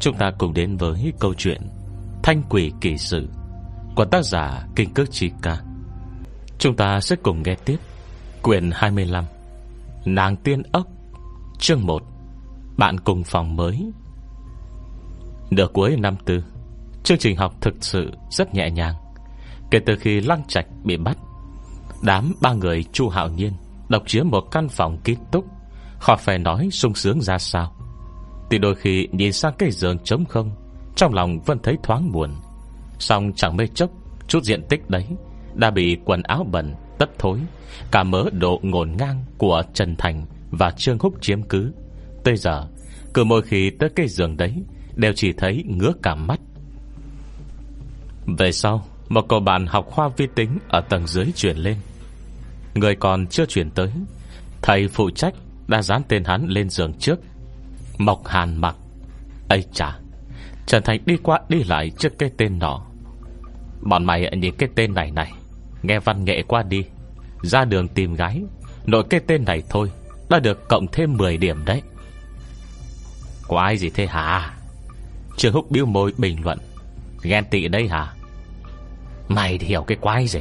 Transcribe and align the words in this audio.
Chúng 0.00 0.16
ta 0.16 0.30
cùng 0.38 0.54
đến 0.54 0.76
với 0.76 1.12
câu 1.20 1.34
chuyện 1.34 1.62
Thanh 2.22 2.42
quỷ 2.48 2.72
kỳ 2.80 2.98
sự 2.98 3.28
Của 3.96 4.04
tác 4.04 4.24
giả 4.24 4.66
Kinh 4.76 4.94
Cước 4.94 5.10
Chi 5.10 5.30
Ca. 5.42 5.58
Chúng 6.58 6.76
ta 6.76 7.00
sẽ 7.00 7.16
cùng 7.16 7.42
nghe 7.42 7.54
tiếp 7.54 7.76
Quyển 8.42 8.70
25 8.74 9.24
Nàng 10.04 10.36
tiên 10.36 10.62
ốc, 10.72 10.86
Chương 11.58 11.86
1 11.86 12.02
Bạn 12.76 13.00
cùng 13.00 13.24
phòng 13.24 13.56
mới. 13.56 13.90
Nửa 15.50 15.66
cuối 15.72 15.96
năm 15.96 16.16
tư, 16.24 16.44
Chương 17.04 17.18
trình 17.18 17.36
học 17.36 17.54
thực 17.60 17.74
sự 17.80 18.10
rất 18.30 18.54
nhẹ 18.54 18.70
nhàng, 18.70 18.94
Kể 19.70 19.78
từ 19.86 19.96
khi 19.96 20.20
Lăng 20.20 20.42
Trạch 20.48 20.66
bị 20.84 20.96
bắt, 20.96 21.18
Đám 22.02 22.34
ba 22.40 22.52
người 22.52 22.84
Chu 22.92 23.08
Hạo 23.08 23.28
Nhiên 23.28 23.52
Độc 23.88 24.02
chiếm 24.06 24.28
một 24.28 24.40
căn 24.50 24.68
phòng 24.68 24.98
kín 25.04 25.18
túc 25.32 25.44
Khỏi 25.98 26.16
phải 26.16 26.38
nói 26.38 26.68
sung 26.72 26.94
sướng 26.94 27.20
ra 27.20 27.38
sao 27.38 27.77
từ 28.50 28.58
đôi 28.58 28.74
khi 28.74 29.08
nhìn 29.12 29.32
sang 29.32 29.54
cái 29.58 29.70
giường 29.70 29.98
trống 29.98 30.24
không 30.24 30.50
Trong 30.96 31.14
lòng 31.14 31.40
vẫn 31.40 31.58
thấy 31.62 31.76
thoáng 31.82 32.12
buồn. 32.12 32.30
Xong 32.98 33.32
chẳng 33.36 33.56
mấy 33.56 33.68
chốc 33.68 33.90
Chút 34.28 34.44
diện 34.44 34.62
tích 34.68 34.90
đấy 34.90 35.06
Đã 35.54 35.70
bị 35.70 35.96
quần 36.04 36.22
áo 36.22 36.44
bẩn, 36.52 36.74
tất 36.98 37.18
thối 37.18 37.38
Cả 37.90 38.02
mớ 38.02 38.24
độ 38.32 38.60
ngổn 38.62 38.96
ngang 38.98 39.24
của 39.38 39.62
Trần 39.74 39.96
Thành 39.96 40.26
Và 40.50 40.70
Trương 40.70 40.98
Húc 40.98 41.22
chiếm 41.22 41.42
cứ. 41.42 41.72
Tới 42.24 42.36
giờ 42.36 42.66
Cứ 43.14 43.24
mỗi 43.24 43.42
khi 43.42 43.70
tới 43.70 43.88
cái 43.96 44.08
giường 44.08 44.36
đấy 44.36 44.54
Đều 44.96 45.12
chỉ 45.12 45.32
thấy 45.32 45.64
ngứa 45.66 45.92
cả 46.02 46.14
mắt. 46.14 46.40
Về 48.38 48.52
sau 48.52 48.84
Một 49.08 49.28
cậu 49.28 49.40
bạn 49.40 49.66
học 49.66 49.86
khoa 49.90 50.08
vi 50.08 50.26
tính 50.34 50.58
Ở 50.68 50.80
tầng 50.80 51.06
dưới 51.06 51.26
chuyển 51.36 51.56
lên. 51.56 51.76
Người 52.74 52.94
còn 52.94 53.26
chưa 53.26 53.46
chuyển 53.46 53.70
tới 53.70 53.90
Thầy 54.62 54.88
phụ 54.88 55.10
trách 55.10 55.34
đã 55.68 55.82
dán 55.82 56.02
tên 56.08 56.24
hắn 56.24 56.46
lên 56.48 56.70
giường 56.70 56.92
trước. 56.98 57.20
Mộc 57.98 58.26
Hàn 58.26 58.56
mặc. 58.56 58.76
Ây 59.48 59.64
chà 59.72 59.98
Trần 60.66 60.82
Thành 60.82 61.00
đi 61.06 61.16
qua 61.22 61.40
đi 61.48 61.64
lại 61.64 61.90
trước 61.98 62.18
cái 62.18 62.30
tên 62.36 62.58
nọ. 62.58 62.86
Bọn 63.82 64.04
mày 64.04 64.30
nhìn 64.36 64.54
cái 64.58 64.68
tên 64.74 64.94
này 64.94 65.10
này, 65.10 65.32
Nghe 65.82 65.98
văn 65.98 66.24
nghệ 66.24 66.42
qua 66.42 66.62
đi. 66.62 66.84
Ra 67.42 67.64
đường 67.64 67.88
tìm 67.88 68.14
gái, 68.14 68.42
Nội 68.86 69.04
cái 69.10 69.20
tên 69.26 69.44
này 69.44 69.62
thôi, 69.70 69.90
Đã 70.30 70.38
được 70.38 70.68
cộng 70.68 70.86
thêm 70.86 71.16
10 71.16 71.36
điểm 71.36 71.64
đấy. 71.64 71.82
Có 73.48 73.60
ai 73.60 73.76
gì 73.76 73.90
thế 73.90 74.06
hả? 74.06 74.54
Trường 75.36 75.54
Húc 75.54 75.70
biêu 75.70 75.86
môi 75.86 76.12
bình 76.18 76.44
luận. 76.44 76.58
Ghen 77.22 77.44
tị 77.50 77.68
đây 77.68 77.88
hả? 77.88 78.14
Mày 79.28 79.58
thì 79.58 79.66
hiểu 79.66 79.82
cái 79.82 79.98
quái 80.00 80.26
gì? 80.26 80.40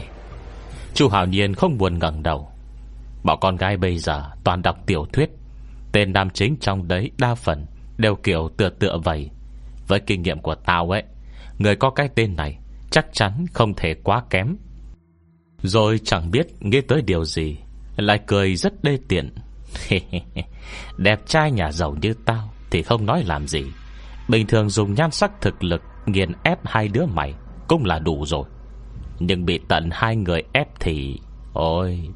Chu 0.94 1.10
Hảo 1.10 1.26
Nhiên 1.26 1.54
không 1.54 1.78
buồn 1.78 2.00
ngẩng 2.00 2.24
đầu. 2.24 2.52
Bọn 3.24 3.40
con 3.42 3.56
gái 3.56 3.78
bây 3.78 3.98
giờ 3.98 4.24
toàn 4.44 4.62
đọc 4.62 4.78
tiểu 4.86 5.06
thuyết. 5.14 5.30
Tên 5.98 6.14
nam 6.14 6.30
chính 6.30 6.56
trong 6.62 6.88
đấy 6.88 7.12
đa 7.18 7.36
phần 7.36 7.66
Đều 7.98 8.16
kiểu 8.16 8.50
tựa 8.58 8.70
tựa 8.70 8.98
vậy. 9.04 9.30
Với 9.88 10.00
kinh 10.00 10.22
nghiệm 10.22 10.40
của 10.40 10.56
tao 10.56 10.94
ấy, 10.94 11.04
Người 11.58 11.76
có 11.76 11.90
cái 11.90 12.10
tên 12.16 12.36
này 12.36 12.58
Chắc 12.92 13.06
chắn 13.14 13.46
không 13.54 13.74
thể 13.74 13.94
quá 14.04 14.24
kém. 14.30 14.56
Rồi 15.62 16.00
chẳng 16.04 16.32
biết 16.32 16.48
nghĩ 16.60 16.82
tới 16.82 17.02
điều 17.02 17.26
gì, 17.26 17.58
Lại 17.96 18.20
cười 18.28 18.56
rất 18.56 18.84
đê 18.84 18.98
tiện. 19.08 19.36
Đẹp 20.98 21.20
trai 21.26 21.52
nhà 21.52 21.72
giàu 21.72 21.96
như 22.02 22.14
tao 22.26 22.54
Thì 22.72 22.84
không 22.84 23.06
nói 23.06 23.24
làm 23.24 23.48
gì. 23.48 23.64
Bình 24.30 24.48
thường 24.48 24.70
dùng 24.70 24.94
nhan 24.94 25.12
sắc 25.12 25.32
thực 25.42 25.64
lực 25.64 25.82
Nghiền 26.06 26.32
ép 26.44 26.60
hai 26.64 26.88
đứa 26.88 27.06
mày 27.06 27.34
Cũng 27.68 27.86
là 27.86 28.00
đủ 28.00 28.26
rồi. 28.26 28.44
Nhưng 29.20 29.46
bị 29.46 29.60
tận 29.68 29.90
hai 29.92 30.16
người 30.16 30.44
ép 30.54 30.68
thì, 30.80 31.20
Ôi, 31.54 32.10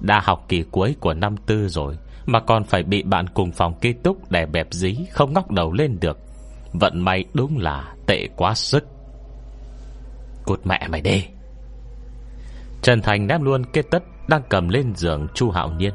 Đã 0.00 0.20
học 0.24 0.44
kỳ 0.48 0.62
cuối 0.70 0.96
của 1.00 1.14
năm 1.14 1.36
tư 1.36 1.68
rồi 1.68 1.96
mà 2.26 2.40
còn 2.40 2.64
phải 2.64 2.82
bị 2.82 3.02
bạn 3.02 3.26
cùng 3.34 3.52
phòng 3.52 3.74
ký 3.80 3.92
túc 3.92 4.30
Đè 4.30 4.46
bẹp 4.46 4.66
dí, 4.70 4.96
không 5.10 5.32
ngóc 5.32 5.50
đầu 5.50 5.72
lên 5.72 5.98
được. 6.00 6.18
Vận 6.72 7.00
may 7.00 7.24
đúng 7.34 7.58
là 7.58 7.94
tệ 8.06 8.28
quá 8.36 8.54
sức. 8.54 8.84
Cút 10.44 10.60
mẹ 10.66 10.88
mày 10.88 11.00
đi. 11.00 11.24
Trần 12.82 13.02
Thành 13.02 13.26
ném 13.26 13.42
luôn 13.42 13.64
kết 13.72 13.86
tất 13.90 14.02
Đang 14.28 14.42
cầm 14.48 14.68
lên 14.68 14.94
giường 14.94 15.26
Chu 15.34 15.50
Hạo 15.50 15.70
Nhiên. 15.70 15.92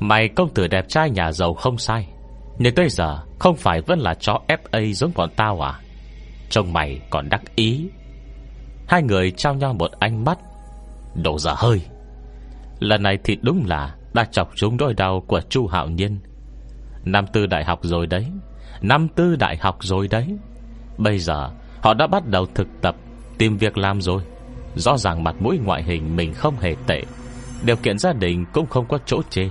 Mày 0.00 0.28
công 0.28 0.54
tử 0.54 0.66
đẹp 0.66 0.88
trai 0.88 1.10
nhà 1.10 1.32
giàu 1.32 1.54
không 1.54 1.78
sai, 1.78 2.08
Nhưng 2.58 2.74
tới 2.74 2.88
giờ 2.88 3.18
Không 3.38 3.56
phải 3.56 3.80
vẫn 3.80 3.98
là 3.98 4.14
chó 4.14 4.40
FA 4.48 4.92
giống 4.92 5.12
bọn 5.14 5.30
tao 5.36 5.60
à? 5.60 5.80
Trông 6.50 6.72
mày 6.72 7.00
còn 7.10 7.28
đắc 7.28 7.42
ý. 7.56 7.88
Hai 8.88 9.02
người 9.02 9.30
trao 9.30 9.54
nhau 9.54 9.72
một 9.72 9.90
ánh 9.98 10.24
mắt. 10.24 10.38
Đổ 11.14 11.38
dở 11.38 11.54
hơi. 11.56 11.82
Lần 12.78 13.02
này 13.02 13.18
thì 13.24 13.38
đúng 13.42 13.64
là 13.66 13.94
đã 14.14 14.24
chọc 14.24 14.50
trúng 14.54 14.76
đôi 14.76 14.94
đau 14.94 15.20
của 15.26 15.40
Chu 15.40 15.66
Hạo 15.66 15.88
Nhiên. 15.88 16.18
Năm 17.04 17.26
tư 17.32 17.46
đại 17.46 17.64
học 17.64 17.78
rồi 17.82 18.06
đấy. 18.06 18.26
Năm 18.80 19.08
tư 19.08 19.36
đại 19.36 19.56
học 19.56 19.78
rồi 19.80 20.08
đấy. 20.08 20.36
Bây 20.98 21.18
giờ, 21.18 21.50
họ 21.82 21.94
đã 21.94 22.06
bắt 22.06 22.26
đầu 22.26 22.46
thực 22.54 22.68
tập, 22.80 22.96
Tìm 23.38 23.56
việc 23.58 23.78
làm 23.78 24.00
rồi. 24.00 24.22
Rõ 24.74 24.96
ràng 24.96 25.24
mặt 25.24 25.34
mũi 25.40 25.58
ngoại 25.64 25.82
hình 25.82 26.16
mình 26.16 26.34
không 26.34 26.56
hề 26.60 26.76
tệ. 26.86 27.02
Điều 27.64 27.76
kiện 27.76 27.98
gia 27.98 28.12
đình 28.12 28.44
cũng 28.52 28.66
không 28.66 28.86
có 28.88 28.98
chỗ 29.06 29.22
chê. 29.30 29.50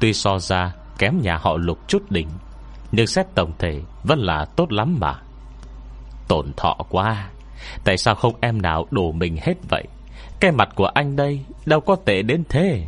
Tuy 0.00 0.12
so 0.12 0.38
ra, 0.38 0.74
Kém 0.98 1.20
nhà 1.22 1.36
họ 1.36 1.56
lục 1.56 1.78
chút 1.88 2.10
đỉnh, 2.10 2.28
Nhưng 2.92 3.06
xét 3.06 3.26
tổng 3.34 3.52
thể 3.58 3.80
Vẫn 4.02 4.18
là 4.18 4.44
tốt 4.44 4.72
lắm 4.72 4.96
mà. 5.00 5.14
Tổn 6.28 6.52
thọ 6.56 6.76
quá. 6.88 7.30
Tại 7.84 7.96
sao 7.96 8.14
không 8.14 8.34
em 8.40 8.62
nào 8.62 8.86
đổ 8.90 9.12
mình 9.12 9.36
hết 9.42 9.54
vậy? 9.68 9.84
Cái 10.40 10.52
mặt 10.52 10.68
của 10.74 10.86
anh 10.86 11.16
đây 11.16 11.40
Đâu 11.66 11.80
có 11.80 11.96
tệ 11.96 12.22
đến 12.22 12.44
thế. 12.48 12.86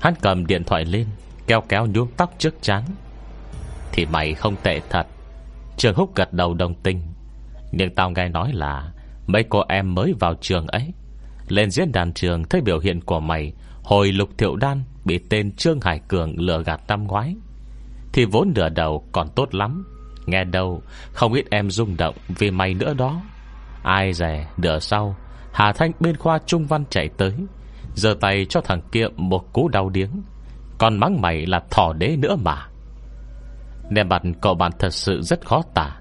Hắn 0.00 0.14
cầm 0.22 0.46
điện 0.46 0.64
thoại 0.64 0.84
lên, 0.84 1.06
Kéo 1.46 1.60
kéo 1.68 1.86
nhuốm 1.86 2.08
tóc 2.16 2.34
trước 2.38 2.54
chán 2.62 2.82
Thì 3.92 4.06
mày 4.06 4.34
không 4.34 4.56
tệ 4.62 4.80
thật. 4.90 5.06
Trường 5.76 5.94
Húc 5.94 6.14
gật 6.14 6.32
đầu 6.32 6.54
đồng 6.54 6.74
tình. 6.74 7.00
Nhưng 7.72 7.94
tao 7.94 8.10
nghe 8.10 8.28
nói 8.28 8.52
là 8.52 8.92
Mấy 9.26 9.44
cô 9.48 9.62
em 9.68 9.94
mới 9.94 10.14
vào 10.20 10.34
trường 10.40 10.66
ấy. 10.66 10.92
Lên 11.48 11.70
diễn 11.70 11.92
đàn 11.92 12.12
trường 12.12 12.44
thấy 12.44 12.60
biểu 12.60 12.78
hiện 12.78 13.00
của 13.00 13.20
mày, 13.20 13.52
Hồi 13.82 14.12
lục 14.12 14.28
thiệu 14.38 14.56
đan 14.56 14.82
Bị 15.04 15.18
tên 15.18 15.52
Trương 15.52 15.80
Hải 15.80 16.00
Cường 16.08 16.40
lừa 16.40 16.62
gạt 16.62 16.80
năm 16.88 17.06
ngoái. 17.06 17.36
Thì 18.12 18.24
vốn 18.24 18.52
nửa 18.54 18.68
đầu 18.68 19.04
còn 19.12 19.28
tốt 19.28 19.54
lắm. 19.54 19.84
Nghe 20.26 20.44
đâu, 20.44 20.82
Không 21.12 21.32
ít 21.32 21.44
em 21.50 21.70
rung 21.70 21.96
động 21.96 22.14
vì 22.28 22.50
mày 22.50 22.74
nữa 22.74 22.94
đó. 22.94 23.22
Ai 23.82 24.12
dè, 24.12 24.46
nửa 24.56 24.78
sau, 24.78 25.16
Hà 25.52 25.72
Thanh 25.72 25.92
bên 26.00 26.16
khoa 26.16 26.38
trung 26.46 26.66
văn 26.66 26.84
chạy 26.90 27.08
tới. 27.08 27.32
Giờ 27.94 28.14
tay 28.20 28.46
cho 28.48 28.60
thằng 28.60 28.80
kia 28.92 29.06
một 29.16 29.52
cú 29.52 29.68
đau 29.68 29.88
điếng. 29.88 30.10
Còn 30.78 30.98
mắng 30.98 31.20
mày 31.20 31.46
là 31.46 31.62
thỏ 31.70 31.92
đế 31.92 32.16
nữa 32.16 32.36
mà. 32.36 32.66
Nè 33.90 34.02
mặt 34.04 34.22
cậu 34.40 34.54
bạn 34.54 34.72
thật 34.78 34.90
sự 34.90 35.22
rất 35.22 35.46
khó 35.46 35.62
tả. 35.74 35.96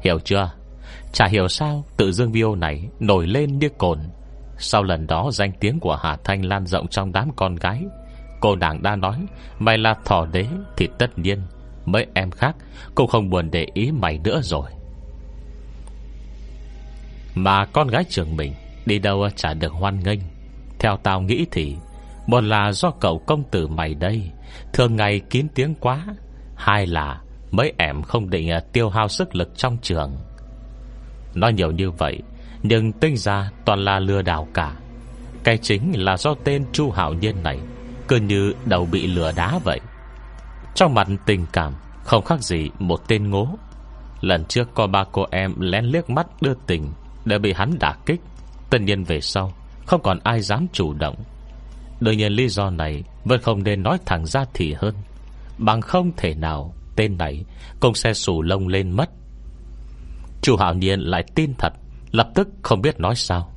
Hiểu 0.00 0.18
chưa? 0.18 0.50
Chả 1.12 1.26
hiểu 1.26 1.48
sao 1.48 1.84
tự 1.96 2.12
dương 2.12 2.32
video 2.32 2.54
này 2.54 2.88
Nổi 3.00 3.26
lên 3.26 3.58
như 3.58 3.68
cồn. 3.78 3.98
Sau 4.58 4.82
lần 4.82 5.06
đó 5.06 5.30
danh 5.32 5.52
tiếng 5.60 5.80
của 5.80 5.96
Hà 6.02 6.16
Thanh 6.24 6.44
lan 6.44 6.66
rộng 6.66 6.88
Trong 6.88 7.12
đám 7.12 7.30
con 7.36 7.56
gái. 7.56 7.84
Cô 8.40 8.56
nàng 8.56 8.82
đã 8.82 8.96
nói, 8.96 9.26
Mày 9.58 9.78
là 9.78 9.94
thỏ 10.04 10.26
đế 10.26 10.46
thì 10.76 10.88
tất 10.98 11.18
nhiên, 11.18 11.42
Mấy 11.84 12.06
em 12.14 12.30
khác 12.30 12.56
cũng 12.94 13.08
không 13.08 13.30
buồn 13.30 13.50
để 13.50 13.66
ý 13.74 13.90
mày 13.90 14.18
nữa 14.24 14.40
rồi. 14.42 14.70
Mà 17.34 17.64
con 17.64 17.88
gái 17.88 18.04
trường 18.08 18.36
mình 18.36 18.54
Đi 18.86 18.98
đâu 18.98 19.28
chả 19.36 19.54
được 19.54 19.72
hoan 19.72 20.00
nghênh. 20.00 20.20
Theo 20.80 20.96
tao 21.02 21.20
nghĩ 21.20 21.46
thì, 21.50 21.76
Một 22.26 22.44
là 22.44 22.72
do 22.72 22.90
cậu 22.90 23.18
công 23.18 23.42
tử 23.50 23.66
mày 23.66 23.94
đây, 23.94 24.30
Thường 24.72 24.96
ngày 24.96 25.20
kín 25.30 25.46
tiếng 25.54 25.74
quá. 25.74 26.06
Hai 26.56 26.86
là 26.86 27.20
mấy 27.50 27.72
em 27.78 28.02
không 28.02 28.30
định 28.30 28.50
à, 28.50 28.60
tiêu 28.72 28.90
hao 28.90 29.08
sức 29.08 29.36
lực 29.36 29.48
trong 29.56 29.78
trường. 29.82 30.16
Nói 31.34 31.52
nhiều 31.52 31.70
như 31.70 31.90
vậy, 31.90 32.18
Nhưng 32.62 32.92
tinh 32.92 33.16
ra 33.16 33.50
toàn 33.64 33.78
là 33.78 33.98
lừa 33.98 34.22
đảo 34.22 34.48
cả. 34.54 34.74
Cái 35.44 35.58
chính 35.58 35.92
là 35.96 36.16
do 36.16 36.34
tên 36.44 36.64
Chu 36.72 36.90
hảo 36.90 37.12
Nhiên 37.14 37.42
này, 37.42 37.58
Cứ 38.08 38.16
như 38.16 38.54
đầu 38.64 38.88
bị 38.92 39.06
lừa 39.06 39.32
đá 39.32 39.58
vậy. 39.64 39.80
Trong 40.74 40.94
mặt 40.94 41.08
tình 41.26 41.46
cảm, 41.52 41.72
Không 42.04 42.24
khác 42.24 42.40
gì 42.40 42.70
một 42.78 43.08
tên 43.08 43.30
ngố. 43.30 43.48
Lần 44.20 44.44
trước 44.44 44.68
có 44.74 44.86
ba 44.86 45.04
cô 45.12 45.26
em 45.30 45.60
lén 45.60 45.84
liếc 45.84 46.10
mắt 46.10 46.26
đưa 46.42 46.54
tình 46.66 46.92
Để 47.24 47.38
bị 47.38 47.52
hắn 47.52 47.78
đả 47.80 47.94
kích. 48.06 48.20
Tất 48.70 48.80
nhiên 48.80 49.04
về 49.04 49.20
sau 49.20 49.52
không 49.90 50.02
còn 50.02 50.18
ai 50.22 50.40
dám 50.40 50.66
chủ 50.72 50.94
động. 50.94 51.16
Đương 52.00 52.18
nhiên 52.18 52.32
lý 52.32 52.48
do 52.48 52.70
này 52.70 53.04
Vẫn 53.24 53.40
không 53.42 53.62
nên 53.62 53.82
nói 53.82 53.98
thẳng 54.06 54.26
ra 54.26 54.44
thì 54.54 54.74
hơn. 54.78 54.94
Bằng 55.58 55.80
không 55.80 56.12
thể 56.16 56.34
nào 56.34 56.74
Tên 56.96 57.18
này 57.18 57.44
cũng 57.80 57.94
sẽ 57.94 58.14
sủ 58.14 58.42
lông 58.42 58.68
lên 58.68 58.90
mất. 58.90 59.10
Chủ 60.42 60.56
hạo 60.56 60.74
nhiên 60.74 61.00
lại 61.00 61.24
tin 61.34 61.54
thật 61.58 61.72
Lập 62.10 62.28
tức 62.34 62.48
không 62.62 62.82
biết 62.82 63.00
nói 63.00 63.14
sao. 63.16 63.52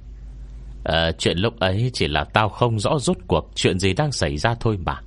À, 0.83 1.11
Chuyện 1.17 1.37
lúc 1.37 1.59
ấy 1.59 1.91
chỉ 1.93 2.07
là 2.07 2.23
tao 2.23 2.49
không 2.49 2.79
rõ 2.79 2.99
rốt 2.99 3.17
cuộc 3.27 3.51
Chuyện 3.55 3.79
gì 3.79 3.93
đang 3.93 4.11
xảy 4.11 4.37
ra 4.37 4.55
thôi 4.59 4.77
mà. 4.85 5.01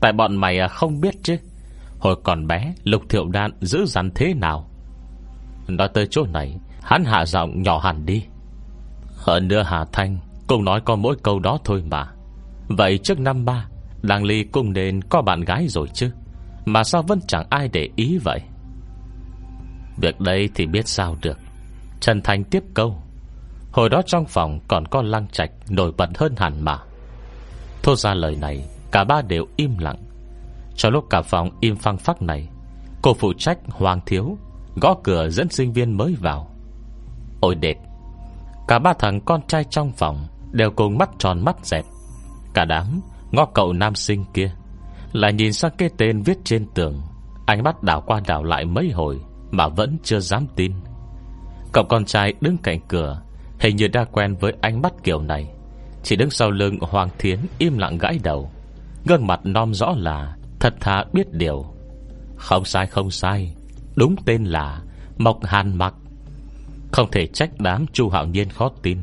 Tại 0.00 0.12
bọn 0.12 0.36
mày 0.36 0.58
à, 0.58 0.68
không 0.68 1.00
biết 1.00 1.14
chứ. 1.22 1.36
Hồi 1.98 2.16
còn 2.24 2.46
bé 2.46 2.74
Lục 2.84 3.02
thiệu 3.08 3.28
đan 3.28 3.50
giữ 3.60 3.84
rắn 3.86 4.10
thế 4.14 4.34
nào? 4.34 4.70
Nói 5.68 5.88
tới 5.94 6.06
chỗ 6.10 6.24
này 6.32 6.56
Hắn 6.82 7.04
hạ 7.04 7.26
giọng 7.26 7.62
nhỏ 7.62 7.78
hẳn 7.78 8.06
đi. 8.06 8.24
Hơn 9.16 9.48
nữa 9.48 9.62
Hà 9.66 9.84
Thanh 9.92 10.18
cũng 10.52 10.64
nói 10.64 10.80
có 10.80 10.96
mỗi 10.96 11.16
câu 11.22 11.38
đó 11.38 11.58
thôi 11.64 11.84
mà. 11.90 12.06
Vậy 12.68 12.98
trước 12.98 13.20
năm 13.20 13.44
ba 13.44 13.66
Đàng 14.02 14.24
Ly 14.24 14.44
cũng 14.44 14.72
nên 14.72 15.02
có 15.02 15.22
bạn 15.22 15.40
gái 15.40 15.68
rồi 15.68 15.88
chứ. 15.94 16.10
Mà 16.64 16.84
sao 16.84 17.02
vẫn 17.02 17.20
chẳng 17.28 17.46
ai 17.50 17.68
để 17.68 17.88
ý 17.96 18.18
vậy? 18.18 18.40
Việc 19.96 20.20
đây 20.20 20.48
thì 20.54 20.66
biết 20.66 20.88
sao 20.88 21.16
được. 21.22 21.38
Trần 22.00 22.22
Thành 22.22 22.44
tiếp 22.44 22.62
câu. 22.74 23.02
Hồi 23.72 23.88
đó 23.88 24.02
trong 24.06 24.24
phòng 24.26 24.60
còn 24.68 24.86
có 24.86 25.02
lăng 25.02 25.28
trạch 25.28 25.50
Nổi 25.68 25.92
bật 25.96 26.18
hơn 26.18 26.34
hẳn 26.36 26.64
mà. 26.64 26.78
Thốt 27.82 27.98
ra 27.98 28.14
lời 28.14 28.36
này, 28.40 28.64
Cả 28.90 29.04
ba 29.04 29.22
đều 29.22 29.46
im 29.56 29.78
lặng. 29.78 29.98
Cho 30.76 30.90
lúc 30.90 31.04
cả 31.10 31.22
phòng 31.22 31.50
im 31.60 31.76
phăng 31.76 31.98
phắc 31.98 32.22
này, 32.22 32.48
Cô 33.02 33.14
phụ 33.14 33.32
trách 33.38 33.58
Hoàng 33.68 34.00
Thiếu 34.06 34.36
Gõ 34.80 34.94
cửa 35.04 35.28
dẫn 35.28 35.48
sinh 35.48 35.72
viên 35.72 35.96
mới 35.96 36.16
vào. 36.20 36.54
Ôi 37.40 37.54
đệt 37.54 37.76
Cả 38.68 38.78
ba 38.78 38.92
thằng 38.92 39.20
con 39.20 39.40
trai 39.48 39.64
trong 39.64 39.92
phòng 39.92 40.26
Đều 40.52 40.70
cùng 40.70 40.98
mắt 40.98 41.10
tròn 41.18 41.44
mắt 41.44 41.56
dẹt 41.62 41.84
Cả 42.54 42.64
đám, 42.64 43.00
ngó 43.30 43.46
cậu 43.54 43.72
nam 43.72 43.94
sinh 43.94 44.24
kia, 44.34 44.52
Lại 45.12 45.32
nhìn 45.32 45.52
sang 45.52 45.72
cái 45.78 45.90
tên 45.98 46.22
viết 46.22 46.38
trên 46.44 46.66
tường. 46.74 47.02
Ánh 47.46 47.62
mắt 47.62 47.82
đảo 47.82 48.02
qua 48.06 48.20
đảo 48.26 48.44
lại 48.44 48.64
mấy 48.64 48.90
hồi 48.90 49.20
Mà 49.50 49.68
vẫn 49.68 49.98
chưa 50.02 50.20
dám 50.20 50.46
tin. 50.56 50.72
Cậu 51.72 51.84
con 51.84 52.04
trai 52.04 52.34
đứng 52.40 52.56
cạnh 52.56 52.80
cửa, 52.88 53.22
Hình 53.60 53.76
như 53.76 53.88
đã 53.88 54.04
quen 54.04 54.34
với 54.40 54.52
ánh 54.60 54.82
mắt 54.82 54.92
kiểu 55.02 55.22
này. 55.22 55.50
Chỉ 56.02 56.16
đứng 56.16 56.30
sau 56.30 56.50
lưng 56.50 56.78
Hoàng 56.80 57.08
Thiến 57.18 57.38
Im 57.58 57.78
lặng 57.78 57.98
gãi 57.98 58.18
đầu. 58.22 58.50
Gương 59.06 59.26
mặt 59.26 59.40
non 59.44 59.74
rõ 59.74 59.94
là, 59.96 60.36
Thật 60.60 60.74
thà 60.80 61.04
biết 61.12 61.32
điều. 61.32 61.64
Không 62.36 62.64
sai 62.64 62.86
không 62.86 63.10
sai, 63.10 63.54
Đúng 63.96 64.16
tên 64.26 64.44
là 64.44 64.82
Mộc 65.18 65.44
Hàn 65.44 65.78
Mặc. 65.78 65.94
Không 66.92 67.10
thể 67.10 67.26
trách 67.26 67.50
đám 67.58 67.86
Chu 67.92 68.08
Hạo 68.08 68.26
Nhiên 68.26 68.48
khó 68.48 68.70
tin. 68.82 68.98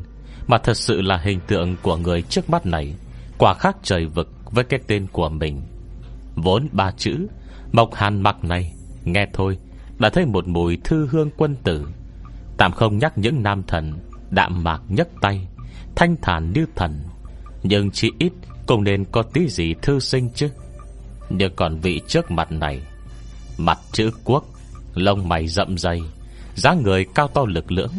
Mà 0.50 0.58
thật 0.58 0.76
sự 0.76 1.00
là 1.00 1.16
hình 1.16 1.40
tượng 1.46 1.76
của 1.82 1.96
người 1.96 2.22
trước 2.22 2.50
mắt 2.50 2.66
này, 2.66 2.94
Quả 3.38 3.54
khác 3.54 3.76
trời 3.82 4.06
vực 4.06 4.28
Với 4.50 4.64
cái 4.64 4.80
tên 4.86 5.06
của 5.12 5.28
mình. 5.28 5.62
Vốn 6.34 6.68
ba 6.72 6.90
chữ, 6.96 7.26
Mộc 7.72 7.94
Hàn 7.94 8.22
Mặc 8.22 8.44
này, 8.44 8.72
Nghe 9.04 9.26
thôi, 9.32 9.58
Đã 9.98 10.10
thấy 10.10 10.26
một 10.26 10.48
mùi 10.48 10.78
thư 10.84 11.06
hương 11.10 11.30
quân 11.36 11.56
tử. 11.64 11.86
Tạm 12.56 12.72
không 12.72 12.98
nhắc 12.98 13.18
những 13.18 13.42
nam 13.42 13.62
thần, 13.66 13.98
Đạm 14.30 14.64
mạc 14.64 14.82
nhấc 14.88 15.08
tay, 15.20 15.48
Thanh 15.96 16.16
thản 16.22 16.52
như 16.52 16.66
thần. 16.76 17.02
Nhưng 17.62 17.90
chỉ 17.90 18.10
ít 18.18 18.32
cũng 18.66 18.84
nên 18.84 19.04
có 19.04 19.22
tí 19.22 19.48
gì 19.48 19.74
thư 19.82 20.00
sinh 20.00 20.30
chứ. 20.34 20.48
Nhưng 21.30 21.54
còn 21.56 21.78
vị 21.80 22.00
trước 22.08 22.30
mặt 22.30 22.52
này, 22.52 22.82
Mặt 23.58 23.78
chữ 23.92 24.10
quốc, 24.24 24.44
Lông 24.94 25.28
mày 25.28 25.48
rậm 25.48 25.78
dày 25.78 26.00
dáng 26.54 26.82
người 26.82 27.06
cao 27.14 27.28
to 27.28 27.44
lực 27.48 27.72
lưỡng 27.72 27.92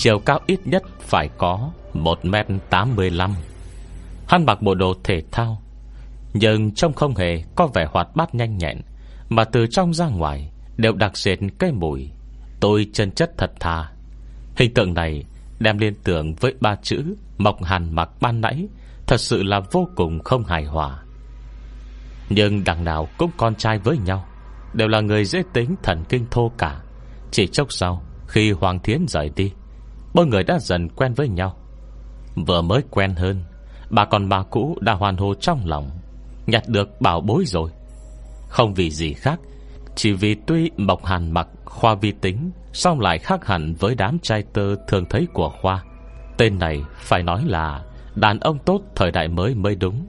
Chiều 0.00 0.18
cao 0.18 0.40
ít 0.46 0.60
nhất 0.64 0.82
phải 1.00 1.28
có 1.38 1.70
1m85 1.94 3.30
Hắn 4.28 4.46
mặc 4.46 4.62
bộ 4.62 4.74
đồ 4.74 4.94
thể 5.04 5.22
thao, 5.32 5.62
Nhưng 6.34 6.74
trông 6.74 6.92
không 6.92 7.16
hề 7.16 7.42
Có 7.56 7.66
vẻ 7.66 7.88
hoạt 7.90 8.16
bát 8.16 8.34
nhanh 8.34 8.58
nhẹn, 8.58 8.80
Mà 9.28 9.44
từ 9.44 9.66
trong 9.66 9.94
ra 9.94 10.06
ngoài 10.06 10.50
Đều 10.76 10.92
đặc 10.92 11.16
sệt 11.16 11.38
cái 11.58 11.72
mùi. 11.72 12.10
Tôi 12.60 12.86
chân 12.92 13.10
chất 13.10 13.30
thật 13.38 13.50
thà. 13.60 13.90
Hình 14.56 14.74
tượng 14.74 14.94
này 14.94 15.24
đem 15.58 15.78
liên 15.78 15.94
tưởng 16.04 16.34
với 16.34 16.54
ba 16.60 16.76
chữ 16.82 17.14
Mộc 17.38 17.64
hàn 17.64 17.94
mặc 17.94 18.10
ban 18.20 18.40
nãy, 18.40 18.68
Thật 19.06 19.20
sự 19.20 19.42
là 19.42 19.60
vô 19.72 19.88
cùng 19.96 20.22
không 20.24 20.44
hài 20.44 20.64
hòa. 20.64 21.02
Nhưng 22.28 22.64
đằng 22.64 22.84
nào 22.84 23.08
cũng 23.18 23.30
con 23.36 23.54
trai 23.54 23.78
với 23.78 23.98
nhau, 23.98 24.26
Đều 24.74 24.88
là 24.88 25.00
người 25.00 25.24
dễ 25.24 25.42
tính 25.52 25.74
thần 25.82 26.04
kinh 26.08 26.26
thô 26.30 26.52
cả. 26.58 26.80
Chỉ 27.30 27.46
chốc 27.46 27.72
sau, 27.72 28.02
Khi 28.28 28.52
Hoàng 28.52 28.78
Thiến 28.78 29.06
rời 29.08 29.30
đi 29.36 29.52
Mỗi 30.14 30.26
người 30.26 30.42
đã 30.42 30.58
dần 30.58 30.88
quen 30.88 31.14
với 31.14 31.28
nhau. 31.28 31.56
Vừa 32.46 32.62
mới 32.62 32.82
quen 32.90 33.14
hơn, 33.14 33.44
Bà 33.90 34.04
con 34.04 34.28
bà 34.28 34.42
cũ 34.42 34.76
đã 34.80 34.92
hoàn 34.92 35.16
hồ 35.16 35.34
trong 35.34 35.60
lòng, 35.64 35.90
Nhặt 36.46 36.62
được 36.68 37.00
bảo 37.00 37.20
bối 37.20 37.44
rồi. 37.46 37.70
Không 38.48 38.74
vì 38.74 38.90
gì 38.90 39.12
khác, 39.12 39.40
Chỉ 39.94 40.12
vì 40.12 40.36
tuy 40.46 40.70
Mộc 40.76 41.04
Hàn 41.04 41.32
mặc, 41.32 41.48
khoa 41.64 41.94
vi 41.94 42.12
tính 42.12 42.50
Xong 42.72 43.00
lại 43.00 43.18
khác 43.18 43.46
hẳn 43.46 43.74
với 43.74 43.94
đám 43.94 44.18
trai 44.18 44.42
tơ 44.52 44.74
thường 44.88 45.04
thấy 45.10 45.26
của 45.32 45.52
khoa. 45.62 45.84
Tên 46.38 46.58
này 46.58 46.82
phải 46.96 47.22
nói 47.22 47.44
là 47.46 47.84
Đàn 48.14 48.40
ông 48.40 48.58
tốt 48.58 48.80
thời 48.96 49.10
đại 49.10 49.28
mới 49.28 49.54
mới 49.54 49.74
đúng. 49.74 50.06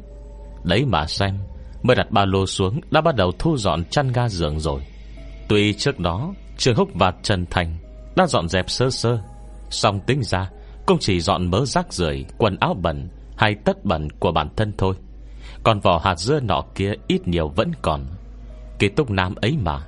Đấy 0.63 0.85
mà 0.85 1.07
xem, 1.07 1.37
Mới 1.83 1.95
đặt 1.95 2.11
ba 2.11 2.25
lô 2.25 2.45
xuống 2.45 2.81
Đã 2.91 3.01
bắt 3.01 3.15
đầu 3.15 3.31
thu 3.39 3.57
dọn 3.57 3.83
chăn 3.85 4.11
ga 4.11 4.29
giường 4.29 4.59
rồi. 4.59 4.81
Tuy 5.49 5.73
trước 5.73 5.99
đó 5.99 6.33
Trường 6.57 6.75
Húc 6.75 6.89
và 6.93 7.13
Trần 7.23 7.45
Thành, 7.49 7.77
Đã 8.15 8.27
dọn 8.27 8.49
dẹp 8.49 8.69
sơ 8.69 8.89
sơ 8.89 9.19
Xong 9.71 9.99
tính 9.99 10.23
ra, 10.23 10.49
Cũng 10.85 10.97
chỉ 10.99 11.19
dọn 11.19 11.51
mớ 11.51 11.65
rác 11.65 11.93
rưởi, 11.93 12.25
Quần 12.37 12.57
áo 12.59 12.73
bẩn, 12.73 13.09
Hay 13.37 13.55
tất 13.55 13.85
bẩn 13.85 14.07
của 14.19 14.31
bản 14.31 14.49
thân 14.55 14.73
thôi. 14.77 14.95
Còn 15.63 15.79
vỏ 15.79 16.01
hạt 16.03 16.15
dưa 16.19 16.39
nọ 16.39 16.63
kia 16.75 16.93
ít 17.07 17.27
nhiều 17.27 17.47
vẫn 17.47 17.71
còn. 17.81 18.05
Kỳ 18.79 18.89
túc 18.89 19.09
nam 19.11 19.35
ấy 19.35 19.57
mà, 19.61 19.79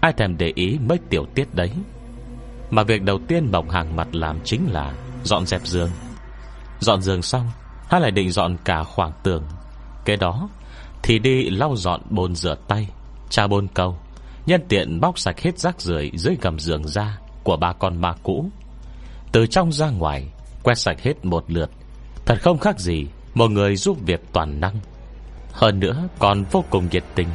Ai 0.00 0.12
thèm 0.12 0.36
để 0.38 0.52
ý 0.54 0.78
mấy 0.88 0.98
tiểu 1.10 1.26
tiết 1.34 1.54
đấy. 1.54 1.70
Mà 2.70 2.82
việc 2.82 3.02
đầu 3.02 3.18
tiên 3.28 3.52
Mộng 3.52 3.70
hàng 3.70 3.96
mặt 3.96 4.08
làm 4.12 4.38
chính 4.44 4.72
là 4.72 4.94
Dọn 5.24 5.46
dẹp 5.46 5.66
giường. 5.66 5.90
Dọn 6.80 7.02
giường 7.02 7.22
xong, 7.22 7.46
Hắn 7.88 8.02
lại 8.02 8.10
định 8.10 8.30
dọn 8.30 8.56
cả 8.64 8.84
khoảng 8.84 9.12
tường. 9.22 9.44
Kế 10.04 10.16
đó, 10.16 10.48
Thì 11.02 11.18
đi 11.18 11.50
lau 11.50 11.76
dọn 11.76 12.00
bồn 12.10 12.34
rửa 12.34 12.56
tay 12.68 12.88
Cha 13.30 13.46
bồn 13.46 13.66
câu 13.74 13.98
Nhân 14.46 14.60
tiện 14.68 15.00
bóc 15.00 15.18
sạch 15.18 15.40
hết 15.40 15.58
rác 15.58 15.80
rưởi 15.80 16.10
dưới 16.14 16.36
gầm 16.40 16.58
giường 16.58 16.88
ra 16.88 17.18
Của 17.42 17.56
ba 17.56 17.72
con 17.72 18.00
ma 18.00 18.14
cũ. 18.22 18.50
Từ 19.32 19.46
trong 19.46 19.72
ra 19.72 19.90
ngoài, 19.90 20.26
Quét 20.62 20.78
sạch 20.78 21.02
hết 21.02 21.24
một 21.24 21.44
lượt. 21.48 21.70
Thật 22.26 22.38
không 22.42 22.58
khác 22.58 22.80
gì 22.80 23.06
Một 23.34 23.50
người 23.50 23.76
giúp 23.76 23.98
việc 24.06 24.20
toàn 24.32 24.60
năng. 24.60 24.74
Hơn 25.52 25.80
nữa 25.80 26.08
còn 26.18 26.44
vô 26.50 26.64
cùng 26.70 26.88
nhiệt 26.90 27.04
tình, 27.14 27.28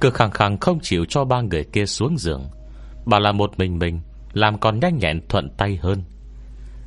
Cứ 0.00 0.10
khẳng 0.10 0.30
khẳng 0.30 0.58
không 0.58 0.78
chịu 0.82 1.04
cho 1.08 1.24
ba 1.24 1.40
người 1.40 1.64
kia 1.64 1.86
xuống 1.86 2.18
giường 2.18 2.44
Bà 3.06 3.18
là 3.18 3.32
một 3.32 3.58
mình 3.58 3.78
mình 3.78 4.00
Làm 4.32 4.58
còn 4.58 4.80
nhanh 4.80 4.98
nhẹn 4.98 5.20
thuận 5.28 5.48
tay 5.56 5.78
hơn. 5.82 6.02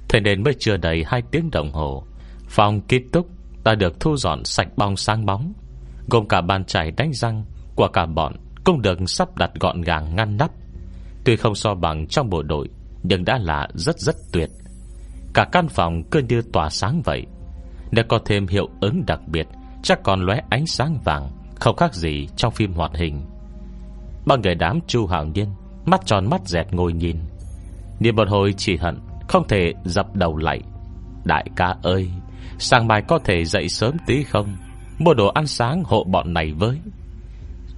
Thế 0.09 0.19
nên 0.19 0.43
mới 0.43 0.53
chưa 0.59 0.77
đầy 0.77 1.03
hai 1.07 1.21
tiếng 1.31 1.51
đồng 1.51 1.71
hồ, 1.71 2.03
Phòng 2.47 2.81
ký 2.81 2.99
túc 3.11 3.27
đã 3.63 3.75
được 3.75 3.99
thu 3.99 4.17
dọn 4.17 4.45
sạch 4.45 4.67
bong 4.77 4.97
sáng 4.97 5.25
bóng, 5.25 5.53
Gồm 6.09 6.27
cả 6.27 6.41
bàn 6.41 6.65
chải 6.65 6.91
đánh 6.91 7.13
răng 7.13 7.45
Của 7.75 7.87
cả 7.87 8.05
bọn 8.05 8.33
Cũng 8.63 8.81
được 8.81 8.99
sắp 9.07 9.37
đặt 9.37 9.51
gọn 9.59 9.81
gàng 9.81 10.15
ngăn 10.15 10.37
nắp. 10.37 10.51
Tuy 11.23 11.35
không 11.35 11.55
so 11.55 11.75
bằng 11.75 12.07
trong 12.07 12.29
bộ 12.29 12.41
đội 12.41 12.69
nhưng 13.03 13.25
đã 13.25 13.37
là 13.37 13.67
rất 13.73 13.99
rất 13.99 14.15
tuyệt. 14.31 14.49
Cả 15.33 15.45
căn 15.51 15.67
phòng 15.67 16.03
cứ 16.11 16.21
như 16.29 16.41
tỏa 16.53 16.69
sáng 16.69 17.01
vậy. 17.05 17.25
Nếu 17.91 18.03
có 18.09 18.19
thêm 18.25 18.47
hiệu 18.47 18.69
ứng 18.81 19.03
đặc 19.07 19.19
biệt, 19.27 19.47
Chắc 19.83 20.03
còn 20.03 20.25
lóe 20.25 20.41
ánh 20.49 20.65
sáng 20.65 20.99
vàng, 21.03 21.29
Không 21.59 21.75
khác 21.75 21.93
gì 21.93 22.27
trong 22.35 22.53
phim 22.53 22.73
hoạt 22.73 22.91
hình. 22.95 23.21
Ba 24.25 24.35
người 24.35 24.55
đám 24.55 24.79
chu 24.87 25.07
hạo 25.07 25.25
nhiên 25.25 25.47
Mắt 25.85 26.01
tròn 26.05 26.29
mắt 26.29 26.41
dẹt 26.47 26.73
ngồi 26.73 26.93
nhìn. 26.93 27.17
Niệm 27.99 28.15
một 28.15 28.29
hồi 28.29 28.53
chỉ 28.57 28.77
hận, 28.77 28.99
Không 29.27 29.47
thể 29.47 29.73
dập 29.85 30.15
đầu 30.15 30.37
lại. 30.37 30.61
Đại 31.25 31.45
ca 31.55 31.75
ơi, 31.83 32.09
Sáng 32.59 32.87
mai 32.87 33.01
có 33.07 33.19
thể 33.19 33.45
dậy 33.45 33.69
sớm 33.69 33.97
tí 34.07 34.23
không? 34.23 34.55
Mua 34.99 35.13
đồ 35.13 35.27
ăn 35.27 35.47
sáng 35.47 35.83
hộ 35.85 36.03
bọn 36.03 36.33
này 36.33 36.53
với. 36.53 36.79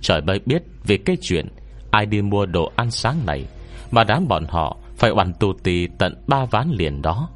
Trời 0.06 0.22
mới 0.22 0.40
biết 0.46 0.64
Vì 0.84 0.98
cái 0.98 1.18
chuyện 1.22 1.48
Ai 1.92 2.06
đi 2.06 2.22
mua 2.22 2.46
đồ 2.46 2.72
ăn 2.76 2.92
sáng 2.92 3.26
này 3.26 3.46
Mà 3.92 4.04
đám 4.04 4.28
bọn 4.28 4.46
họ 4.50 4.78
phải 4.98 5.12
oằn 5.12 5.34
tù 5.34 5.54
tì 5.54 5.88
tận 5.88 6.24
ba 6.28 6.46
ván 6.46 6.70
liền 6.70 7.02
đó. 7.02 7.30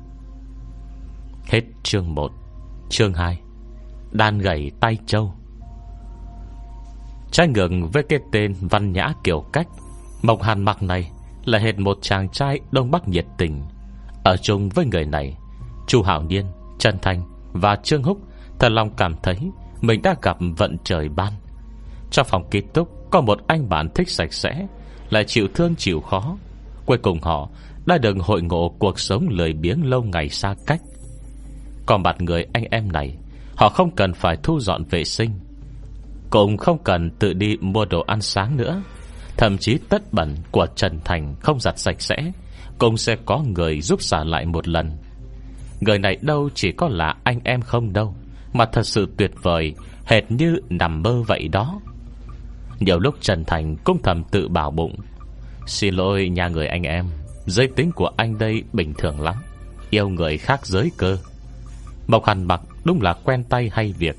Hết 1.46 1.62
chương 1.84 2.16
1 2.16 2.32
Chương 2.90 3.14
2 3.14 3.42
đan 4.12 4.40
gầy 4.40 4.72
tay 4.80 4.98
châu. 5.06 5.34
Trái 7.32 7.48
ngược 7.48 7.72
với 7.94 8.04
cái 8.04 8.20
tên 8.32 8.56
văn 8.62 8.94
nhã 8.94 9.14
kiểu 9.24 9.46
cách 9.54 9.68
Mộc 10.22 10.42
hàn 10.42 10.66
mặc 10.66 10.84
này 10.84 11.12
Là 11.46 11.60
hệt 11.60 11.80
một 11.80 11.98
chàng 12.02 12.30
trai 12.30 12.60
đông 12.72 12.92
bắc 12.92 13.08
nhiệt 13.08 13.26
tình. 13.38 13.62
Ở 14.24 14.38
chung 14.38 14.70
với 14.70 14.86
người 14.86 15.06
này 15.06 15.38
Chu 15.88 16.02
Hảo 16.02 16.24
Niên, 16.24 16.46
Trần 16.80 16.98
Thành 17.02 17.22
Và 17.54 17.76
Trương 17.76 18.04
Húc 18.04 18.18
Thật 18.60 18.70
lòng 18.70 18.90
cảm 18.98 19.16
thấy 19.24 19.38
Mình 19.82 20.02
đã 20.02 20.16
gặp 20.22 20.38
vận 20.58 20.78
trời 20.84 21.10
ban. 21.10 21.34
Trong 22.12 22.28
phòng 22.30 22.50
ký 22.52 22.62
túc 22.62 23.12
Có 23.12 23.22
một 23.22 23.40
anh 23.48 23.70
bạn 23.70 23.90
thích 23.96 24.10
sạch 24.10 24.34
sẽ 24.34 24.68
Lại 25.10 25.24
chịu 25.24 25.48
thương 25.56 25.76
chịu 25.76 26.02
khó. 26.02 26.38
Cuối 26.90 26.98
cùng 26.98 27.20
họ 27.22 27.50
đã 27.86 27.98
được 27.98 28.18
hội 28.20 28.42
ngộ 28.42 28.76
cuộc 28.80 29.00
sống 29.00 29.28
lười 29.30 29.54
biếng 29.54 29.86
lâu 29.86 30.04
ngày 30.04 30.30
xa 30.30 30.56
cách. 30.68 30.82
Còn 31.86 32.04
mặt 32.04 32.22
người 32.22 32.46
anh 32.54 32.64
em 32.72 32.92
này, 32.92 33.18
Họ 33.56 33.70
không 33.70 33.96
cần 33.96 34.14
phải 34.14 34.38
thu 34.44 34.60
dọn 34.60 34.84
vệ 34.84 35.04
sinh, 35.04 35.32
Cũng 36.30 36.58
không 36.58 36.78
cần 36.84 37.10
tự 37.20 37.34
đi 37.34 37.58
mua 37.62 37.86
đồ 37.86 38.04
ăn 38.08 38.22
sáng 38.22 38.58
nữa. 38.58 38.84
Thậm 39.38 39.58
chí 39.58 39.78
tất 39.90 40.14
bẩn 40.14 40.36
của 40.52 40.68
Trần 40.76 41.00
Thành 41.06 41.36
không 41.40 41.60
giặt 41.60 41.80
sạch 41.80 42.02
sẽ, 42.02 42.32
Cũng 42.78 42.98
sẽ 42.98 43.16
có 43.26 43.44
người 43.56 43.82
giúp 43.82 44.02
xả 44.02 44.24
lại 44.24 44.46
một 44.46 44.68
lần. 44.68 44.92
Người 45.80 46.00
này 46.00 46.18
đâu 46.22 46.50
chỉ 46.56 46.72
có 46.72 46.88
là 46.88 47.16
anh 47.24 47.40
em 47.44 47.62
không 47.62 47.94
đâu, 47.94 48.16
Mà 48.54 48.66
thật 48.66 48.84
sự 48.84 49.08
tuyệt 49.18 49.32
vời, 49.44 49.76
Hệt 50.06 50.32
như 50.32 50.56
nằm 50.70 51.02
mơ 51.02 51.22
vậy 51.28 51.48
đó. 51.48 51.80
Nhiều 52.80 53.00
lúc 53.00 53.16
Trần 53.22 53.44
Thành 53.46 53.76
cũng 53.84 53.98
thầm 54.04 54.24
tự 54.32 54.48
bảo 54.48 54.72
bụng 54.72 54.96
Xin 55.66 55.94
lỗi 55.94 56.30
nhà 56.30 56.48
người 56.48 56.68
anh 56.68 56.84
em. 56.84 57.06
Giới 57.46 57.68
tính 57.68 57.92
của 57.92 58.12
anh 58.18 58.38
đây 58.38 58.64
bình 58.74 58.94
thường 58.94 59.22
lắm. 59.22 59.36
Yêu 59.90 60.10
người 60.10 60.38
khác 60.38 60.66
giới 60.66 60.92
cơ. 60.98 61.18
Mộc 62.08 62.26
Hàn 62.26 62.44
mặc 62.44 62.62
đúng 62.84 63.02
là 63.02 63.14
quen 63.14 63.44
tay 63.44 63.70
hay 63.74 63.94
việc. 63.98 64.18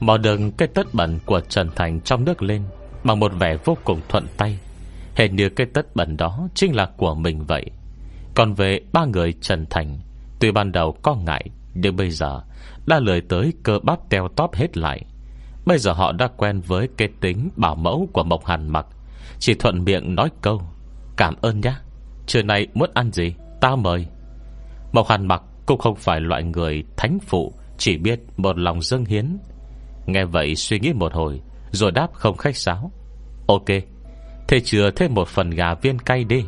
Mò 0.00 0.16
đường 0.16 0.52
cây 0.52 0.68
tất 0.68 0.94
bẩn 0.94 1.18
của 1.26 1.40
Trần 1.40 1.70
Thành 1.76 2.00
trong 2.00 2.24
nước 2.24 2.42
lên, 2.42 2.62
Bằng 3.04 3.20
một 3.20 3.32
vẻ 3.38 3.56
vô 3.64 3.76
cùng 3.84 4.00
thuận 4.08 4.26
tay. 4.36 4.58
Hệt 5.14 5.32
như 5.32 5.48
cái 5.48 5.66
tất 5.74 5.96
bẩn 5.96 6.16
đó 6.16 6.48
Chính 6.54 6.74
là 6.74 6.86
của 6.96 7.14
mình 7.14 7.44
vậy. 7.44 7.70
Còn 8.34 8.54
về 8.54 8.80
ba 8.92 9.04
người 9.04 9.34
Trần 9.40 9.66
Thành, 9.70 9.98
Tuy 10.40 10.50
ban 10.50 10.72
đầu 10.72 10.96
có 11.02 11.14
ngại, 11.14 11.44
Nhưng 11.74 11.96
bây 11.96 12.10
giờ 12.10 12.40
đã 12.86 13.00
lười 13.00 13.20
tới 13.20 13.52
cơ 13.62 13.78
bắp 13.82 14.10
teo 14.10 14.28
tóp 14.28 14.54
hết 14.54 14.76
lại. 14.76 15.04
Bây 15.66 15.78
giờ 15.78 15.92
họ 15.92 16.12
đã 16.12 16.28
quen 16.36 16.60
với 16.60 16.88
cái 16.96 17.08
tính 17.20 17.48
bảo 17.56 17.74
mẫu 17.74 18.08
của 18.12 18.24
Mộc 18.24 18.46
Hàn 18.46 18.68
Mặc 18.68 18.86
Chỉ 19.38 19.54
thuận 19.54 19.84
miệng 19.84 20.14
nói 20.14 20.28
câu. 20.40 20.62
Cảm 21.22 21.34
ơn 21.40 21.60
nhá 21.60 21.80
Trưa 22.26 22.42
nay 22.42 22.66
muốn 22.74 22.90
ăn 22.94 23.12
gì? 23.12 23.34
Tao 23.60 23.76
mời. 23.76 24.06
Mộc 24.92 25.08
Hàn 25.08 25.28
Mặc 25.28 25.42
cũng 25.66 25.78
không 25.78 25.96
phải 25.96 26.20
loại 26.20 26.42
người 26.42 26.84
thánh 26.96 27.18
phụ, 27.26 27.52
Chỉ 27.78 27.96
biết 27.96 28.20
một 28.36 28.58
lòng 28.58 28.82
dâng 28.82 29.04
hiến. 29.04 29.38
Nghe 30.06 30.24
vậy 30.24 30.56
suy 30.56 30.80
nghĩ 30.80 30.92
một 30.92 31.12
hồi, 31.12 31.40
Rồi 31.70 31.90
đáp 31.90 32.08
không 32.12 32.36
khách 32.36 32.56
sáo. 32.56 32.92
Ok, 33.46 33.66
Thế 34.48 34.60
chừa 34.60 34.90
thêm 34.90 35.14
một 35.14 35.28
phần 35.28 35.50
gà 35.50 35.74
viên 35.74 35.98
cay 35.98 36.24
đi. 36.24 36.44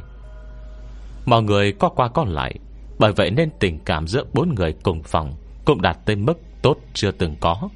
Mọi 1.27 1.43
người 1.43 1.73
có 1.73 1.89
qua 1.89 2.09
có 2.09 2.25
lại, 2.25 2.55
Bởi 2.99 3.13
vậy 3.13 3.31
nên 3.31 3.51
tình 3.61 3.79
cảm 3.85 4.07
giữa 4.07 4.25
bốn 4.33 4.55
người 4.55 4.73
cùng 4.83 5.03
phòng 5.03 5.35
Cũng 5.65 5.83
đạt 5.83 5.99
tới 6.07 6.17
mức 6.17 6.39
tốt 6.63 6.77
chưa 6.95 7.11
từng 7.11 7.37
có. 7.41 7.69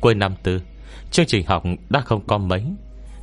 Cuối 0.00 0.14
năm 0.14 0.34
tư, 0.42 0.62
Chương 1.10 1.26
trình 1.26 1.46
học 1.46 1.62
đã 1.88 2.00
không 2.00 2.26
có 2.26 2.38
mấy, 2.38 2.64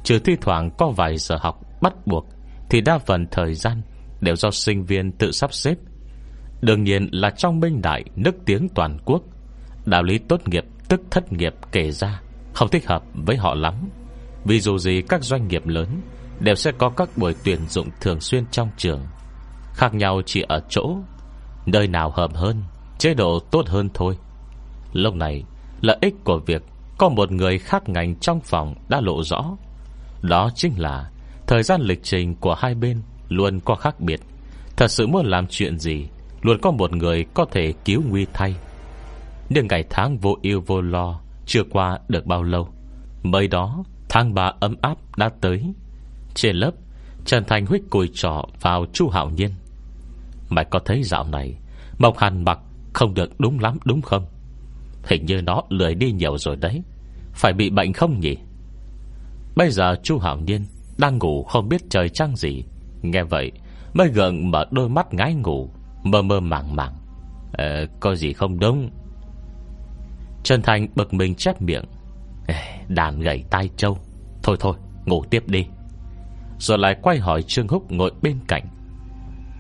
Trừ 0.03 0.19
thi 0.19 0.36
thoảng 0.41 0.69
có 0.77 0.89
vài 0.89 1.17
giờ 1.17 1.38
học 1.41 1.62
bắt 1.81 2.07
buộc 2.07 2.27
thì 2.70 2.82
đa 2.82 2.98
phần 2.98 3.27
thời 3.32 3.53
gian 3.53 3.82
Đều 4.22 4.36
do 4.36 4.51
sinh 4.51 4.86
viên 4.86 5.12
tự 5.12 5.32
sắp 5.32 5.53
xếp. 5.53 5.75
Đương 6.62 6.84
nhiên 6.84 7.10
là 7.12 7.29
trong 7.29 7.60
minh 7.60 7.82
đại 7.82 8.03
Nước 8.15 8.36
tiếng 8.46 8.70
toàn 8.75 8.98
quốc, 9.05 9.22
Đạo 9.86 10.03
lý 10.03 10.17
tốt 10.17 10.48
nghiệp 10.48 10.65
tức 10.89 11.01
thất 11.12 11.34
nghiệp 11.34 11.53
kể 11.72 11.91
ra, 11.91 12.22
Không 12.53 12.70
thích 12.70 12.88
hợp 12.88 13.03
với 13.13 13.38
họ 13.38 13.55
lắm. 13.55 13.89
Vì 14.46 14.60
dù 14.60 14.77
gì 14.77 15.01
các 15.10 15.24
doanh 15.24 15.48
nghiệp 15.48 15.67
lớn 15.67 15.88
Đều 16.39 16.55
sẽ 16.55 16.72
có 16.77 16.89
các 16.89 17.10
buổi 17.17 17.36
tuyển 17.43 17.60
dụng 17.70 17.88
thường 18.01 18.22
xuyên 18.22 18.46
trong 18.51 18.70
trường, 18.77 19.01
Khác 19.74 19.93
nhau 19.93 20.22
chỉ 20.25 20.41
ở 20.41 20.62
chỗ 20.70 20.98
Nơi 21.65 21.88
nào 21.88 22.12
hợp 22.15 22.36
hơn, 22.36 22.63
Chế 22.98 23.13
độ 23.13 23.39
tốt 23.39 23.67
hơn 23.67 23.89
thôi. 23.93 24.17
Lúc 24.93 25.15
này, 25.15 25.43
Lợi 25.82 25.98
ích 26.01 26.15
của 26.24 26.39
việc 26.46 26.63
Có 26.98 27.10
một 27.10 27.32
người 27.32 27.58
khác 27.58 27.89
ngành 27.89 28.15
trong 28.15 28.41
phòng 28.41 28.75
đã 28.89 29.01
lộ 29.01 29.24
rõ. 29.24 29.58
Đó 30.22 30.50
chính 30.55 30.74
là 30.77 31.10
Thời 31.47 31.63
gian 31.63 31.81
lịch 31.81 32.03
trình 32.03 32.35
của 32.35 32.53
hai 32.53 32.75
bên 32.75 33.01
Luôn 33.29 33.59
có 33.59 33.75
khác 33.75 34.00
biệt. 34.00 34.19
Thật 34.77 34.88
sự 34.88 35.07
muốn 35.07 35.25
làm 35.25 35.47
chuyện 35.47 35.79
gì, 35.79 36.07
Luôn 36.41 36.57
có 36.62 36.71
một 36.71 36.95
người 36.95 37.25
có 37.33 37.45
thể 37.51 37.73
cứu 37.85 38.01
nguy 38.09 38.25
thay. 38.33 38.55
Nhưng 39.50 39.67
ngày 39.67 39.83
tháng 39.89 40.17
vô 40.17 40.38
yêu 40.41 40.63
vô 40.67 40.81
lo 40.81 41.19
Chưa 41.45 41.63
qua 41.63 42.00
được 42.07 42.25
bao 42.25 42.43
lâu. 42.43 42.69
Mới 43.23 43.47
đó, 43.47 43.83
tháng 44.09 44.33
ba 44.33 44.53
ấm 44.59 44.75
áp 44.81 45.17
đã 45.17 45.29
tới. 45.41 45.73
Trên 46.33 46.55
lớp, 46.55 46.71
Trần 47.25 47.43
Thành 47.47 47.65
huyết 47.65 47.81
cùi 47.89 48.09
trọ 48.13 48.45
vào 48.62 48.85
chu 48.93 49.09
Hạo 49.09 49.29
Nhiên. 49.29 49.50
Mày 50.50 50.65
có 50.65 50.79
thấy 50.79 51.03
dạo 51.03 51.23
này, 51.23 51.55
Mộc 52.00 52.17
Hàn 52.17 52.43
mặc 52.43 52.59
không 52.93 53.13
được 53.13 53.39
đúng 53.39 53.59
lắm 53.59 53.77
đúng 53.85 54.01
không? 54.01 54.25
Hình 55.03 55.25
như 55.25 55.41
nó 55.41 55.62
lười 55.69 55.95
đi 55.95 56.12
nhiều 56.12 56.38
rồi 56.38 56.55
đấy. 56.55 56.81
Phải 57.33 57.53
bị 57.53 57.69
bệnh 57.69 57.93
không 57.93 58.19
nhỉ? 58.19 58.38
Bây 59.55 59.71
giờ 59.71 59.95
chu 60.03 60.19
Hạo 60.19 60.38
Nhiên 60.38 60.65
đang 61.03 61.17
ngủ 61.17 61.43
không 61.43 61.69
biết 61.69 61.89
trời 61.89 62.10
trăng 62.10 62.36
gì. 62.36 62.63
Nghe 63.01 63.24
vậy 63.24 63.51
Mới 63.93 64.07
gần 64.07 64.51
mở 64.51 64.65
đôi 64.72 64.89
mắt 64.89 65.13
ngái 65.13 65.33
ngủ 65.33 65.69
Mơ 66.03 66.22
mơ 66.22 66.39
màng 66.39 66.75
màng. 66.75 66.93
Ờ, 67.53 67.86
Có 68.00 68.15
gì 68.15 68.33
không 68.33 68.60
đúng? 68.60 68.89
Trần 70.43 70.62
Thành 70.62 70.88
bực 70.95 71.13
mình 71.13 71.36
chép 71.36 71.62
miệng. 71.62 71.83
Đàn 72.88 73.19
gầy 73.19 73.43
tai 73.50 73.69
trâu. 73.77 73.98
Thôi 74.43 74.57
thôi 74.60 74.75
ngủ 75.05 75.24
tiếp 75.29 75.43
đi. 75.48 75.65
Rồi 76.60 76.77
lại 76.77 76.95
quay 77.01 77.17
hỏi 77.17 77.43
Trương 77.43 77.67
Húc 77.67 77.91
ngồi 77.91 78.12
bên 78.22 78.39
cạnh. 78.48 78.63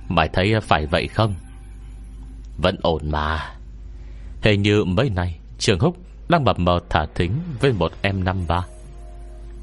Mày 0.09 0.29
thấy 0.33 0.53
phải 0.61 0.85
vậy 0.85 1.07
không? 1.07 1.33
Vẫn 2.57 2.75
ổn 2.81 3.11
mà. 3.11 3.55
Hình 4.41 4.61
như 4.61 4.83
mấy 4.83 5.09
nay 5.09 5.39
Trường 5.57 5.79
Húc 5.79 5.97
đang 6.29 6.43
mập 6.43 6.59
mờ 6.59 6.79
thả 6.89 7.05
thính 7.15 7.31
Với 7.59 7.73
một 7.73 7.91
em 8.01 8.23
năm 8.23 8.37
ba. 8.47 8.65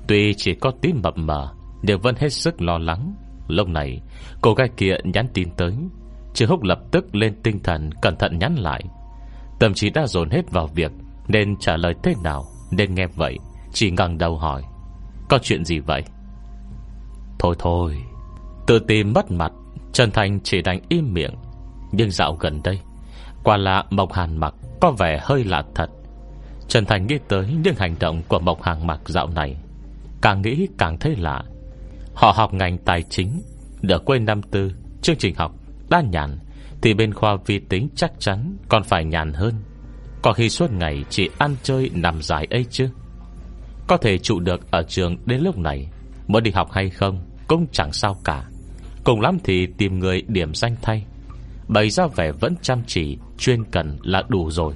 Tuy 0.07 0.35
chỉ 0.37 0.55
có 0.55 0.73
tí 0.81 0.93
mập 0.93 1.19
mờ 1.19 1.55
điều 1.83 1.99
vân 1.99 2.15
hết 2.17 2.29
sức 2.29 2.63
lo 2.63 2.79
lắng. 2.79 3.15
Lúc 3.49 3.69
này, 3.69 4.01
cô 4.41 4.55
gái 4.55 4.69
kia 4.77 4.97
nhắn 5.05 5.27
tin 5.35 5.49
tới. 5.57 5.75
Trường 6.35 6.49
Húc 6.49 6.63
lập 6.63 6.79
tức 6.91 7.15
lên 7.15 7.35
tinh 7.43 7.59
thần 7.65 7.91
Cẩn 8.03 8.17
thận 8.17 8.39
nhắn 8.39 8.55
lại. 8.55 8.85
Tâm 9.61 9.75
trí 9.75 9.91
đã 9.91 10.07
dồn 10.07 10.31
hết 10.31 10.51
vào 10.51 10.67
việc 10.67 10.93
Nên 11.29 11.57
trả 11.57 11.77
lời 11.77 11.95
thế 12.03 12.15
nào, 12.25 12.45
Nên 12.71 12.95
nghe 12.95 13.07
vậy, 13.07 13.39
Chỉ 13.73 13.91
ngẩng 13.91 14.19
đầu 14.19 14.37
hỏi. 14.37 14.63
Có 15.29 15.39
chuyện 15.43 15.65
gì 15.65 15.79
vậy? 15.79 16.03
Thôi 17.39 17.55
thôi. 17.59 17.97
Tự 18.67 18.79
tìm 18.79 19.13
mất 19.13 19.31
mặt, 19.31 19.53
Trần 19.93 20.11
Thành 20.11 20.41
chỉ 20.41 20.63
đành 20.63 20.81
im 20.89 21.15
miệng. 21.15 21.35
Nhưng 21.93 22.11
dạo 22.11 22.37
gần 22.41 22.61
đây 22.65 22.81
Quả 23.45 23.57
là 23.57 23.85
Mộc 23.91 24.13
Hàn 24.13 24.37
Mặc 24.37 24.55
Có 24.81 24.91
vẻ 24.91 25.21
hơi 25.23 25.45
lạ 25.45 25.63
thật. 25.75 25.91
Trần 26.69 26.85
Thành 26.85 27.07
nghĩ 27.07 27.19
tới 27.29 27.47
những 27.63 27.75
hành 27.79 27.95
động 28.01 28.23
của 28.29 28.39
Mộc 28.39 28.63
Hàn 28.63 28.87
Mặc 28.87 29.01
dạo 29.07 29.27
này. 29.27 29.57
Càng 30.23 30.43
nghĩ 30.43 30.69
càng 30.79 30.99
thấy 30.99 31.17
lạ. 31.17 31.43
Họ 32.21 32.33
học 32.37 32.55
ngành 32.55 32.79
tài 32.79 33.03
chính 33.03 33.43
đã 33.83 33.99
quên 33.99 34.25
năm 34.25 34.43
tư, 34.43 34.73
Chương 35.03 35.17
trình 35.17 35.35
học 35.35 35.53
đã 35.91 36.01
nhàn, 36.01 36.39
Thì 36.83 36.95
bên 36.95 37.15
khoa 37.15 37.37
vi 37.47 37.59
tính 37.59 37.89
chắc 37.97 38.13
chắn 38.19 38.57
Còn 38.69 38.83
phải 38.83 39.05
nhàn 39.05 39.33
hơn. 39.33 39.55
Có 40.23 40.33
khi 40.33 40.49
suốt 40.49 40.71
ngày 40.71 41.05
chỉ 41.11 41.29
ăn 41.39 41.57
chơi 41.63 41.91
nằm 41.95 42.23
dài 42.23 42.47
ấy 42.51 42.67
chứ. 42.71 42.91
Có 43.87 43.97
thể 43.97 44.19
trụ 44.19 44.41
được 44.41 44.71
ở 44.71 44.83
trường 44.83 45.17
đến 45.27 45.41
lúc 45.41 45.59
này 45.59 45.89
mới 46.29 46.43
đi 46.43 46.51
học 46.51 46.73
hay 46.73 46.91
không 46.91 47.25
Cũng 47.49 47.67
chẳng 47.73 47.93
sao 47.93 48.17
cả. 48.25 48.45
Cùng 49.05 49.21
lắm 49.21 49.39
thì 49.45 49.67
tìm 49.79 49.99
người 49.99 50.23
điểm 50.29 50.55
danh 50.55 50.77
thay. 50.83 51.05
Bày 51.69 51.91
ra 51.91 52.07
vẻ 52.07 52.33
vẫn 52.33 52.55
chăm 52.63 52.83
chỉ, 52.87 53.19
Chuyên 53.39 53.65
cần 53.65 53.99
là 54.03 54.23
đủ 54.29 54.51
rồi. 54.51 54.75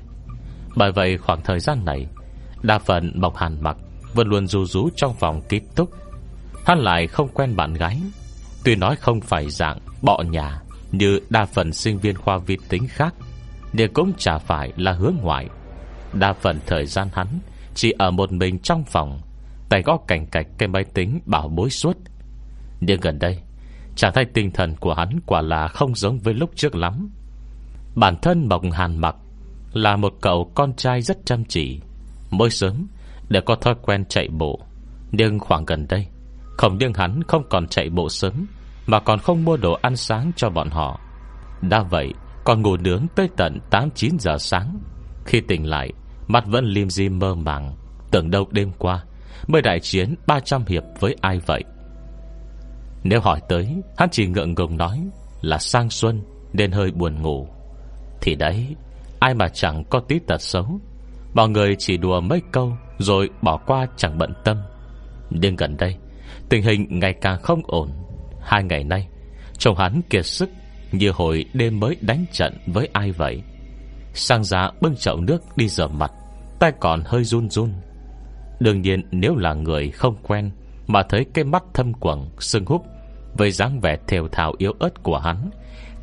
Bởi 0.76 0.92
vậy 0.92 1.18
khoảng 1.18 1.40
thời 1.44 1.60
gian 1.60 1.84
này, 1.84 2.06
Đa 2.62 2.78
phần 2.78 3.12
Mộc 3.14 3.36
Hàn 3.36 3.62
mặc 3.62 3.76
Vẫn 4.14 4.28
luôn 4.28 4.46
ru 4.46 4.64
rú 4.64 4.88
trong 4.96 5.14
vòng 5.20 5.42
ký 5.48 5.60
túc 5.74 6.03
Hắn 6.64 6.78
lại 6.78 7.06
không 7.06 7.28
quen 7.28 7.56
bạn 7.56 7.74
gái. 7.74 8.00
Tuy 8.64 8.76
nói 8.76 8.96
không 8.96 9.20
phải 9.20 9.50
dạng 9.50 9.78
bọ 10.02 10.22
nhà, 10.22 10.60
Như 10.92 11.20
đa 11.30 11.44
phần 11.44 11.72
sinh 11.72 11.98
viên 11.98 12.16
khoa 12.16 12.38
vi 12.38 12.56
tính 12.68 12.88
khác, 12.88 13.14
Nhưng 13.72 13.92
cũng 13.92 14.12
chả 14.18 14.38
phải 14.38 14.72
là 14.76 14.92
hướng 14.92 15.14
ngoại. 15.22 15.48
Đa 16.12 16.32
phần 16.32 16.60
thời 16.66 16.86
gian 16.86 17.08
hắn 17.12 17.26
Chỉ 17.74 17.90
ở 17.98 18.10
một 18.10 18.32
mình 18.32 18.58
trong 18.58 18.84
phòng, 18.84 19.20
Tay 19.68 19.82
gõ 19.82 19.98
cảnh 20.08 20.26
cạch 20.26 20.46
cái 20.58 20.68
máy 20.68 20.84
tính 20.84 21.20
bảo 21.26 21.48
bối 21.48 21.70
suốt. 21.70 21.96
Nhưng 22.80 23.00
gần 23.00 23.18
đây, 23.18 23.38
trạng 23.96 24.12
thái 24.14 24.24
tinh 24.24 24.50
thần 24.50 24.76
của 24.76 24.94
hắn 24.94 25.20
quả 25.26 25.42
là 25.42 25.68
không 25.68 25.94
giống 25.94 26.18
với 26.18 26.34
lúc 26.34 26.50
trước 26.56 26.74
lắm. 26.74 27.10
Bản 27.94 28.16
thân 28.22 28.48
Mộng 28.48 28.70
Hàn 28.70 28.98
Mặc 28.98 29.16
Là 29.72 29.96
một 29.96 30.14
cậu 30.20 30.52
con 30.54 30.74
trai 30.76 31.02
rất 31.02 31.18
chăm 31.24 31.44
chỉ. 31.44 31.80
Mỗi 32.30 32.50
sớm 32.50 32.86
đều 33.28 33.42
có 33.46 33.54
thói 33.54 33.74
quen 33.82 34.04
chạy 34.08 34.28
bộ, 34.28 34.60
Nhưng 35.12 35.38
khoảng 35.38 35.64
gần 35.64 35.86
đây 35.88 36.06
không 36.56 36.78
riêng 36.78 36.92
hắn 36.94 37.22
không 37.22 37.42
còn 37.50 37.68
chạy 37.68 37.90
bộ 37.90 38.08
sớm, 38.08 38.46
Mà 38.86 39.00
còn 39.00 39.18
không 39.18 39.44
mua 39.44 39.56
đồ 39.56 39.78
ăn 39.82 39.96
sáng 39.96 40.32
cho 40.36 40.50
bọn 40.50 40.70
họ. 40.70 41.00
Đã 41.62 41.82
vậy, 41.82 42.12
Còn 42.44 42.62
ngủ 42.62 42.76
nướng 42.76 43.06
tới 43.16 43.28
tận 43.36 43.58
8-9 43.70 44.18
giờ 44.18 44.38
sáng. 44.38 44.78
Khi 45.26 45.40
tỉnh 45.40 45.66
lại, 45.66 45.92
Mắt 46.26 46.44
vẫn 46.46 46.64
lim 46.64 46.90
di 46.90 47.08
mơ 47.08 47.34
màng. 47.34 47.76
Tưởng 48.10 48.30
đâu 48.30 48.48
đêm 48.50 48.72
qua, 48.78 49.04
Mới 49.46 49.62
đại 49.62 49.80
chiến 49.80 50.14
300 50.26 50.64
hiệp 50.66 50.82
với 51.00 51.16
ai 51.20 51.40
vậy? 51.46 51.64
Nếu 53.02 53.20
hỏi 53.20 53.40
tới, 53.48 53.76
Hắn 53.96 54.08
chỉ 54.12 54.26
ngượng 54.26 54.54
ngùng 54.54 54.76
nói 54.76 55.08
Là 55.40 55.58
sang 55.58 55.90
xuân 55.90 56.22
nên 56.52 56.72
hơi 56.72 56.90
buồn 56.90 57.22
ngủ. 57.22 57.48
Thì 58.20 58.34
đấy, 58.34 58.76
Ai 59.20 59.34
mà 59.34 59.48
chẳng 59.48 59.84
có 59.90 60.00
tí 60.00 60.18
tật 60.18 60.40
xấu. 60.40 60.80
Mọi 61.34 61.48
người 61.48 61.74
chỉ 61.78 61.96
đùa 61.96 62.20
mấy 62.20 62.42
câu 62.52 62.76
Rồi 62.98 63.30
bỏ 63.42 63.56
qua 63.56 63.86
chẳng 63.96 64.18
bận 64.18 64.32
tâm. 64.44 64.56
Nhưng 65.30 65.56
gần 65.56 65.76
đây 65.76 65.96
Tình 66.54 66.62
hình 66.62 66.86
ngày 66.90 67.12
càng 67.12 67.42
không 67.42 67.62
ổn. 67.66 67.90
Hai 68.40 68.64
ngày 68.64 68.84
nay 68.84 69.08
Chồng 69.58 69.76
hắn 69.76 70.00
kiệt 70.10 70.26
sức 70.26 70.50
Như 70.92 71.10
hồi 71.10 71.44
đêm 71.54 71.80
mới 71.80 71.96
đánh 72.00 72.24
trận 72.32 72.58
với 72.66 72.88
ai 72.92 73.12
vậy? 73.12 73.42
Sang 74.12 74.44
giá 74.44 74.70
bưng 74.80 74.96
chậu 74.96 75.20
nước 75.20 75.42
đi 75.56 75.68
rửa 75.68 75.88
mặt, 75.88 76.12
Tay 76.58 76.72
còn 76.80 77.02
hơi 77.06 77.24
run 77.24 77.50
run. 77.50 77.72
Đương 78.60 78.82
nhiên, 78.82 79.02
nếu 79.10 79.36
là 79.36 79.54
người 79.54 79.90
không 79.90 80.16
quen 80.22 80.50
Mà 80.86 81.02
thấy 81.02 81.26
cái 81.34 81.44
mắt 81.44 81.62
thâm 81.74 81.92
quẩn 81.94 82.30
Sưng 82.38 82.66
húp 82.66 82.82
với 83.38 83.50
dáng 83.50 83.80
vẻ 83.80 83.96
thều 84.06 84.28
thào 84.28 84.54
yếu 84.58 84.72
ớt 84.78 85.02
của 85.02 85.18
hắn, 85.18 85.50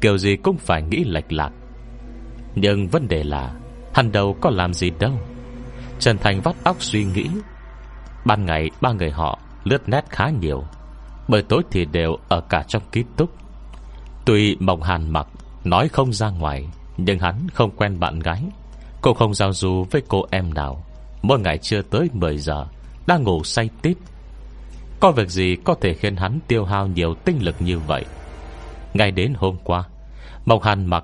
Kiểu 0.01 0.17
gì 0.17 0.35
cũng 0.35 0.57
phải 0.57 0.81
nghĩ 0.81 1.03
lệch 1.03 1.33
lạc. 1.33 1.51
Nhưng 2.55 2.87
vấn 2.87 3.07
đề 3.07 3.23
là, 3.23 3.53
Hắn 3.93 4.11
đâu 4.11 4.37
có 4.41 4.49
làm 4.49 4.73
gì 4.73 4.91
đâu. 4.99 5.19
Trần 5.99 6.17
Thành 6.17 6.41
vắt 6.41 6.55
óc 6.63 6.75
suy 6.79 7.03
nghĩ. 7.05 7.27
Ban 8.25 8.45
ngày 8.45 8.69
ba 8.81 8.91
người 8.91 9.11
họ 9.11 9.39
lướt 9.63 9.89
nét 9.89 10.05
khá 10.09 10.29
nhiều, 10.29 10.63
Bởi 11.27 11.41
tối 11.41 11.63
thì 11.71 11.85
đều 11.85 12.17
ở 12.29 12.41
cả 12.41 12.63
trong 12.67 12.83
ký 12.91 13.03
túc. 13.17 13.29
Tuy 14.25 14.55
Mộng 14.59 14.81
Hàn 14.81 15.09
mặc 15.09 15.27
Nói 15.63 15.87
không 15.87 16.13
ra 16.13 16.29
ngoài, 16.29 16.67
Nhưng 16.97 17.19
hắn 17.19 17.47
không 17.53 17.71
quen 17.71 17.99
bạn 17.99 18.19
gái. 18.19 18.43
Cô 19.01 19.13
không 19.13 19.33
giao 19.33 19.53
du 19.53 19.85
với 19.91 20.01
cô 20.07 20.25
em 20.31 20.53
nào. 20.53 20.83
Mỗi 21.21 21.39
ngày 21.39 21.57
chưa 21.57 21.81
tới 21.81 22.09
10 22.13 22.37
giờ 22.37 22.65
Đang 23.07 23.23
ngủ 23.23 23.43
say 23.43 23.69
tít. 23.81 23.97
Có 24.99 25.11
việc 25.11 25.29
gì 25.29 25.55
có 25.63 25.75
thể 25.81 25.93
khiến 25.93 26.15
hắn 26.15 26.39
tiêu 26.47 26.65
hao 26.65 26.87
nhiều 26.87 27.15
tinh 27.25 27.37
lực 27.41 27.55
như 27.59 27.79
vậy? 27.79 28.05
Ngay 28.93 29.11
đến 29.11 29.33
hôm 29.37 29.57
qua, 29.63 29.83
Mộng 30.45 30.63
Hàn 30.63 30.85
mặc 30.85 31.03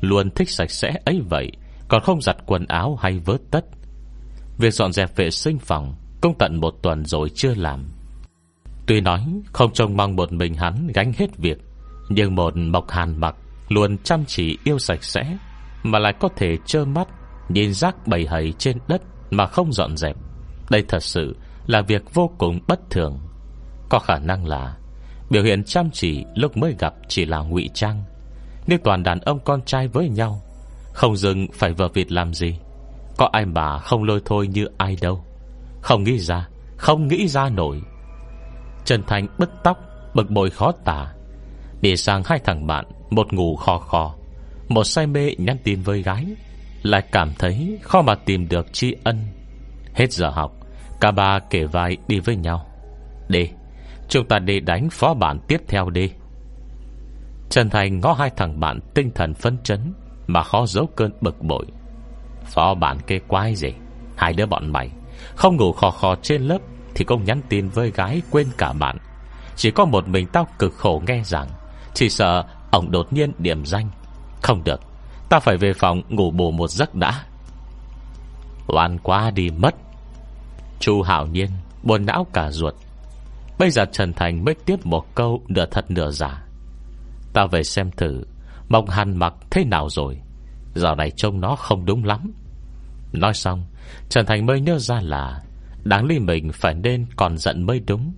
Luôn 0.00 0.30
thích 0.30 0.50
sạch 0.50 0.70
sẽ 0.70 0.94
ấy 1.04 1.22
vậy, 1.28 1.52
Còn 1.88 2.02
không 2.02 2.22
giặt 2.22 2.36
quần 2.46 2.66
áo 2.66 2.98
hay 3.00 3.18
vớt 3.18 3.40
tất. 3.50 3.64
Việc 4.58 4.74
dọn 4.74 4.92
dẹp 4.92 5.16
vệ 5.16 5.30
sinh 5.30 5.58
phòng 5.58 5.94
cũng 6.20 6.34
tận 6.38 6.60
một 6.60 6.74
tuần 6.82 7.04
rồi 7.04 7.30
chưa 7.34 7.54
làm. 7.54 7.88
Tuy 8.86 9.00
nói 9.00 9.26
không 9.52 9.72
trông 9.72 9.96
mong 9.96 10.16
một 10.16 10.32
mình 10.32 10.54
hắn 10.54 10.86
gánh 10.94 11.12
hết 11.16 11.38
việc, 11.38 11.58
Nhưng 12.08 12.34
một 12.34 12.56
Mộc 12.56 12.90
Hàn 12.90 13.20
mặc 13.20 13.34
Luôn 13.68 13.98
chăm 13.98 14.24
chỉ 14.26 14.58
yêu 14.64 14.78
sạch 14.78 15.04
sẽ, 15.04 15.36
Mà 15.82 15.98
lại 15.98 16.14
có 16.20 16.28
thể 16.36 16.56
trơ 16.66 16.84
mắt, 16.84 17.08
Nhìn 17.48 17.74
rác 17.74 18.06
bầy 18.06 18.26
hầy 18.26 18.52
trên 18.58 18.78
đất 18.88 19.02
Mà 19.30 19.46
không 19.46 19.72
dọn 19.72 19.96
dẹp. 19.96 20.16
Đây 20.70 20.84
thật 20.88 21.02
sự 21.02 21.36
là 21.66 21.82
việc 21.82 22.14
vô 22.14 22.30
cùng 22.38 22.60
bất 22.68 22.80
thường. 22.90 23.18
Có 23.88 23.98
khả 23.98 24.18
năng 24.18 24.46
là 24.46 24.76
Biểu 25.30 25.42
hiện 25.42 25.64
chăm 25.64 25.90
chỉ 25.92 26.24
lúc 26.34 26.56
mới 26.56 26.74
gặp 26.78 26.94
Chỉ 27.08 27.24
là 27.24 27.38
ngụy 27.38 27.70
trang. 27.74 28.04
Nếu 28.66 28.78
toàn 28.84 29.02
đàn 29.02 29.20
ông 29.20 29.38
con 29.44 29.62
trai 29.62 29.88
với 29.88 30.08
nhau, 30.08 30.40
Không 30.92 31.16
dừng 31.16 31.46
phải 31.52 31.72
vợ 31.72 31.88
vịt 31.94 32.12
làm 32.12 32.34
gì, 32.34 32.58
Có 33.16 33.28
ai 33.32 33.46
mà 33.46 33.78
không 33.78 34.04
lôi 34.04 34.20
thôi 34.24 34.48
như 34.48 34.68
ai 34.78 34.96
đâu. 35.00 35.24
Không 35.86 36.04
nghĩ 36.04 36.18
ra, 36.18 36.48
Không 36.76 37.08
nghĩ 37.08 37.28
ra 37.28 37.48
nổi. 37.48 37.80
Trần 38.84 39.02
Thành 39.06 39.26
bứt 39.38 39.50
tóc, 39.62 39.78
Bực 40.14 40.30
bội 40.30 40.50
khó 40.50 40.72
tả. 40.84 41.12
Đi 41.80 41.96
sang 41.96 42.22
hai 42.24 42.38
thằng 42.44 42.66
bạn, 42.66 42.84
Một 43.10 43.32
ngủ 43.32 43.56
khò 43.56 43.78
khò 43.78 44.14
Một 44.68 44.84
say 44.84 45.06
mê 45.06 45.30
nhắn 45.38 45.56
tin 45.64 45.82
với 45.82 46.02
gái. 46.02 46.26
Lại 46.82 47.02
cảm 47.12 47.32
thấy 47.38 47.78
khó 47.82 48.02
mà 48.02 48.14
tìm 48.14 48.48
được 48.48 48.72
tri 48.72 48.94
ân. 49.04 49.26
Hết 49.94 50.12
giờ 50.12 50.30
học, 50.30 50.52
Cả 51.00 51.10
ba 51.10 51.38
kể 51.50 51.64
vai 51.64 51.96
đi 52.08 52.20
với 52.20 52.36
nhau. 52.36 52.66
Đi, 53.28 53.50
Chúng 54.08 54.28
ta 54.28 54.38
đi 54.38 54.60
đánh 54.60 54.88
phó 54.90 55.14
bản 55.14 55.38
tiếp 55.48 55.60
theo 55.68 55.90
đi. 55.90 56.10
Trần 57.50 57.70
Thành 57.70 58.00
ngó 58.00 58.12
hai 58.12 58.30
thằng 58.36 58.60
bạn 58.60 58.80
Tinh 58.94 59.10
thần 59.14 59.34
phấn 59.34 59.58
chấn, 59.62 59.92
Mà 60.26 60.42
khó 60.42 60.66
giấu 60.66 60.86
cơn 60.96 61.12
bực 61.20 61.42
bội. 61.42 61.66
Phó 62.44 62.74
bản 62.74 62.98
kê 63.06 63.18
quái 63.18 63.54
gì? 63.54 63.70
Hai 64.16 64.32
đứa 64.32 64.46
bọn 64.46 64.72
mày. 64.72 64.90
Không 65.34 65.56
ngủ 65.56 65.72
khò 65.72 65.90
khò 65.90 66.14
trên 66.22 66.42
lớp 66.42 66.58
Thì 66.94 67.04
cũng 67.04 67.24
nhắn 67.24 67.40
tin 67.48 67.68
với 67.68 67.90
gái 67.90 68.22
quên 68.30 68.46
cả 68.58 68.72
bạn 68.72 68.96
Chỉ 69.56 69.70
có 69.70 69.84
một 69.84 70.08
mình 70.08 70.26
tao 70.26 70.46
cực 70.58 70.74
khổ 70.74 71.02
nghe 71.06 71.22
rằng, 71.24 71.48
Chỉ 71.94 72.08
sợ 72.08 72.44
ông 72.70 72.90
đột 72.90 73.12
nhiên 73.12 73.32
điểm 73.38 73.64
danh. 73.64 73.90
Không 74.42 74.64
được 74.64 74.80
Ta 75.28 75.40
phải 75.40 75.56
về 75.56 75.72
phòng 75.72 76.02
ngủ 76.08 76.30
bù 76.30 76.50
một 76.50 76.70
giấc 76.70 76.94
đã. 76.94 77.24
Oan 78.66 78.98
quá 78.98 79.30
đi 79.30 79.50
mất. 79.50 79.74
Chu 80.80 81.02
Hảo 81.02 81.26
Nhiên 81.26 81.50
buồn 81.82 82.06
não 82.06 82.26
cả 82.32 82.50
ruột. 82.50 82.74
Bây 83.58 83.70
giờ 83.70 83.84
Trần 83.92 84.12
Thành 84.12 84.44
mới 84.44 84.54
tiếp 84.54 84.86
một 84.86 85.14
câu 85.14 85.42
Nửa 85.48 85.66
thật 85.70 85.90
nửa 85.90 86.10
giả. 86.10 86.46
Ta 87.32 87.46
về 87.46 87.62
xem 87.62 87.90
thử, 87.90 88.24
Mộng 88.68 88.88
hàn 88.88 89.16
mặc 89.16 89.34
thế 89.50 89.64
nào 89.64 89.88
rồi. 89.90 90.18
Giờ 90.74 90.94
này 90.94 91.10
trông 91.10 91.40
nó 91.40 91.56
không 91.56 91.84
đúng 91.84 92.04
lắm. 92.04 92.32
Nói 93.12 93.34
xong 93.34 93.66
Trần 94.08 94.26
Thành 94.26 94.46
mới 94.46 94.60
nhớ 94.60 94.78
ra 94.78 95.00
là, 95.00 95.40
Đáng 95.84 96.04
lý 96.04 96.18
mình 96.18 96.52
phải 96.52 96.74
nên 96.74 97.06
còn 97.16 97.38
giận 97.38 97.62
mới 97.62 97.80
đúng. 97.86 98.12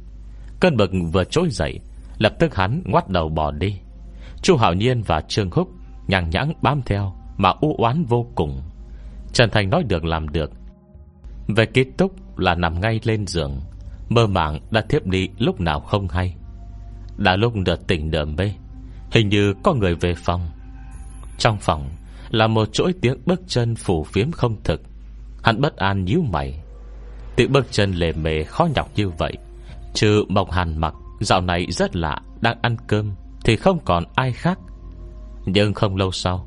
Cơn 0.60 0.76
bực 0.76 0.90
vừa 1.12 1.24
trỗi 1.24 1.48
dậy, 1.50 1.80
Lập 2.18 2.32
tức 2.38 2.54
hắn 2.54 2.82
ngoắt 2.86 3.08
đầu 3.08 3.28
bỏ 3.28 3.50
đi. 3.50 3.78
Chu 4.42 4.56
Hảo 4.56 4.74
Nhiên 4.74 5.02
và 5.02 5.20
Trương 5.20 5.50
Húc 5.50 5.68
Nhàng 6.06 6.30
nhãng 6.30 6.52
bám 6.62 6.82
theo 6.86 7.14
Mà 7.36 7.52
u 7.60 7.76
oán 7.78 8.04
vô 8.04 8.26
cùng. 8.34 8.62
Trần 9.32 9.50
Thành 9.50 9.70
nói 9.70 9.82
được 9.88 10.04
làm 10.04 10.28
được. 10.28 10.50
Về 11.48 11.66
kết 11.66 11.86
thúc 11.98 12.38
là 12.38 12.54
nằm 12.54 12.80
ngay 12.80 13.00
lên 13.04 13.26
giường, 13.26 13.60
Mơ 14.08 14.26
màng 14.26 14.60
đã 14.70 14.84
thiếp 14.88 15.06
đi 15.06 15.28
lúc 15.38 15.60
nào 15.60 15.80
không 15.80 16.08
hay. 16.08 16.34
Đã 17.16 17.36
lúc 17.36 17.56
nửa 17.56 17.76
tỉnh 17.76 18.10
nửa 18.10 18.24
mê 18.24 18.52
Hình 19.10 19.28
như 19.28 19.54
có 19.62 19.74
người 19.74 19.94
về 19.94 20.14
phòng. 20.14 20.50
Trong 21.38 21.56
phòng 21.60 21.88
Là 22.30 22.46
một 22.46 22.72
chuỗi 22.72 22.92
tiếng 23.00 23.18
bước 23.26 23.40
chân 23.46 23.74
phủ 23.74 24.04
phiếm 24.04 24.32
không 24.32 24.56
thực. 24.64 24.82
Hắn 25.42 25.60
bất 25.60 25.76
an 25.76 26.04
nhíu 26.04 26.22
mày. 26.22 26.60
Tiếng 27.36 27.52
bước 27.52 27.66
chân 27.70 27.92
lề 27.92 28.12
mề 28.12 28.44
khó 28.44 28.68
nhọc 28.74 28.90
như 28.96 29.08
vậy. 29.08 29.32
Trừ 29.94 30.24
Mộc 30.28 30.50
Hàn 30.50 30.78
mặc, 30.78 30.94
Dạo 31.20 31.40
này 31.40 31.66
rất 31.70 31.96
lạ, 31.96 32.20
Đang 32.40 32.58
ăn 32.62 32.76
cơm, 32.86 33.14
Thì 33.44 33.56
không 33.56 33.78
còn 33.84 34.04
ai 34.14 34.32
khác. 34.32 34.58
Nhưng 35.46 35.74
không 35.74 35.96
lâu 35.96 36.12
sau, 36.12 36.46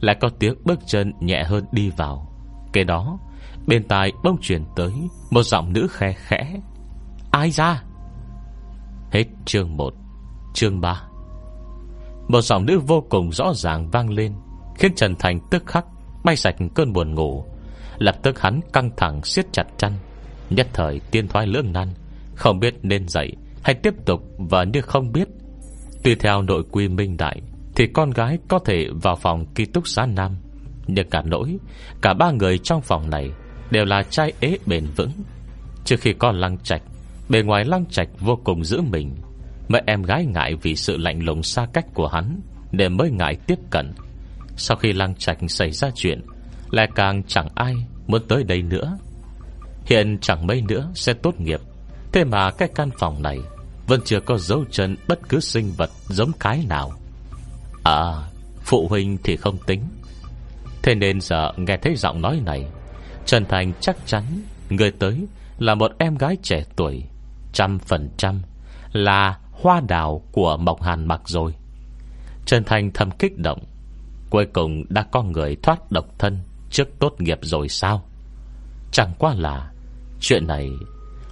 Lại 0.00 0.16
có 0.20 0.28
tiếng 0.38 0.54
bước 0.64 0.80
chân 0.86 1.12
nhẹ 1.20 1.44
hơn 1.44 1.64
đi 1.72 1.90
vào. 1.96 2.32
Kế 2.72 2.84
đó, 2.84 3.18
Bên 3.66 3.88
tai 3.88 4.12
bông 4.24 4.36
chuyển 4.40 4.64
tới 4.76 4.92
Một 5.30 5.42
giọng 5.42 5.72
nữ 5.72 5.86
khe 5.90 6.12
khẽ. 6.12 6.60
Ai 7.30 7.50
ra? 7.50 7.82
Hết 9.10 9.24
chương 9.44 9.76
1 9.76 9.94
Chương 10.54 10.80
3 10.80 11.02
Một 12.28 12.40
giọng 12.40 12.66
nữ 12.66 12.78
vô 12.78 13.04
cùng 13.10 13.32
rõ 13.32 13.52
ràng 13.54 13.90
vang 13.90 14.10
lên, 14.10 14.34
Khiến 14.78 14.94
Trần 14.96 15.14
Thành 15.18 15.40
tức 15.50 15.62
khắc 15.66 15.86
Bay 16.24 16.36
sạch 16.36 16.56
cơn 16.74 16.92
buồn 16.92 17.14
ngủ. 17.14 17.44
Lập 17.98 18.16
tức 18.22 18.40
hắn 18.40 18.60
căng 18.72 18.90
thẳng 18.96 19.24
siết 19.24 19.46
chặt 19.52 19.64
chăn. 19.78 19.92
Nhất 20.50 20.66
thời 20.72 21.00
tiên 21.10 21.28
thoái 21.28 21.46
lưỡng 21.46 21.72
nan, 21.72 21.88
Không 22.34 22.60
biết 22.60 22.74
nên 22.82 23.08
dậy 23.08 23.32
hay 23.62 23.74
tiếp 23.74 23.94
tục 24.06 24.20
Và 24.38 24.64
như 24.64 24.80
không 24.80 25.12
biết. 25.12 25.28
Tùy 26.04 26.14
theo 26.14 26.42
nội 26.42 26.62
quy 26.70 26.88
minh 26.88 27.16
đại, 27.16 27.40
Thì 27.76 27.86
con 27.94 28.10
gái 28.10 28.38
có 28.48 28.58
thể 28.58 28.86
vào 29.02 29.16
phòng 29.16 29.46
ký 29.54 29.64
túc 29.64 29.88
xá 29.88 30.06
nam. 30.06 30.36
Nhưng 30.86 31.10
cả 31.10 31.22
nỗi, 31.24 31.58
Cả 32.02 32.14
ba 32.14 32.30
người 32.30 32.58
trong 32.58 32.82
phòng 32.82 33.10
này 33.10 33.30
Đều 33.70 33.84
là 33.84 34.02
trai 34.10 34.32
ế 34.40 34.58
bền 34.66 34.86
vững. 34.96 35.12
Trước 35.84 36.00
khi 36.00 36.12
con 36.12 36.36
lăng 36.36 36.58
trạch, 36.58 36.82
Bề 37.28 37.42
ngoài 37.42 37.64
lăng 37.64 37.86
trạch 37.86 38.08
vô 38.20 38.38
cùng 38.44 38.64
giữ 38.64 38.80
mình. 38.80 39.14
Mẹ 39.68 39.82
em 39.86 40.02
gái 40.02 40.26
ngại 40.26 40.54
vì 40.62 40.76
sự 40.76 40.96
lạnh 40.96 41.22
lùng 41.24 41.42
xa 41.42 41.66
cách 41.72 41.86
của 41.94 42.08
hắn, 42.08 42.40
Để 42.72 42.88
mới 42.88 43.10
ngại 43.10 43.36
tiếp 43.46 43.58
cận. 43.70 43.92
Sau 44.56 44.76
khi 44.76 44.92
lăng 44.92 45.14
trạch 45.14 45.38
xảy 45.48 45.70
ra 45.70 45.90
chuyện 45.94 46.20
lại 46.72 46.88
càng 46.94 47.22
chẳng 47.22 47.48
ai 47.54 47.74
muốn 48.06 48.22
tới 48.28 48.44
đây 48.44 48.62
nữa. 48.62 48.98
Hiện 49.86 50.18
chẳng 50.20 50.46
mấy 50.46 50.62
nữa 50.68 50.90
sẽ 50.94 51.12
tốt 51.12 51.40
nghiệp. 51.40 51.60
Thế 52.12 52.24
mà 52.24 52.50
cái 52.50 52.68
căn 52.74 52.90
phòng 52.98 53.22
này 53.22 53.38
Vẫn 53.86 54.00
chưa 54.04 54.20
có 54.20 54.38
dấu 54.38 54.64
chân 54.70 54.96
bất 55.08 55.28
cứ 55.28 55.40
sinh 55.40 55.72
vật 55.76 55.90
giống 56.08 56.32
cái 56.40 56.64
nào. 56.68 56.92
À 57.84 58.12
Phụ 58.64 58.88
huynh 58.88 59.18
thì 59.24 59.36
không 59.36 59.58
tính. 59.66 59.82
Thế 60.82 60.94
nên 60.94 61.20
giờ 61.20 61.52
nghe 61.56 61.76
thấy 61.76 61.96
giọng 61.96 62.20
nói 62.20 62.40
này, 62.44 62.66
Trần 63.26 63.44
Thành 63.44 63.72
chắc 63.80 63.96
chắn 64.06 64.24
Người 64.70 64.90
tới 64.90 65.26
là 65.58 65.74
một 65.74 65.92
em 65.98 66.14
gái 66.14 66.36
trẻ 66.42 66.64
tuổi, 66.76 67.02
Trăm 67.52 67.78
phần 67.78 68.10
trăm 68.16 68.42
Là 68.92 69.38
hoa 69.50 69.80
đào 69.88 70.22
của 70.32 70.56
Mộc 70.56 70.82
Hàn 70.82 71.08
mặc 71.08 71.20
rồi. 71.26 71.54
Trần 72.46 72.64
Thành 72.64 72.90
thầm 72.94 73.10
kích 73.10 73.38
động, 73.38 73.58
Cuối 74.30 74.46
cùng 74.52 74.84
đã 74.88 75.02
có 75.02 75.22
người 75.22 75.56
thoát 75.62 75.92
độc 75.92 76.06
thân. 76.18 76.38
Trước 76.72 76.88
tốt 76.98 77.20
nghiệp 77.20 77.38
rồi 77.42 77.68
sao? 77.68 78.02
Chẳng 78.92 79.12
qua 79.18 79.34
là 79.34 79.70
Chuyện 80.20 80.46
này, 80.46 80.70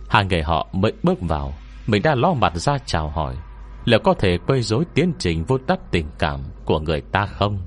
Hai 0.08 0.24
người 0.24 0.42
họ 0.42 0.68
mới 0.72 0.92
bước 1.02 1.20
vào, 1.20 1.54
Mình 1.86 2.02
đã 2.02 2.14
lo 2.14 2.34
mặt 2.34 2.56
ra 2.56 2.78
chào 2.86 3.08
hỏi, 3.08 3.36
Liệu 3.84 4.00
có 4.04 4.14
thể 4.14 4.38
quấy 4.46 4.62
rối 4.62 4.84
tiến 4.94 5.12
trình 5.18 5.44
vô 5.44 5.58
tắc 5.58 5.78
tình 5.90 6.06
cảm 6.18 6.40
Của 6.64 6.80
người 6.80 7.00
ta 7.00 7.26
không? 7.26 7.58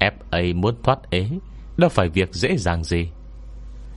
FA 0.00 0.56
muốn 0.56 0.74
thoát 0.82 1.10
ế, 1.10 1.28
Đâu 1.76 1.90
phải 1.90 2.08
việc 2.08 2.34
dễ 2.34 2.56
dàng 2.56 2.84
gì. 2.84 3.08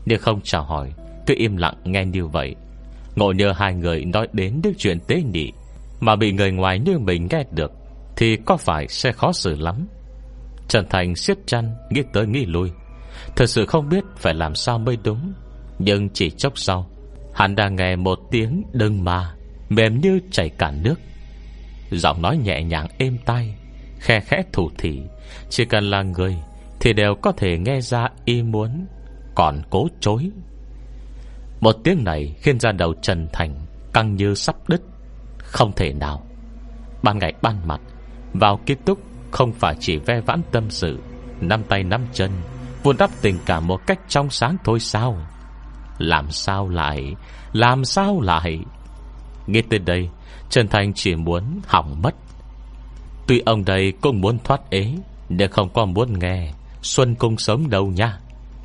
Nhưng 0.05 0.19
không 0.19 0.41
chào 0.43 0.63
hỏi, 0.63 0.93
Cứ 1.27 1.33
im 1.37 1.57
lặng 1.57 1.75
nghe 1.83 2.05
như 2.05 2.27
vậy. 2.27 2.55
Ngộ 3.15 3.31
nhờ 3.31 3.53
hai 3.55 3.73
người 3.73 4.05
nói 4.05 4.27
đến 4.33 4.59
những 4.63 4.73
chuyện 4.77 4.99
tế 5.07 5.21
nhị 5.33 5.51
Mà 5.99 6.15
bị 6.15 6.31
người 6.31 6.51
ngoài 6.51 6.79
như 6.79 6.99
mình 6.99 7.27
nghe 7.31 7.43
được, 7.51 7.71
Thì 8.15 8.37
có 8.45 8.57
phải 8.57 8.87
sẽ 8.87 9.11
khó 9.11 9.31
xử 9.31 9.55
lắm? 9.55 9.87
Trần 10.67 10.85
Thành 10.89 11.15
siết 11.15 11.37
chăn, 11.47 11.75
Nghĩ 11.89 12.03
tới 12.13 12.27
nghĩ 12.27 12.45
lui. 12.45 12.71
Thật 13.35 13.45
sự 13.45 13.65
không 13.65 13.89
biết 13.89 14.03
phải 14.17 14.33
làm 14.33 14.55
sao 14.55 14.79
mới 14.79 14.97
đúng, 15.03 15.33
Nhưng 15.79 16.09
chỉ 16.09 16.29
chốc 16.29 16.57
sau, 16.57 16.89
Hắn 17.33 17.55
đang 17.55 17.75
nghe 17.75 17.95
một 17.95 18.19
tiếng 18.31 18.63
đừng 18.73 19.03
mà 19.03 19.33
Mềm 19.69 20.01
như 20.01 20.19
chảy 20.31 20.49
cả 20.49 20.71
nước. 20.71 20.95
Giọng 21.91 22.21
nói 22.21 22.37
nhẹ 22.37 22.63
nhàng 22.63 22.87
êm 22.97 23.17
tai, 23.25 23.55
Khe 23.99 24.19
khẽ 24.19 24.43
thủ 24.51 24.69
thỉ, 24.77 25.01
Chỉ 25.49 25.65
cần 25.65 25.83
là 25.83 26.01
người 26.01 26.37
Thì 26.79 26.93
đều 26.93 27.15
có 27.21 27.31
thể 27.31 27.57
nghe 27.57 27.81
ra 27.81 28.07
y 28.25 28.43
muốn, 28.43 28.85
Còn 29.35 29.61
cố 29.69 29.87
chối. 29.99 30.31
Một 31.59 31.75
tiếng 31.83 32.03
này 32.03 32.35
khiến 32.41 32.59
ra 32.59 32.71
đầu 32.71 32.93
Trần 33.01 33.27
Thành 33.33 33.55
Căng 33.93 34.15
như 34.15 34.35
sắp 34.35 34.55
đứt, 34.67 34.81
Không 35.37 35.71
thể 35.75 35.93
nào. 35.93 36.23
Ban 37.03 37.19
ngày 37.19 37.33
ban 37.41 37.67
mặt, 37.67 37.81
Vào 38.33 38.59
kết 38.65 38.77
thúc 38.85 38.99
không 39.31 39.53
phải 39.53 39.75
chỉ 39.79 39.97
ve 39.97 40.21
vãn 40.21 40.41
tâm 40.51 40.69
sự 40.69 40.99
Năm 41.41 41.63
tay 41.63 41.83
năm 41.83 42.01
chân 42.13 42.31
Vun 42.83 42.97
đắp 42.97 43.09
tình 43.21 43.39
cảm 43.45 43.67
một 43.67 43.87
cách 43.87 43.99
trong 44.07 44.29
sáng 44.29 44.57
thôi 44.63 44.79
sao? 44.79 45.17
Làm 45.97 46.31
sao 46.31 46.69
lại, 46.69 47.15
Làm 47.53 47.85
sao 47.85 48.21
lại? 48.21 48.59
Nghe 49.47 49.61
tới 49.69 49.79
đây, 49.79 50.09
Trần 50.49 50.67
Thành 50.67 50.93
chỉ 50.93 51.15
muốn 51.15 51.43
hỏng 51.67 52.01
mất. 52.01 52.15
Tuy 53.27 53.41
ông 53.45 53.65
đây 53.65 53.93
cũng 54.01 54.21
muốn 54.21 54.37
thoát 54.43 54.69
ế, 54.69 54.93
Nhưng 55.29 55.51
không 55.51 55.69
có 55.73 55.85
muốn 55.85 56.19
nghe. 56.19 56.51
Xuân 56.81 57.15
cung 57.15 57.37
sống 57.37 57.69
đâu 57.69 57.87
nha. 57.87 58.19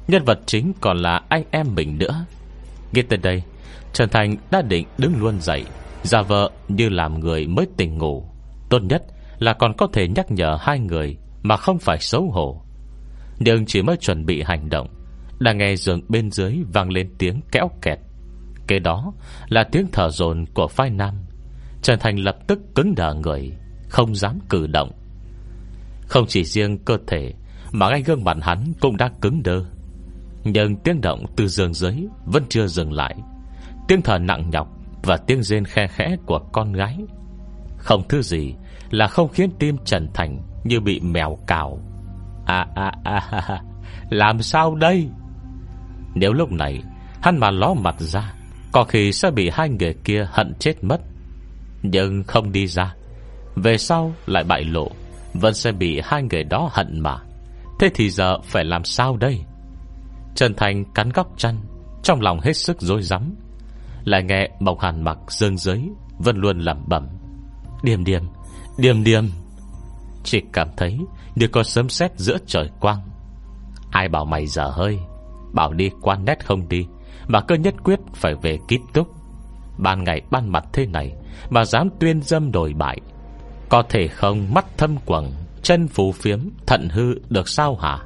Nhân 0.08 0.24
vật 0.24 0.38
chính 0.46 0.72
còn 0.80 0.96
là 0.96 1.20
anh 1.28 1.44
em 1.50 1.74
mình 1.74 1.98
nữa. 1.98 2.24
Nghe 2.92 3.02
tới 3.02 3.16
đây, 3.16 3.42
Trần 3.92 4.08
Thành 4.08 4.36
đã 4.50 4.62
định 4.62 4.86
đứng 4.98 5.20
luôn 5.20 5.40
dậy. 5.40 5.64
Giả 6.02 6.22
vợ 6.22 6.50
như 6.68 6.88
làm 6.88 7.20
người 7.20 7.46
mới 7.46 7.66
tỉnh 7.76 7.98
ngủ. 7.98 8.24
Tốt 8.68 8.78
nhất 8.82 9.02
là 9.38 9.52
còn 9.52 9.72
có 9.76 9.86
thể 9.92 10.08
nhắc 10.08 10.30
nhở 10.30 10.58
hai 10.60 10.78
người 10.78 11.16
Mà 11.42 11.56
không 11.56 11.78
phải 11.78 11.98
xấu 12.00 12.30
hổ. 12.30 12.65
Nhưng 13.38 13.66
chỉ 13.66 13.82
mới 13.82 13.96
chuẩn 13.96 14.26
bị 14.26 14.42
hành 14.42 14.68
động. 14.68 14.88
Đã 15.38 15.52
nghe 15.52 15.76
giường 15.76 16.00
bên 16.08 16.30
dưới 16.30 16.56
vang 16.72 16.90
lên 16.90 17.10
tiếng 17.18 17.40
kéo 17.52 17.70
kẹt. 17.82 17.98
Kế 18.66 18.78
đó 18.78 19.12
là 19.48 19.64
tiếng 19.64 19.86
thở 19.92 20.10
dồn 20.10 20.44
của 20.54 20.68
phai 20.68 20.90
nam. 20.90 21.14
Trần 21.82 21.98
Thành 21.98 22.18
lập 22.18 22.36
tức 22.46 22.58
cứng 22.74 22.94
đờ 22.94 23.14
người, 23.14 23.52
Không 23.88 24.14
dám 24.14 24.38
cử 24.48 24.66
động. 24.66 24.92
Không 26.08 26.26
chỉ 26.28 26.44
riêng 26.44 26.78
cơ 26.78 26.98
thể, 27.06 27.32
Mà 27.72 27.90
ngay 27.90 28.02
gương 28.02 28.24
mặt 28.24 28.36
hắn 28.42 28.72
cũng 28.80 28.96
đã 28.96 29.10
cứng 29.20 29.42
đơ. 29.42 29.64
Nhưng 30.44 30.76
tiếng 30.76 31.00
động 31.00 31.24
từ 31.36 31.48
giường 31.48 31.74
dưới 31.74 31.94
Vẫn 32.26 32.42
chưa 32.48 32.66
dừng 32.66 32.92
lại. 32.92 33.16
Tiếng 33.88 34.02
thở 34.02 34.18
nặng 34.18 34.50
nhọc 34.50 34.68
Và 35.02 35.16
tiếng 35.16 35.42
rên 35.42 35.64
khe 35.64 35.86
khẽ 35.86 36.16
của 36.26 36.38
con 36.52 36.72
gái. 36.72 36.96
Không 37.78 38.08
thứ 38.08 38.22
gì 38.22 38.54
Là 38.90 39.06
không 39.06 39.28
khiến 39.28 39.50
tim 39.58 39.76
Trần 39.84 40.08
Thành 40.14 40.38
Như 40.64 40.80
bị 40.80 41.00
mèo 41.00 41.38
cào. 41.46 41.80
À 42.46 42.66
à 42.74 42.92
à, 43.04 43.22
à 43.30 43.62
Làm 44.10 44.42
sao 44.42 44.74
đây? 44.74 45.08
Nếu 46.14 46.32
lúc 46.32 46.52
này 46.52 46.82
Hắn 47.22 47.38
mà 47.38 47.50
ló 47.50 47.74
mặt 47.74 47.94
ra 47.98 48.32
Có 48.72 48.84
khi 48.84 49.12
sẽ 49.12 49.30
bị 49.30 49.50
hai 49.52 49.68
người 49.68 49.94
kia 50.04 50.28
hận 50.30 50.54
chết 50.58 50.84
mất. 50.84 51.00
Nhưng 51.82 52.24
không 52.24 52.52
đi 52.52 52.66
ra 52.66 52.94
Về 53.56 53.78
sau 53.78 54.12
lại 54.26 54.44
bại 54.44 54.64
lộ 54.64 54.90
Vẫn 55.34 55.54
sẽ 55.54 55.72
bị 55.72 56.00
hai 56.04 56.22
người 56.22 56.44
đó 56.44 56.70
hận 56.72 57.00
mà. 57.00 57.16
Thế 57.80 57.90
thì 57.94 58.10
giờ 58.10 58.38
phải 58.44 58.64
làm 58.64 58.84
sao 58.84 59.16
đây? 59.16 59.44
Trần 60.34 60.54
Thành 60.56 60.84
cắn 60.94 61.10
góc 61.10 61.28
chăn 61.36 61.56
Trong 62.02 62.20
lòng 62.20 62.40
hết 62.40 62.52
sức 62.52 62.80
dối 62.80 63.02
rắm. 63.02 63.34
Lại 64.04 64.22
nghe 64.22 64.48
Mộc 64.60 64.80
Hàn 64.80 65.04
mặc 65.04 65.18
dương 65.28 65.58
giới 65.58 65.90
Vẫn 66.18 66.36
luôn 66.36 66.58
lẩm 66.58 66.84
bẩm. 66.86 67.08
Điềm 67.82 68.04
điềm, 68.04 68.22
điềm 68.78 69.04
điềm. 69.04 69.24
Chỉ 70.26 70.42
cảm 70.52 70.68
thấy 70.76 70.98
như 71.34 71.46
có 71.48 71.62
sớm 71.62 71.88
sét 71.88 72.12
giữa 72.16 72.38
trời 72.46 72.70
quang. 72.80 73.00
Ai 73.90 74.08
bảo 74.08 74.24
mày 74.24 74.46
dở 74.46 74.70
hơi, 74.74 74.98
Bảo 75.52 75.72
đi 75.72 75.90
quan 76.02 76.24
nét 76.24 76.44
không 76.44 76.68
đi, 76.68 76.86
Mà 77.28 77.40
cơ 77.40 77.54
nhất 77.54 77.74
quyết 77.84 78.00
phải 78.14 78.34
về 78.34 78.58
kít 78.68 78.80
túc. 78.92 79.08
Ban 79.78 80.04
ngày 80.04 80.22
ban 80.30 80.52
mặt 80.52 80.64
thế 80.72 80.86
này 80.86 81.12
Mà 81.50 81.64
dám 81.64 81.88
tuyên 82.00 82.22
dâm 82.22 82.52
đổi 82.52 82.72
bại. 82.74 83.00
Có 83.68 83.82
thể 83.88 84.08
không 84.08 84.54
mắt 84.54 84.78
thâm 84.78 84.96
quầng, 85.06 85.32
Chân 85.62 85.88
phù 85.88 86.12
phiếm, 86.12 86.40
Thận 86.66 86.88
hư 86.88 87.14
được 87.30 87.48
sao 87.48 87.76
hả? 87.76 87.98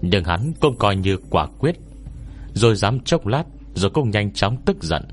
Nhưng 0.00 0.24
hắn 0.24 0.52
cũng 0.60 0.76
coi 0.78 0.96
như 0.96 1.16
quả 1.30 1.46
quyết, 1.58 1.76
Rồi 2.52 2.74
dám 2.76 3.00
chốc 3.00 3.26
lát, 3.26 3.44
Rồi 3.74 3.90
cũng 3.90 4.10
nhanh 4.10 4.32
chóng 4.32 4.56
tức 4.64 4.82
giận. 4.82 5.08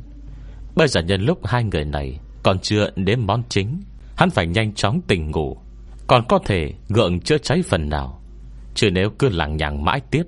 Bây 0.76 0.88
giờ 0.88 1.02
nhân 1.02 1.22
lúc 1.22 1.46
hai 1.46 1.64
người 1.64 1.86
này 1.86 2.20
Còn 2.44 2.60
chưa 2.60 2.90
đến 2.96 3.28
món 3.28 3.44
chính, 3.50 3.82
Hắn 4.18 4.30
phải 4.30 4.48
nhanh 4.48 4.74
chóng 4.74 5.02
tỉnh 5.08 5.32
ngủ. 5.32 5.58
Còn 6.12 6.26
có 6.28 6.40
thể 6.46 6.74
gượng 6.90 7.20
chữa 7.20 7.38
cháy 7.38 7.62
phần 7.62 7.90
nào. 7.90 8.22
Chứ 8.76 8.90
nếu 8.92 9.10
cứ 9.20 9.30
lặng 9.30 9.58
nhằng 9.58 9.86
mãi 9.86 10.02
tiếp, 10.12 10.24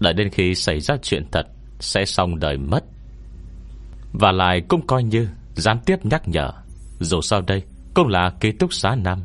Đợi 0.00 0.12
đến 0.12 0.30
khi 0.30 0.54
xảy 0.54 0.80
ra 0.80 0.96
chuyện 1.02 1.26
thật, 1.32 1.46
Sẽ 1.80 2.04
xong 2.04 2.38
đời 2.38 2.56
mất. 2.56 2.84
Và 4.12 4.32
lại 4.32 4.60
cũng 4.68 4.86
coi 4.86 5.02
như 5.02 5.28
Gián 5.54 5.78
tiếp 5.86 6.04
nhắc 6.04 6.28
nhở, 6.28 6.52
Dù 7.00 7.20
sao 7.20 7.40
đây 7.40 7.62
cũng 7.94 8.08
là 8.08 8.30
ký 8.40 8.52
túc 8.52 8.72
xá 8.72 8.96
năm 8.96 9.22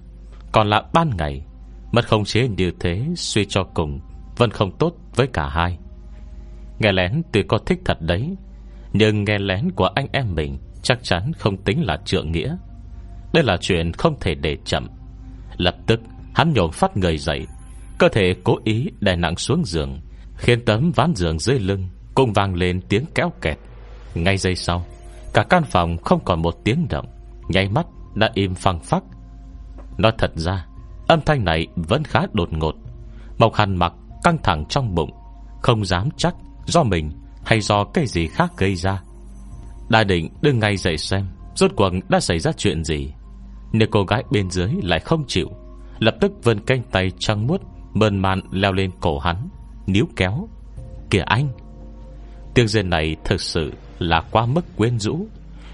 Còn 0.52 0.68
là 0.68 0.84
ban 0.94 1.18
ngày. 1.18 1.46
Mất 1.92 2.08
không 2.08 2.26
chế 2.26 2.48
như 2.48 2.72
thế, 2.80 3.06
suy 3.16 3.46
cho 3.46 3.64
cùng, 3.64 4.00
Vẫn 4.38 4.52
không 4.52 4.78
tốt 4.78 4.96
với 5.16 5.28
cả 5.28 5.50
hai. 5.50 5.78
Nghe 6.80 6.92
lén 6.92 7.22
tuy 7.32 7.44
có 7.44 7.58
thích 7.58 7.80
thật 7.86 7.98
đấy, 8.02 8.36
Nhưng 8.94 9.24
nghe 9.24 9.40
lén 9.40 9.72
của 9.72 9.90
anh 9.96 10.08
em 10.12 10.36
mình 10.36 10.58
Chắc 10.82 11.04
chắn 11.04 11.32
không 11.34 11.58
tính 11.58 11.86
là 11.86 11.98
trượng 12.06 12.32
nghĩa. 12.32 12.58
Đây 13.34 13.44
là 13.44 13.58
chuyện 13.62 13.94
không 13.94 14.20
thể 14.20 14.36
để 14.36 14.58
chậm. 14.66 14.95
Lập 15.58 15.76
tức, 15.88 16.00
hắn 16.36 16.54
nhổn 16.54 16.72
phát 16.72 16.98
người 16.98 17.18
dậy, 17.18 17.48
Cơ 17.98 18.10
thể 18.10 18.36
cố 18.44 18.58
ý 18.64 18.88
đè 19.00 19.16
nặng 19.16 19.38
xuống 19.38 19.66
giường, 19.66 20.02
Khiến 20.38 20.66
tấm 20.66 20.92
ván 20.96 21.16
giường 21.16 21.40
dưới 21.40 21.60
lưng 21.60 21.90
Cũng 22.16 22.34
vang 22.34 22.56
lên 22.56 22.82
tiếng 22.90 23.06
kéo 23.16 23.32
kẹt. 23.42 23.58
Ngay 24.16 24.38
giây 24.38 24.56
sau, 24.56 24.86
Cả 25.34 25.44
căn 25.50 25.64
phòng 25.64 25.98
không 25.98 26.20
còn 26.26 26.42
một 26.42 26.56
tiếng 26.64 26.88
động, 26.90 27.06
Nháy 27.50 27.70
mắt 27.70 27.86
đã 28.16 28.32
im 28.34 28.56
phăng 28.56 28.80
phắc. 28.80 29.04
Nói 29.98 30.12
thật 30.18 30.32
ra, 30.36 30.66
Âm 31.08 31.22
thanh 31.22 31.46
này 31.46 31.68
vẫn 31.76 32.04
khá 32.04 32.20
đột 32.34 32.54
ngột, 32.54 32.76
Mộc 33.38 33.56
hàn 33.56 33.78
mặc 33.78 33.94
căng 34.24 34.38
thẳng 34.44 34.66
trong 34.70 34.96
bụng, 34.96 35.12
Không 35.62 35.86
dám 35.86 36.10
chắc 36.18 36.36
do 36.66 36.84
mình 36.84 37.12
Hay 37.46 37.62
do 37.62 37.84
cái 37.84 38.08
gì 38.08 38.28
khác 38.28 38.52
gây 38.58 38.76
ra. 38.76 39.02
Đa 39.90 40.04
định 40.04 40.30
đứng 40.42 40.60
ngay 40.60 40.78
dậy 40.78 40.98
xem, 40.98 41.28
Rốt 41.56 41.72
cuộc 41.76 41.90
đã 42.10 42.20
xảy 42.20 42.40
ra 42.40 42.52
chuyện 42.58 42.84
gì. 42.84 43.14
Nếu 43.72 43.88
cô 43.92 44.04
gái 44.04 44.24
bên 44.32 44.50
dưới 44.50 44.70
lại 44.84 45.00
không 45.00 45.24
chịu, 45.28 45.50
Lập 46.00 46.16
tức 46.22 46.32
vươn 46.44 46.60
canh 46.60 46.84
tay 46.92 47.12
trăng 47.20 47.48
muốt 47.48 47.62
Mơn 47.94 48.18
man 48.18 48.42
leo 48.52 48.74
lên 48.74 48.92
cổ 49.00 49.20
hắn, 49.20 49.50
Níu 49.88 50.06
kéo. 50.16 50.48
Kìa 51.10 51.24
anh! 51.26 51.50
Tiếng 52.54 52.68
rên 52.68 52.90
này 52.90 53.16
thực 53.24 53.42
sự 53.42 53.74
là 54.00 54.22
quá 54.32 54.46
mức 54.46 54.66
quyến 54.78 55.00
rũ, 55.00 55.28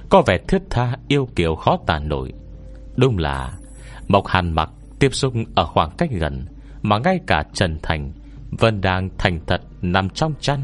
Có 0.10 0.22
vẻ 0.26 0.38
thiết 0.48 0.62
tha 0.70 0.98
yêu 1.08 1.28
kiều 1.36 1.56
khó 1.56 1.78
tàn 1.86 2.10
nổi. 2.10 2.34
Đúng 2.96 3.18
là, 3.18 3.52
Mộc 4.08 4.28
Hàn 4.28 4.54
mặc 4.54 4.70
tiếp 5.00 5.14
xúc 5.14 5.34
ở 5.56 5.66
khoảng 5.66 5.92
cách 5.98 6.10
gần 6.12 6.46
Mà 6.82 7.00
ngay 7.00 7.20
cả 7.28 7.44
Trần 7.54 7.80
Thành 7.84 8.12
Vẫn 8.52 8.82
đang 8.82 9.10
thành 9.18 9.40
thật 9.48 9.62
nằm 9.82 10.10
trong 10.10 10.34
chăn 10.40 10.60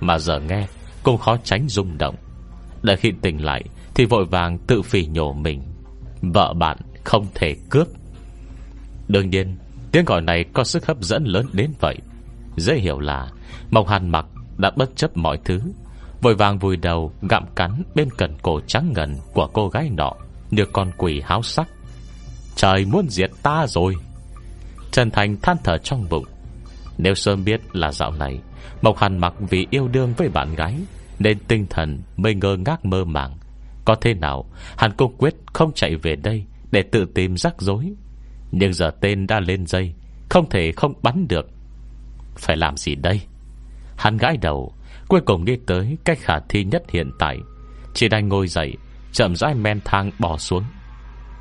Mà 0.00 0.18
giờ 0.18 0.40
nghe 0.40 0.66
Cũng 1.02 1.18
khó 1.18 1.36
tránh 1.44 1.68
rung 1.68 1.98
động. 1.98 2.14
Đợi 2.82 2.96
khi 2.96 3.12
tỉnh 3.22 3.44
lại 3.44 3.64
Thì 3.94 4.04
vội 4.04 4.24
vàng 4.24 4.58
tự 4.58 4.82
phỉ 4.82 5.06
nhổ 5.06 5.32
mình. 5.32 5.62
Vợ 6.22 6.52
bạn 6.52 6.78
không 7.04 7.26
thể 7.34 7.56
cướp. 7.70 7.88
Đương 9.08 9.30
nhiên, 9.30 9.56
Tiếng 9.92 10.04
gọi 10.04 10.22
này 10.22 10.44
có 10.52 10.64
sức 10.64 10.86
hấp 10.86 10.96
dẫn 11.00 11.24
lớn 11.24 11.46
đến 11.52 11.70
vậy. 11.80 11.96
Dễ 12.56 12.74
hiểu 12.74 13.00
là 13.00 13.28
Mộc 13.70 13.88
Hàn 13.88 14.08
mặc 14.08 14.26
đã 14.58 14.70
bất 14.76 14.96
chấp 14.96 15.16
mọi 15.16 15.38
thứ, 15.44 15.60
Vội 16.22 16.34
vàng 16.34 16.58
vùi 16.58 16.76
đầu 16.76 17.12
gặm 17.22 17.44
cắn 17.56 17.82
Bên 17.94 18.08
cần 18.18 18.34
cổ 18.42 18.60
trắng 18.66 18.92
ngần 18.96 19.16
của 19.32 19.46
cô 19.52 19.68
gái 19.68 19.90
nọ 19.90 20.12
Như 20.50 20.64
con 20.72 20.90
quỷ 20.96 21.22
háo 21.24 21.42
sắc. 21.42 21.68
Trời 22.56 22.84
muốn 22.84 23.06
diệt 23.08 23.30
ta 23.42 23.66
rồi. 23.66 23.94
Trần 24.90 25.10
Thành 25.10 25.36
than 25.42 25.56
thở 25.64 25.78
trong 25.78 26.06
bụng. 26.10 26.24
Nếu 26.98 27.14
sớm 27.14 27.44
biết 27.44 27.60
là 27.72 27.92
dạo 27.92 28.10
này, 28.10 28.38
Mộc 28.82 28.98
Hàn 28.98 29.18
mặc 29.18 29.34
vì 29.38 29.66
yêu 29.70 29.88
đương 29.88 30.14
với 30.16 30.28
bạn 30.28 30.54
gái 30.54 30.76
Nên 31.18 31.38
tinh 31.38 31.66
thần 31.70 31.98
mới 32.16 32.34
ngơ 32.34 32.56
ngác 32.56 32.84
mơ 32.84 33.04
màng. 33.04 33.32
Có 33.84 33.94
thế 33.94 34.14
nào 34.14 34.44
Hàn 34.76 34.92
Cung 34.92 35.16
quyết 35.18 35.34
không 35.52 35.72
chạy 35.72 35.96
về 35.96 36.16
đây 36.16 36.44
Để 36.70 36.82
tự 36.82 37.06
tìm 37.14 37.36
rắc 37.36 37.54
rối? 37.58 37.92
Nhưng 38.52 38.72
giờ 38.72 38.90
tên 39.00 39.26
đã 39.26 39.40
lên 39.40 39.66
dây, 39.66 39.94
Không 40.30 40.48
thể 40.50 40.72
không 40.72 40.92
bắn 41.02 41.28
được. 41.28 41.50
Phải 42.36 42.56
làm 42.56 42.76
gì 42.76 42.94
đây? 42.94 43.20
Hắn 43.96 44.16
gãi 44.16 44.36
đầu, 44.36 44.72
Cuối 45.08 45.20
cùng 45.20 45.44
đi 45.44 45.56
tới 45.66 45.96
cách 46.04 46.18
khả 46.20 46.38
thi 46.48 46.64
nhất 46.64 46.82
hiện 46.90 47.10
tại. 47.18 47.38
Chỉ 47.94 48.08
đang 48.08 48.28
ngồi 48.28 48.48
dậy, 48.48 48.74
Chậm 49.12 49.36
rãi 49.36 49.54
men 49.54 49.80
thang 49.84 50.10
bỏ 50.18 50.38
xuống. 50.38 50.64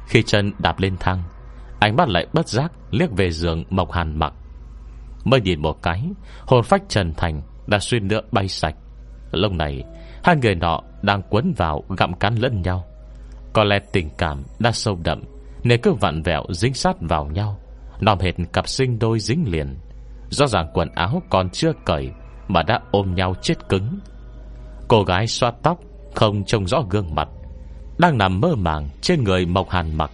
Khi 0.08 0.24
chân 0.24 0.54
đạp 0.60 0.80
lên 0.80 0.96
thang, 1.00 1.24
Ánh 1.80 1.96
mắt 1.96 2.10
lại 2.10 2.28
bất 2.34 2.48
giác 2.48 2.72
liếc 2.92 3.12
về 3.12 3.32
giường 3.32 3.64
Mộc 3.70 3.92
Hàn 3.92 4.20
mặc. 4.20 4.34
Mới 5.26 5.42
nhìn 5.42 5.62
một 5.62 5.82
cái, 5.84 6.10
Hồn 6.48 6.64
phách 6.64 6.82
Trần 6.90 7.14
Thành 7.18 7.42
đã 7.68 7.80
xuyên 7.80 8.08
nữa 8.08 8.22
bay 8.32 8.48
sạch. 8.48 8.76
Lúc 9.32 9.52
này 9.52 9.84
Hai 10.24 10.36
người 10.36 10.56
nọ 10.56 10.80
đang 11.02 11.22
quấn 11.30 11.54
vào 11.58 11.84
gặm 11.98 12.14
cắn 12.14 12.36
lẫn 12.36 12.62
nhau. 12.62 12.86
Có 13.54 13.64
lẽ 13.64 13.80
tình 13.92 14.10
cảm 14.18 14.44
đã 14.60 14.72
sâu 14.72 14.98
đậm, 15.04 15.24
Nên 15.64 15.82
cứ 15.82 15.94
vặn 15.94 16.22
vẹo 16.22 16.44
dính 16.50 16.74
sát 16.74 16.96
vào 17.00 17.26
nhau, 17.26 17.60
Nòm 18.00 18.20
hệt 18.20 18.36
cặp 18.54 18.68
sinh 18.68 19.00
đôi 19.00 19.20
dính 19.20 19.52
liền. 19.52 19.78
Rõ 20.30 20.48
ràng 20.48 20.68
quần 20.74 20.90
áo 20.96 21.22
còn 21.30 21.50
chưa 21.50 21.72
cởi 21.86 22.12
Mà 22.48 22.64
đã 22.64 22.80
ôm 22.92 23.16
nhau 23.16 23.36
chết 23.42 23.70
cứng. 23.70 24.00
Cô 24.88 25.04
gái 25.04 25.28
xoa 25.28 25.52
tóc, 25.64 25.80
Không 26.16 26.44
trông 26.46 26.68
rõ 26.68 26.82
gương 26.90 27.16
mặt, 27.16 27.30
Đang 27.98 28.18
nằm 28.18 28.42
mơ 28.42 28.56
màng 28.56 28.90
trên 29.02 29.24
người 29.24 29.46
Mộc 29.46 29.70
Hàn 29.70 29.98
mặc. 29.98 30.12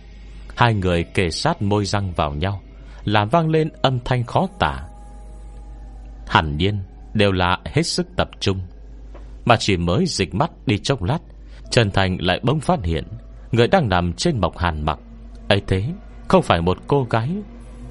Hai 0.55 0.73
người 0.73 1.03
kề 1.03 1.29
sát 1.29 1.61
môi 1.61 1.85
răng 1.85 2.11
vào 2.11 2.33
nhau, 2.33 2.61
Làm 3.03 3.29
vang 3.29 3.49
lên 3.49 3.69
âm 3.81 3.99
thanh 4.05 4.23
khó 4.23 4.47
tả. 4.59 4.83
Hẳn 6.27 6.57
nhiên 6.57 6.79
Đều 7.13 7.31
là 7.31 7.57
hết 7.65 7.83
sức 7.83 8.07
tập 8.15 8.29
trung. 8.39 8.59
Mà 9.47 9.55
chỉ 9.59 9.77
mới 9.77 10.05
dịch 10.05 10.35
mắt 10.35 10.51
đi 10.65 10.77
chốc 10.77 11.03
lát, 11.03 11.19
Trần 11.71 11.91
Thành 11.91 12.17
lại 12.19 12.39
bỗng 12.43 12.59
phát 12.59 12.79
hiện 12.83 13.03
Người 13.51 13.67
đang 13.67 13.89
nằm 13.89 14.13
trên 14.13 14.41
Mộc 14.41 14.57
Hàn 14.57 14.85
mặc. 14.85 14.99
Ấy 15.49 15.61
thế, 15.67 15.83
không 16.27 16.43
phải 16.43 16.61
một 16.61 16.77
cô 16.87 17.07
gái, 17.09 17.29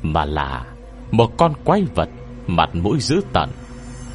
Mà 0.02 0.24
là 0.24 0.64
Một 1.10 1.36
con 1.36 1.52
quái 1.64 1.82
vật 1.94 2.08
Mặt 2.46 2.74
mũi 2.74 3.00
dữ 3.00 3.20
tận, 3.32 3.50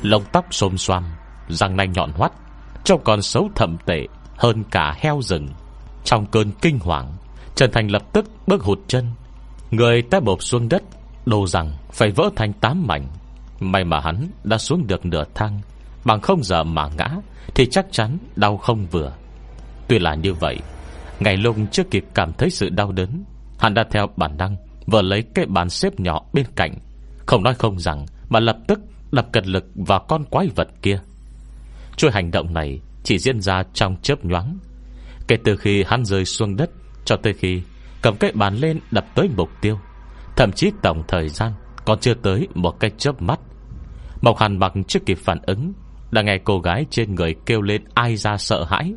Lông 0.02 0.24
tóc 0.32 0.46
xôm 0.52 0.78
xoam, 0.78 1.04
Răng 1.48 1.78
nanh 1.78 1.92
nhọn 1.92 2.12
hoắt, 2.12 2.32
Trông 2.84 3.02
còn 3.04 3.22
xấu 3.22 3.50
thậm 3.56 3.78
tệ 3.86 4.08
Hơn 4.38 4.64
cả 4.72 4.96
heo 4.98 5.22
rừng. 5.22 5.48
Trong 6.04 6.26
cơn 6.26 6.52
kinh 6.62 6.80
hoàng, 6.80 7.14
Trần 7.56 7.72
Thành 7.72 7.92
lập 7.92 8.14
tức 8.14 8.26
bước 8.48 8.64
hụt 8.64 8.80
chân, 8.88 9.06
Người 9.72 10.02
té 10.02 10.20
bộp 10.20 10.44
xuống 10.44 10.70
đất, 10.70 10.84
Đồ 11.26 11.48
rằng 11.48 11.72
phải 11.92 12.12
vỡ 12.12 12.30
thành 12.36 12.54
tám 12.54 12.88
mảnh. 12.88 13.08
May 13.60 13.84
mà 13.84 14.00
hắn 14.00 14.28
đã 14.44 14.58
xuống 14.58 14.88
được 14.88 15.06
nửa 15.06 15.24
thang 15.36 15.62
Bằng 16.06 16.22
không 16.22 16.44
giờ 16.44 16.64
mà 16.64 16.90
ngã, 16.98 17.10
Thì 17.56 17.66
chắc 17.72 17.86
chắn 17.92 18.18
đau 18.36 18.58
không 18.58 18.86
vừa. 18.92 19.14
Tuy 19.88 20.00
là 20.00 20.16
như 20.16 20.34
vậy 20.34 20.58
Ngày 21.20 21.38
lúc 21.38 21.56
chưa 21.72 21.84
kịp 21.84 22.06
cảm 22.14 22.34
thấy 22.34 22.50
sự 22.50 22.70
đau 22.70 22.92
đớn. 22.92 23.24
Hắn 23.60 23.74
đã 23.74 23.84
theo 23.92 24.08
bản 24.16 24.38
năng 24.38 24.56
Vừa 24.86 25.02
lấy 25.02 25.24
cái 25.36 25.46
bàn 25.46 25.70
xếp 25.70 26.00
nhỏ 26.00 26.22
bên 26.34 26.46
cạnh. 26.56 26.74
Không 27.26 27.44
nói 27.44 27.54
không 27.54 27.80
rằng, 27.80 28.06
Mà 28.30 28.40
lập 28.40 28.58
tức 28.68 28.80
đập 29.12 29.28
cật 29.32 29.48
lực 29.48 29.66
vào 29.76 30.06
con 30.08 30.24
quái 30.24 30.48
vật 30.56 30.68
kia. 30.82 31.00
Chuỗi 31.98 32.12
hành 32.12 32.32
động 32.32 32.54
này 32.54 32.80
Chỉ 33.04 33.20
diễn 33.20 33.42
ra 33.42 33.64
trong 33.74 33.96
chớp 34.02 34.26
nhoáng. 34.26 34.58
Kể 35.28 35.38
từ 35.44 35.58
khi 35.58 35.84
hắn 35.88 36.06
rơi 36.06 36.26
xuống 36.26 36.56
đất, 36.56 36.70
Cho 37.06 37.16
tới 37.16 37.34
khi 37.34 37.62
cầm 38.02 38.16
cái 38.16 38.32
bàn 38.36 38.56
lên 38.56 38.80
đập 38.92 39.06
tới 39.16 39.30
mục 39.38 39.50
tiêu, 39.62 39.80
Thậm 40.36 40.52
chí 40.52 40.72
tổng 40.84 41.04
thời 41.08 41.30
gian 41.30 41.54
Còn 41.86 42.00
chưa 42.00 42.14
tới 42.14 42.48
một 42.56 42.80
cái 42.80 42.92
chớp 42.98 43.22
mắt. 43.22 43.40
Mộc 44.22 44.38
Hàn 44.38 44.60
mặc 44.60 44.74
chưa 44.88 45.00
kịp 45.06 45.18
phản 45.24 45.40
ứng 45.42 45.74
đã 46.12 46.22
nghe 46.22 46.38
cô 46.38 46.60
gái 46.60 46.86
trên 46.90 47.16
người 47.16 47.36
kêu 47.46 47.62
lên 47.62 47.84
ai 47.94 48.16
ra 48.16 48.38
sợ 48.38 48.64
hãi. 48.64 48.94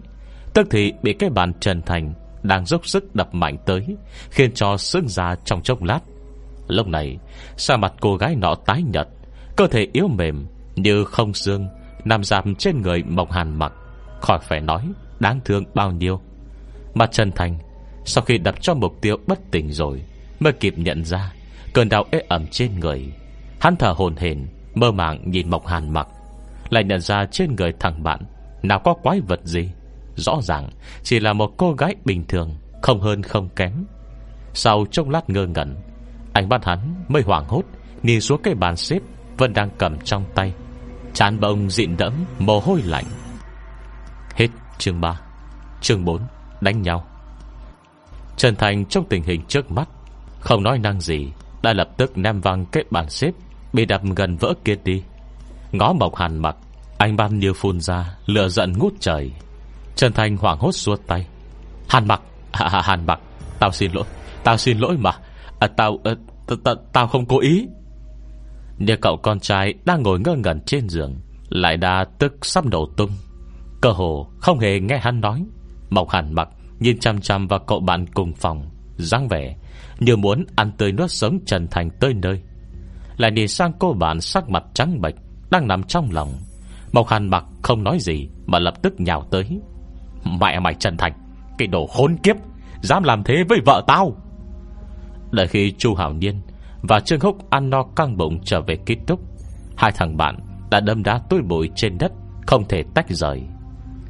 Tức 0.55 0.67
thì 0.71 0.93
bị 1.03 1.13
cái 1.13 1.31
bàn 1.31 1.53
trần 1.61 1.83
thành 1.83 2.15
Đang 2.43 2.67
dốc 2.67 2.87
sức 2.87 3.15
đập 3.15 3.35
mạnh 3.35 3.57
tới, 3.67 3.87
Khiến 4.31 4.51
cho 4.55 4.77
sưng 4.77 5.09
ra 5.09 5.35
trong 5.45 5.63
chốc 5.63 5.83
lát. 5.83 6.01
Lúc 6.69 6.87
này, 6.87 7.19
Sa 7.57 7.77
mặt 7.77 7.93
cô 8.01 8.17
gái 8.17 8.37
nọ 8.37 8.55
tái 8.55 8.83
nhật 8.83 9.09
Cơ 9.57 9.67
thể 9.67 9.89
yếu 9.93 10.09
mềm 10.09 10.47
Như 10.77 11.05
không 11.05 11.35
xương, 11.35 11.69
Nằm 12.05 12.25
giảm 12.25 12.55
trên 12.55 12.83
người 12.83 13.03
Mộc 13.03 13.31
Hàn 13.31 13.59
mặc, 13.59 13.73
Khỏi 14.21 14.39
phải 14.43 14.61
nói 14.61 14.89
đáng 15.21 15.41
thương 15.45 15.65
bao 15.75 15.93
nhiêu. 15.93 16.21
Mặt 16.95 17.13
Trần 17.13 17.33
Thành 17.33 17.59
Sau 18.05 18.25
khi 18.25 18.39
đập 18.39 18.55
cho 18.61 18.75
mục 18.75 18.93
tiêu 19.03 19.17
bất 19.27 19.39
tỉnh 19.51 19.73
rồi, 19.73 20.03
Mới 20.41 20.53
kịp 20.53 20.75
nhận 20.77 21.05
ra 21.05 21.33
Cơn 21.75 21.89
đau 21.89 22.05
ế 22.11 22.23
ẩm 22.29 22.47
trên 22.51 22.81
người. 22.81 23.13
Hắn 23.61 23.77
thở 23.77 23.95
hồn 23.97 24.17
hển, 24.17 24.47
Mơ 24.75 24.93
màng 24.93 25.31
nhìn 25.31 25.51
Mộc 25.51 25.67
Hàn 25.67 25.93
mặc. 25.93 26.09
Lại 26.71 26.85
nhận 26.85 27.01
ra 27.01 27.27
trên 27.27 27.57
người 27.57 27.73
thằng 27.81 28.03
bạn 28.03 28.21
Nào 28.63 28.79
có 28.79 28.95
quái 28.95 29.21
vật 29.21 29.41
gì. 29.45 29.71
Rõ 30.17 30.41
ràng 30.43 30.71
chỉ 31.03 31.21
là 31.21 31.33
một 31.33 31.55
cô 31.57 31.73
gái 31.73 31.95
bình 32.05 32.25
thường, 32.29 32.57
Không 32.83 33.01
hơn 33.01 33.23
không 33.23 33.49
kém. 33.49 33.73
Sau 34.55 34.87
trong 34.91 35.11
lát 35.11 35.31
ngơ 35.31 35.47
ngẩn 35.47 35.77
Anh 36.33 36.49
bắt 36.49 36.65
hắn 36.65 37.05
mới 37.09 37.23
hoảng 37.23 37.45
hốt, 37.49 37.63
Nhìn 38.03 38.21
xuống 38.21 38.41
cái 38.43 38.55
bàn 38.55 38.77
xếp 38.77 38.99
Vẫn 39.39 39.53
đang 39.53 39.71
cầm 39.79 39.99
trong 39.99 40.25
tay. 40.35 40.53
Chán 41.15 41.41
bông 41.41 41.71
dịn 41.71 41.97
đẫm, 41.97 42.13
mồ 42.39 42.61
hôi 42.61 42.83
lạnh. 42.83 43.05
Hết 44.35 44.49
chương 44.79 45.01
3 45.01 45.21
Chương 45.81 46.05
4 46.05 46.21
Đánh 46.61 46.83
nhau. 46.83 47.07
Trần 48.37 48.57
Thành 48.57 48.85
trong 48.85 49.05
tình 49.09 49.23
hình 49.23 49.41
trước 49.49 49.71
mắt, 49.71 49.89
Không 50.41 50.63
nói 50.63 50.79
năng 50.79 51.01
gì, 51.01 51.33
Đã 51.63 51.73
lập 51.73 51.89
tức 51.97 52.19
ném 52.19 52.41
văng 52.41 52.67
cái 52.67 52.85
bàn 52.91 53.09
xếp 53.09 53.31
Bị 53.73 53.85
đập 53.85 54.03
gần 54.17 54.37
vỡ 54.37 54.55
kia 54.65 54.77
đi. 54.85 55.03
Ngó 55.75 55.93
mộc 55.93 56.17
hàn 56.17 56.39
mặt 56.39 56.57
Anh 56.99 57.17
ban 57.17 57.39
như 57.39 57.53
phun 57.53 57.81
ra 57.81 58.17
Lửa 58.27 58.49
giận 58.49 58.73
ngút 58.79 58.95
trời. 59.01 59.33
Trần 59.97 60.13
Thành 60.13 60.37
hoảng 60.37 60.59
hốt 60.59 60.73
suốt 60.73 61.01
tay. 61.07 61.27
Hàn 61.89 62.09
mặc 62.09 62.21
à, 62.53 62.69
à, 62.73 62.83
Hàn 62.85 63.07
mặc 63.07 63.21
Tao 63.59 63.73
xin 63.73 63.93
lỗi 63.93 64.05
Tao 64.45 64.57
xin 64.57 64.79
lỗi 64.79 64.97
mà. 64.97 65.11
À, 65.59 65.67
Tao 65.77 65.99
à, 66.05 66.13
Tao 66.93 67.07
không 67.07 67.27
cố 67.27 67.41
ý. 67.41 67.67
Nhưng 68.79 69.01
cậu 69.01 69.17
con 69.17 69.41
trai 69.41 69.75
đang 69.85 70.03
ngồi 70.03 70.21
ngơ 70.21 70.35
ngẩn 70.37 70.61
trên 70.61 70.89
giường 70.89 71.17
Lại 71.49 71.77
đã 71.77 72.05
tức 72.19 72.47
sắp 72.47 72.67
nổ 72.67 72.87
tung. 72.97 73.11
Cơ 73.81 73.91
hồ 73.91 74.29
không 74.41 74.59
hề 74.59 74.81
nghe 74.81 74.99
hắn 74.99 75.21
nói. 75.21 75.45
Mộc 75.91 76.11
hàn 76.11 76.35
mặc 76.35 76.49
Nhìn 76.79 76.99
chăm 76.99 77.21
chăm 77.21 77.47
vào 77.47 77.61
cậu 77.67 77.81
bạn 77.81 78.07
cùng 78.15 78.33
phòng 78.35 78.71
dáng 78.97 79.29
vẻ 79.29 79.57
Như 79.99 80.17
muốn 80.17 80.45
ăn 80.57 80.73
tươi 80.79 80.93
nuốt 80.93 81.11
sống 81.11 81.39
Trần 81.47 81.69
Thành 81.71 81.91
tới 82.01 82.15
nơi. 82.15 82.43
Lại 83.17 83.31
nhìn 83.31 83.49
sang 83.49 83.73
cô 83.79 83.93
bạn 83.93 84.21
sắc 84.21 84.49
mặt 84.49 84.65
trắng 84.75 85.01
bệch 85.01 85.15
đang 85.55 85.69
nằm 85.69 85.83
trong 85.83 86.09
lòng. 86.13 86.33
Mộc 86.93 87.09
hàn 87.09 87.31
mặc 87.31 87.45
không 87.63 87.85
nói 87.85 87.99
gì 88.01 88.29
Mà 88.47 88.59
lập 88.59 88.75
tức 88.83 89.01
nhào 89.01 89.23
tới. 89.31 89.61
Mẹ 90.41 90.61
mày 90.61 90.75
Trần 90.75 90.97
Thành, 90.97 91.13
Cái 91.59 91.69
đồ 91.69 91.87
khốn 91.87 92.17
kiếp, 92.23 92.37
Dám 92.83 93.03
làm 93.03 93.25
thế 93.25 93.45
với 93.49 93.59
vợ 93.67 93.85
tao. 93.87 94.17
Đợi 95.31 95.47
khi 95.47 95.73
Chu 95.79 95.95
Hảo 95.95 96.13
Niên 96.13 96.41
Và 96.83 97.01
Trương 97.01 97.21
Húc 97.21 97.51
ăn 97.51 97.71
no 97.71 97.83
căng 97.97 98.17
bụng 98.17 98.41
trở 98.45 98.61
về 98.61 98.77
kết 98.87 98.97
thúc 99.07 99.21
Hai 99.77 99.93
thằng 99.93 100.17
bạn 100.17 100.39
đã 100.71 100.81
đâm 100.81 101.03
đá 101.03 101.21
túi 101.31 101.41
bụi 101.43 101.71
trên 101.75 101.99
đất, 101.99 102.13
Không 102.47 102.65
thể 102.69 102.83
tách 102.95 103.07
rời. 103.09 103.43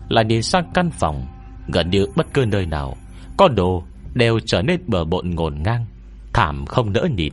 Lại 0.09 0.25
nhìn 0.25 0.43
sang 0.43 0.71
căn 0.75 0.91
phòng, 0.91 1.27
Gần 1.69 1.91
như 1.91 2.07
bất 2.17 2.27
cứ 2.35 2.45
nơi 2.47 2.67
nào 2.67 2.97
Có 3.37 3.49
đồ 3.49 3.83
đều 4.15 4.41
trở 4.47 4.63
nên 4.63 4.81
bờ 4.87 5.05
bộn 5.05 5.31
ngổn 5.31 5.63
ngang, 5.63 5.87
Thảm 6.33 6.67
không 6.67 6.93
đỡ 6.93 7.09
nhìn. 7.17 7.33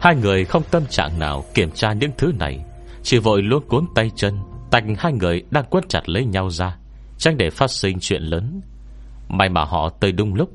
Hai 0.00 0.16
người 0.16 0.44
không 0.44 0.62
tâm 0.70 0.86
trạng 0.86 1.18
nào 1.18 1.44
Kiểm 1.54 1.70
tra 1.70 1.92
những 1.92 2.10
thứ 2.18 2.32
này. 2.38 2.64
Chỉ 3.06 3.18
vội 3.18 3.42
luôn 3.42 3.62
cuốn 3.68 3.86
tay 3.94 4.10
chân 4.16 4.38
Tạch 4.70 4.84
hai 4.98 5.12
người 5.12 5.42
đang 5.50 5.64
quất 5.64 5.88
chặt 5.88 6.08
lấy 6.08 6.24
nhau 6.24 6.50
ra, 6.50 6.76
Tránh 7.18 7.36
để 7.36 7.50
phát 7.50 7.70
sinh 7.70 7.98
chuyện 8.00 8.22
lớn. 8.22 8.60
May 9.28 9.48
mà 9.48 9.64
họ 9.64 9.88
tới 9.88 10.12
đúng 10.12 10.34
lúc, 10.34 10.50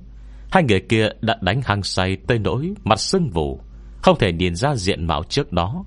Hai 0.51 0.63
người 0.63 0.79
kia 0.89 1.09
đã 1.21 1.37
đánh 1.41 1.61
hăng 1.65 1.83
say 1.83 2.17
Tới 2.27 2.39
nỗi 2.39 2.73
mặt 2.83 2.99
sưng 2.99 3.29
vù, 3.29 3.59
Không 4.01 4.17
thể 4.19 4.33
nhìn 4.33 4.55
ra 4.55 4.75
diện 4.75 5.07
mạo 5.07 5.23
trước 5.23 5.51
đó. 5.53 5.85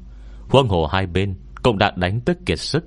Huông 0.49 0.69
hồ 0.69 0.87
hai 0.87 1.07
bên 1.07 1.35
cũng 1.63 1.79
đã 1.79 1.93
đánh 1.97 2.21
tức 2.21 2.39
kiệt 2.47 2.61
sức. 2.61 2.85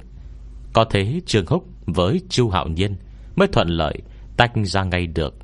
Có 0.74 0.86
thế 0.90 1.22
Trương 1.26 1.46
Húc 1.46 1.64
với 1.86 2.22
Chu 2.30 2.50
Hạo 2.50 2.68
Nhiên 2.68 2.96
Mới 3.36 3.48
thuận 3.48 3.68
lợi 3.68 4.02
tách 4.38 4.52
ra 4.64 4.84
ngay 4.84 5.08
được. 5.08 5.36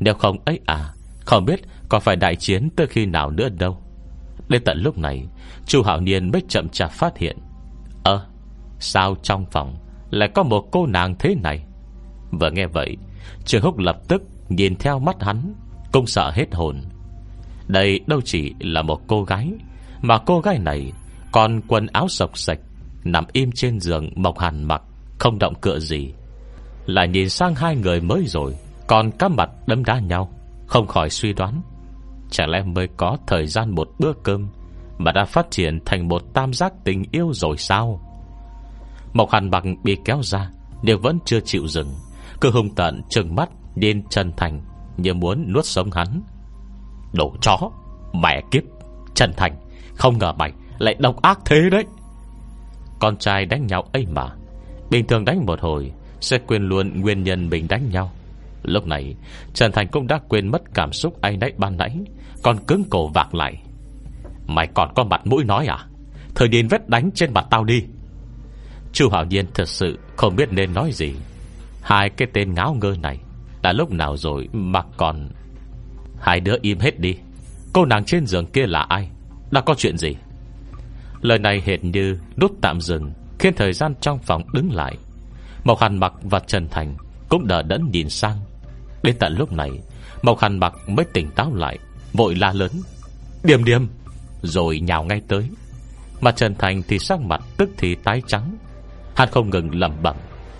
Nếu 0.00 0.14
không 0.14 0.36
ấy 0.44 0.60
à 0.66 0.92
Không 1.20 1.44
biết 1.44 1.60
có 1.88 2.00
phải 2.00 2.16
đại 2.16 2.36
chiến 2.36 2.70
tới 2.76 2.86
khi 2.86 3.06
nào 3.06 3.30
nữa 3.30 3.48
đâu. 3.48 3.78
Đến 4.48 4.62
tận 4.64 4.78
lúc 4.78 4.98
này, 4.98 5.26
Chu 5.66 5.82
Hạo 5.82 6.00
Nhiên 6.00 6.30
mới 6.30 6.42
chậm 6.48 6.68
chạp 6.68 6.90
phát 6.90 7.18
hiện 7.18 7.36
Sao 8.86 9.16
trong 9.22 9.46
phòng 9.50 9.76
Lại 10.10 10.28
có 10.34 10.42
một 10.42 10.68
cô 10.72 10.86
nàng 10.86 11.14
thế 11.18 11.34
này? 11.42 11.64
Và 12.30 12.50
nghe 12.50 12.66
vậy, 12.66 12.96
Trường 13.44 13.62
Húc 13.62 13.78
lập 13.78 13.96
tức 14.08 14.22
nhìn 14.48 14.76
theo 14.76 14.98
mắt 14.98 15.22
hắn, 15.22 15.54
Cũng 15.92 16.06
sợ 16.06 16.30
hết 16.34 16.54
hồn. 16.54 16.82
Đây 17.66 18.00
đâu 18.06 18.20
chỉ 18.24 18.54
là 18.60 18.82
một 18.82 19.00
cô 19.06 19.24
gái, 19.24 19.52
Mà 20.02 20.18
cô 20.18 20.40
gái 20.40 20.58
này 20.58 20.92
Còn 21.32 21.60
quần 21.68 21.86
áo 21.86 22.08
sọc 22.08 22.38
sạch, 22.38 22.58
Nằm 23.04 23.24
im 23.32 23.52
trên 23.52 23.80
giường 23.80 24.10
mộc 24.16 24.38
hàn 24.38 24.64
mặc, 24.64 24.82
Không 25.18 25.38
động 25.38 25.54
cựa 25.60 25.78
gì. 25.78 26.12
Lại 26.86 27.08
nhìn 27.08 27.28
sang 27.28 27.54
hai 27.54 27.76
người 27.76 28.00
mới 28.00 28.24
rồi, 28.26 28.54
Còn 28.86 29.10
các 29.18 29.30
mặt 29.30 29.50
đấm 29.66 29.84
đá 29.84 29.98
nhau, 29.98 30.30
Không 30.66 30.86
khỏi 30.86 31.10
suy 31.10 31.32
đoán 31.32 31.62
Chẳng 32.30 32.50
lẽ 32.50 32.62
mới 32.62 32.88
có 32.96 33.16
thời 33.26 33.46
gian 33.46 33.74
một 33.74 33.88
bữa 33.98 34.12
cơm 34.22 34.48
Mà 34.98 35.12
đã 35.12 35.24
phát 35.24 35.50
triển 35.50 35.78
thành 35.84 36.08
một 36.08 36.22
tam 36.34 36.52
giác 36.52 36.72
tình 36.84 37.04
yêu 37.12 37.32
rồi 37.32 37.56
sao? 37.56 38.05
Mộc 39.16 39.30
hàn 39.30 39.50
mặc 39.50 39.64
bị 39.82 39.96
kéo 40.04 40.22
ra, 40.22 40.50
Nhưng 40.82 41.00
vẫn 41.00 41.18
chưa 41.24 41.40
chịu 41.40 41.66
dừng. 41.68 41.94
Cứ 42.40 42.50
hung 42.50 42.74
tận 42.74 43.02
trừng 43.10 43.34
mắt 43.34 43.48
điên 43.74 44.02
Trần 44.10 44.32
Thành, 44.36 44.60
Như 44.96 45.14
muốn 45.14 45.52
nuốt 45.52 45.64
sống 45.64 45.90
hắn. 45.90 46.22
Đồ 47.12 47.36
chó, 47.40 47.58
Mẹ 48.12 48.42
kiếp, 48.50 48.62
Trần 49.14 49.32
Thành, 49.36 49.56
Không 49.94 50.18
ngờ 50.18 50.32
mày 50.32 50.52
lại 50.78 50.96
độc 50.98 51.22
ác 51.22 51.38
thế 51.44 51.70
đấy. 51.70 51.84
Con 53.00 53.16
trai 53.16 53.46
đánh 53.46 53.66
nhau 53.66 53.84
ấy 53.92 54.06
mà. 54.06 54.28
Bình 54.90 55.06
thường 55.06 55.24
đánh 55.24 55.46
một 55.46 55.60
hồi, 55.60 55.92
Sẽ 56.20 56.38
quên 56.38 56.68
luôn 56.68 57.00
nguyên 57.00 57.22
nhân 57.22 57.48
mình 57.48 57.68
đánh 57.68 57.88
nhau. 57.90 58.10
Lúc 58.62 58.86
này, 58.86 59.14
Trần 59.54 59.72
Thành 59.72 59.88
cũng 59.88 60.06
đã 60.06 60.20
quên 60.28 60.48
mất 60.48 60.62
cảm 60.74 60.92
xúc 60.92 61.20
anh 61.20 61.38
nãy 61.38 61.52
ban 61.58 61.76
nãy, 61.76 61.98
Còn 62.42 62.56
cứng 62.66 62.84
cổ 62.90 63.08
vạc 63.08 63.34
lại. 63.34 63.62
Mày 64.46 64.66
còn 64.66 64.92
có 64.94 65.04
mặt 65.04 65.26
mũi 65.26 65.44
nói 65.44 65.66
à? 65.66 65.86
Thời 66.34 66.48
điên 66.48 66.68
vết 66.68 66.88
đánh 66.88 67.10
trên 67.14 67.34
mặt 67.34 67.46
tao 67.50 67.64
đi. 67.64 67.82
Chu 68.96 69.08
Hảo 69.12 69.24
Nhiên 69.24 69.46
thật 69.54 69.68
sự 69.68 69.98
không 70.16 70.36
biết 70.36 70.52
nên 70.52 70.74
nói 70.74 70.92
gì. 70.92 71.14
Hai 71.82 72.10
cái 72.10 72.28
tên 72.32 72.54
ngáo 72.54 72.76
ngơ 72.80 72.94
này 73.02 73.18
Đã 73.62 73.72
lúc 73.72 73.90
nào 73.90 74.16
rồi 74.16 74.48
mà 74.52 74.82
còn 74.96 75.28
Hai 76.20 76.40
đứa 76.40 76.54
im 76.62 76.78
hết 76.78 77.00
đi? 77.00 77.14
Cô 77.72 77.84
nàng 77.84 78.04
trên 78.04 78.26
giường 78.26 78.46
kia 78.46 78.66
là 78.66 78.80
ai? 78.80 79.08
Đã 79.50 79.60
có 79.60 79.74
chuyện 79.78 79.98
gì? 79.98 80.16
Lời 81.20 81.38
này 81.38 81.62
hệt 81.66 81.84
như 81.84 82.18
đút 82.36 82.52
tạm 82.60 82.80
dừng, 82.80 83.12
Khiến 83.38 83.54
thời 83.56 83.72
gian 83.72 83.94
trong 84.00 84.18
phòng 84.18 84.42
đứng 84.52 84.72
lại. 84.72 84.96
Mộc 85.64 85.80
Hàn 85.80 86.00
Mặc 86.00 86.12
và 86.22 86.38
Trần 86.38 86.68
Thành 86.68 86.96
Cũng 87.28 87.46
đỡ 87.46 87.62
đẫn 87.62 87.90
nhìn 87.90 88.08
sang. 88.08 88.36
Đến 89.02 89.16
tận 89.18 89.36
lúc 89.38 89.52
này, 89.52 89.70
Mộc 90.22 90.38
Hàn 90.38 90.58
Mặc 90.58 90.74
mới 90.88 91.06
tỉnh 91.12 91.30
táo 91.30 91.54
lại, 91.54 91.78
Vội 92.12 92.34
la 92.34 92.52
lớn. 92.52 92.70
Điềm 93.44 93.64
điềm! 93.64 93.86
Rồi 94.42 94.80
nhào 94.80 95.04
ngay 95.04 95.20
tới. 95.28 95.48
Mà 96.20 96.32
Trần 96.32 96.54
Thành 96.54 96.82
thì 96.88 96.98
sắc 96.98 97.20
mặt 97.20 97.40
tức 97.56 97.70
thì 97.76 97.94
tái 97.94 98.22
trắng. 98.26 98.56
Hắn 99.16 99.28
không 99.30 99.50
ngừng 99.50 99.74
lầm 99.74 99.92
bẩm. 100.02 100.16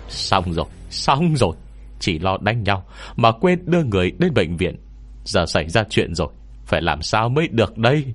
Xong 0.09 0.53
rồi 0.53 0.65
Xong 0.89 1.35
rồi. 1.35 1.55
Chỉ 1.99 2.19
lo 2.19 2.37
đánh 2.41 2.63
nhau 2.63 2.83
Mà 3.15 3.31
quên 3.31 3.59
đưa 3.65 3.83
người 3.83 4.11
đến 4.11 4.33
bệnh 4.33 4.57
viện. 4.57 4.75
Giờ 5.25 5.45
xảy 5.45 5.69
ra 5.69 5.83
chuyện 5.89 6.15
rồi, 6.15 6.27
Phải 6.65 6.81
làm 6.81 7.01
sao 7.01 7.29
mới 7.29 7.47
được 7.47 7.77
đây? 7.77 8.05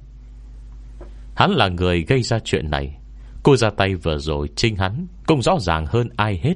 Hắn 1.37 1.50
là 1.50 1.68
người 1.68 2.05
gây 2.05 2.22
ra 2.22 2.38
chuyện 2.44 2.70
này. 2.70 2.98
Cô 3.42 3.57
ra 3.57 3.70
tay 3.70 3.94
vừa 3.94 4.18
rồi 4.18 4.48
Trinh 4.57 4.76
hắn 4.76 5.07
cũng 5.26 5.42
rõ 5.42 5.59
ràng 5.61 5.87
hơn 5.87 6.09
ai 6.16 6.40
hết. 6.42 6.55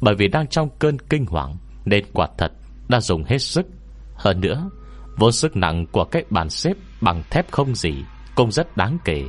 Bởi 0.00 0.14
vì 0.14 0.28
đang 0.28 0.46
trong 0.46 0.68
cơn 0.78 0.98
kinh 0.98 1.26
hoàng, 1.26 1.56
Nên 1.84 2.04
quả 2.12 2.28
thật 2.38 2.52
đã 2.88 3.00
dùng 3.00 3.24
hết 3.24 3.38
sức. 3.38 3.66
Hơn 4.14 4.40
nữa, 4.40 4.70
Vô 5.16 5.32
sức 5.32 5.56
nặng 5.56 5.86
của 5.86 6.04
cái 6.04 6.24
bàn 6.30 6.50
xếp 6.50 6.72
Bằng 7.00 7.22
thép 7.30 7.50
không 7.50 7.74
gì 7.74 7.94
Cũng 8.34 8.52
rất 8.52 8.76
đáng 8.76 8.98
kể. 9.04 9.24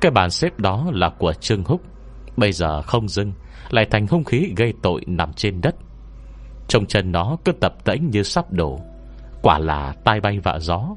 Cái 0.00 0.10
bàn 0.10 0.30
xếp 0.30 0.58
đó 0.58 0.86
là 0.92 1.10
của 1.18 1.32
Trương 1.32 1.64
Húc. 1.64 1.93
Bây 2.36 2.52
giờ 2.52 2.82
không 2.82 3.08
dưng 3.08 3.32
lại 3.70 3.86
thành 3.90 4.06
hung 4.06 4.24
khí 4.24 4.52
gây 4.56 4.72
tội 4.82 5.00
nằm 5.06 5.32
trên 5.32 5.60
đất. 5.60 5.74
Trông 6.68 6.86
chân 6.86 7.12
nó 7.12 7.36
cứ 7.44 7.52
tập 7.52 7.74
tễnh 7.84 8.10
như 8.10 8.22
sắp 8.22 8.52
đổ. 8.52 8.80
Quả 9.42 9.58
là 9.58 9.94
tai 10.04 10.20
bay 10.20 10.38
vạ 10.38 10.58
gió. 10.60 10.96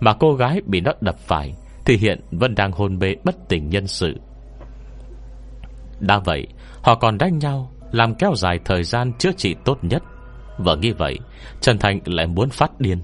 Mà 0.00 0.12
cô 0.12 0.34
gái 0.34 0.60
bị 0.66 0.80
nó 0.80 0.92
đập 1.00 1.18
phải 1.18 1.54
Thì 1.84 1.96
hiện 1.96 2.20
vẫn 2.30 2.54
đang 2.54 2.72
hôn 2.72 2.98
mê 2.98 3.14
bất 3.24 3.48
tỉnh 3.48 3.68
nhân 3.68 3.86
sự. 3.86 4.14
Đã 6.00 6.18
vậy, 6.18 6.46
Họ 6.82 6.94
còn 6.94 7.18
đánh 7.18 7.38
nhau 7.38 7.70
Làm 7.92 8.14
kéo 8.14 8.34
dài 8.36 8.58
thời 8.64 8.82
gian 8.82 9.12
chữa 9.18 9.32
trị 9.36 9.54
tốt 9.64 9.78
nhất. 9.82 10.02
Vợ 10.58 10.76
nghĩ 10.76 10.90
vậy, 10.90 11.18
Trần 11.60 11.78
Thành 11.78 12.00
lại 12.04 12.26
muốn 12.26 12.50
phát 12.50 12.80
điên. 12.80 12.98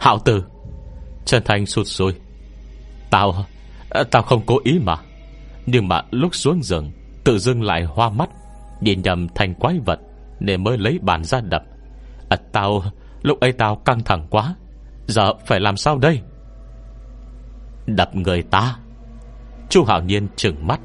Hạo 0.00 0.18
tử! 0.18 0.44
Trần 1.24 1.42
Thành 1.44 1.66
sụt 1.66 1.86
sùi. 1.86 2.12
Tao 3.10 3.44
Tao 4.10 4.22
không 4.22 4.42
cố 4.46 4.58
ý 4.64 4.78
mà. 4.84 4.96
Nhưng 5.66 5.88
mà 5.88 6.02
lúc 6.10 6.34
xuống 6.34 6.62
giường 6.62 6.90
Tự 7.24 7.38
dưng 7.38 7.62
lại 7.62 7.84
hoa 7.84 8.10
mắt 8.10 8.30
Nhìn 8.80 9.02
nhầm 9.02 9.28
thành 9.34 9.54
quái 9.54 9.78
vật 9.86 9.98
Nên 10.40 10.64
mới 10.64 10.78
lấy 10.78 10.98
bàn 11.02 11.24
ra 11.24 11.40
đập. 11.40 11.62
À, 12.28 12.36
Tao 12.52 12.82
Lúc 13.22 13.40
ấy 13.40 13.52
tao 13.52 13.76
căng 13.76 14.00
thẳng 14.00 14.26
quá 14.30 14.54
Giờ 15.06 15.34
phải 15.46 15.60
làm 15.60 15.76
sao 15.76 15.98
đây? 15.98 16.20
Đập 17.86 18.16
người 18.16 18.42
ta. 18.42 18.76
Chu 19.68 19.84
Hảo 19.84 20.02
Nhiên 20.02 20.28
trừng 20.36 20.66
mắt 20.66 20.80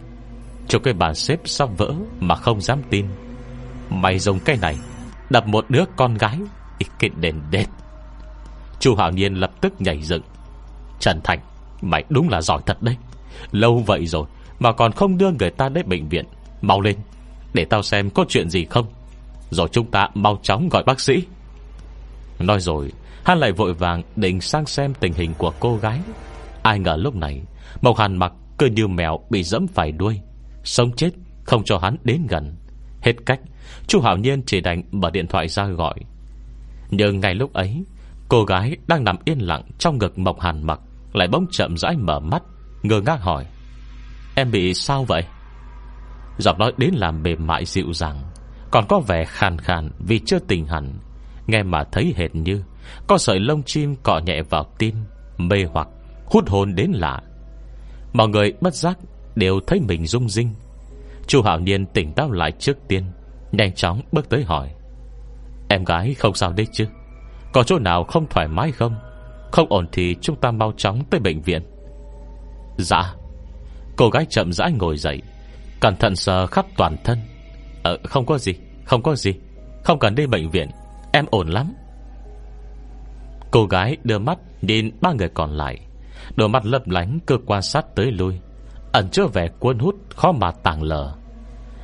Cho 0.68 0.80
cái 0.80 0.94
bàn 0.94 1.16
xếp 1.16 1.40
sắp 1.46 1.70
vỡ 1.78 1.94
Mà 2.20 2.36
không 2.36 2.62
dám 2.62 2.82
tin. 2.90 3.06
Mày 3.90 4.20
dùng 4.20 4.40
cái 4.40 4.58
này 4.62 4.76
Đập 5.30 5.48
một 5.48 5.66
đứa 5.70 5.84
con 5.96 6.14
gái 6.14 6.40
Cái 7.00 7.10
đền 7.20 7.42
đệt 7.52 7.66
Chu 8.80 8.96
Hảo 8.96 9.12
Nhiên 9.12 9.34
lập 9.34 9.52
tức 9.62 9.82
nhảy 9.82 10.02
dựng. 10.02 10.22
Trần 11.00 11.22
Thành 11.24 11.40
Mày 11.82 12.04
đúng 12.10 12.30
là 12.30 12.42
giỏi 12.42 12.62
thật 12.66 12.82
đấy. 12.82 12.98
Lâu 13.52 13.84
vậy 13.86 14.06
rồi 14.06 14.26
mà 14.60 14.72
còn 14.72 14.92
không 14.92 15.18
đưa 15.18 15.32
người 15.32 15.50
ta 15.50 15.70
đến 15.70 15.90
bệnh 15.90 16.10
viện. 16.10 16.26
Mau 16.62 16.82
lên, 16.82 16.96
Để 17.54 17.66
tao 17.66 17.84
xem 17.84 18.10
có 18.10 18.26
chuyện 18.30 18.50
gì 18.50 18.66
không. 18.66 18.86
Rồi 19.50 19.68
chúng 19.72 19.92
ta 19.92 20.10
mau 20.14 20.40
chóng 20.44 20.70
gọi 20.70 20.84
bác 20.84 21.00
sĩ. 21.00 21.24
Nói 22.40 22.60
rồi, 22.60 22.92
Hắn 23.26 23.38
lại 23.38 23.52
vội 23.52 23.74
vàng 23.74 24.02
định 24.16 24.42
sang 24.42 24.66
xem 24.66 24.94
tình 24.94 25.14
hình 25.14 25.34
của 25.38 25.54
cô 25.60 25.78
gái. 25.78 26.00
Ai 26.64 26.80
ngờ 26.80 26.96
lúc 27.00 27.16
này, 27.16 27.42
Mộc 27.82 27.98
Hàn 27.98 28.18
mặc 28.18 28.34
cơ 28.58 28.68
như 28.68 28.88
mèo 28.88 29.20
bị 29.30 29.44
dẫm 29.44 29.68
phải 29.68 29.92
đuôi. 29.92 30.20
Sống 30.64 30.92
chết, 30.96 31.10
Không 31.44 31.64
cho 31.64 31.78
hắn 31.78 31.98
đến 32.04 32.28
gần. 32.30 32.56
Hết 33.02 33.14
cách, 33.26 33.40
Chu 33.88 34.02
Hảo 34.02 34.18
Nhiên 34.18 34.44
chỉ 34.46 34.62
đành 34.62 34.84
mở 34.92 35.10
điện 35.10 35.28
thoại 35.28 35.48
ra 35.48 35.68
gọi. 35.68 35.96
Nhưng 36.90 37.20
ngay 37.20 37.36
lúc 37.36 37.54
ấy, 37.54 37.84
Cô 38.30 38.44
gái 38.44 38.78
đang 38.88 39.04
nằm 39.04 39.18
yên 39.26 39.40
lặng 39.40 39.62
Trong 39.80 39.98
ngực 39.98 40.20
Mộc 40.20 40.40
Hàn 40.40 40.64
mặc, 40.64 40.80
Lại 41.14 41.28
bỗng 41.28 41.46
chậm 41.52 41.78
rãi 41.78 41.98
mở 41.98 42.20
mắt, 42.20 42.44
Ngơ 42.84 43.02
ngác 43.02 43.22
hỏi. 43.22 43.46
Em 44.36 44.52
bị 44.52 44.74
sao 44.74 45.04
vậy? 45.04 45.24
Giọng 46.38 46.60
nói 46.60 46.74
đến 46.78 46.94
làm 46.94 47.24
mềm 47.24 47.48
mại 47.48 47.66
dịu 47.66 47.94
dàng, 47.94 48.22
Còn 48.72 48.86
có 48.90 49.00
vẻ 49.00 49.26
khàn 49.26 49.58
khàn 49.58 49.92
Vì 50.00 50.20
chưa 50.26 50.40
tình 50.40 50.66
hẳn. 50.66 51.00
Nghe 51.48 51.64
mà 51.64 51.84
thấy 51.84 52.14
hệt 52.18 52.36
như 52.36 52.64
Có 53.08 53.18
sợi 53.18 53.40
lông 53.40 53.64
chim 53.64 53.96
cọ 54.04 54.20
nhẹ 54.26 54.42
vào 54.50 54.66
tim, 54.78 54.96
Mê 55.38 55.66
hoặc, 55.72 55.88
hút 56.26 56.50
hồn 56.50 56.76
đến 56.76 56.92
lạ. 56.92 57.22
Mọi 58.14 58.28
người 58.28 58.54
bất 58.62 58.76
giác 58.76 58.98
Đều 59.36 59.60
thấy 59.68 59.80
mình 59.88 60.08
rung 60.08 60.30
rinh. 60.30 60.54
Chu 61.28 61.42
Hảo 61.42 61.60
Niên 61.60 61.86
tỉnh 61.86 62.14
táo 62.14 62.32
lại 62.32 62.52
trước 62.52 62.78
tiên, 62.88 63.04
Nhanh 63.52 63.74
chóng 63.74 64.02
bước 64.12 64.30
tới 64.30 64.44
hỏi, 64.44 64.70
Em 65.70 65.84
gái 65.84 66.14
không 66.14 66.34
sao 66.34 66.54
đấy 66.54 66.68
chứ? 66.72 66.86
Có 67.54 67.64
chỗ 67.64 67.80
nào 67.80 68.04
không 68.04 68.28
thoải 68.30 68.48
mái 68.48 68.72
không? 68.72 68.96
Không 69.52 69.70
ổn 69.70 69.88
thì 69.92 70.16
chúng 70.22 70.36
ta 70.36 70.52
mau 70.52 70.74
chóng 70.78 71.04
tới 71.10 71.20
bệnh 71.20 71.42
viện. 71.42 71.64
Dạ. 72.78 73.16
Cô 73.98 74.10
gái 74.10 74.26
chậm 74.30 74.54
rãi 74.54 74.72
ngồi 74.72 74.98
dậy 74.98 75.22
Cẩn 75.80 75.96
thận 75.96 76.16
sờ 76.16 76.48
khắp 76.48 76.66
toàn 76.78 76.96
thân. 77.04 77.20
Ờ 77.84 77.98
không 78.04 78.26
có 78.26 78.38
gì 78.38 78.54
Không 78.86 79.04
có 79.04 79.16
gì. 79.16 79.34
Không 79.84 80.00
cần 80.00 80.16
đi 80.16 80.28
bệnh 80.28 80.50
viện 80.50 80.70
Em 81.14 81.26
ổn 81.32 81.48
lắm. 81.48 81.74
Cô 83.52 83.66
gái 83.66 83.98
đưa 84.04 84.20
mắt 84.20 84.38
nhìn 84.62 84.92
ba 85.02 85.14
người 85.14 85.30
còn 85.30 85.52
lại. 85.52 85.80
Đôi 86.36 86.50
mắt 86.50 86.66
lấp 86.66 86.88
lánh 86.88 87.20
cơ 87.26 87.38
quan 87.46 87.62
sát 87.62 87.86
tới 87.96 88.12
lui 88.12 88.40
Ẩn 88.92 89.10
chứa 89.10 89.28
vẻ 89.28 89.48
cuốn 89.60 89.80
hút 89.80 89.96
Khó 90.16 90.32
mà 90.32 90.52
tàng 90.52 90.84
lờ. 90.84 91.16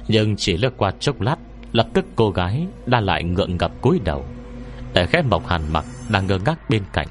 Nhưng 0.07 0.35
chỉ 0.35 0.57
lướt 0.57 0.77
qua 0.77 0.91
chốc 0.99 1.21
lát 1.21 1.35
Lập 1.71 1.87
tức 1.93 2.05
cô 2.15 2.29
gái 2.29 2.67
đã 2.85 2.99
lại 2.99 3.23
ngượng 3.23 3.57
ngập 3.57 3.71
cúi 3.81 3.99
đầu 4.03 4.25
Để 4.93 5.05
khép 5.05 5.25
mộc 5.25 5.47
hàn 5.47 5.61
mặc 5.73 5.85
Đang 6.09 6.27
ngơ 6.27 6.39
ngác 6.45 6.69
bên 6.69 6.83
cạnh. 6.93 7.07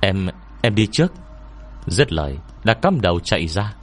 Em, 0.00 0.28
em 0.62 0.74
đi 0.74 0.88
trước. 0.92 1.12
Dứt 1.86 2.12
lời 2.12 2.38
đã 2.64 2.74
cắm 2.74 3.00
đầu 3.00 3.20
chạy 3.20 3.46
ra. 3.46 3.74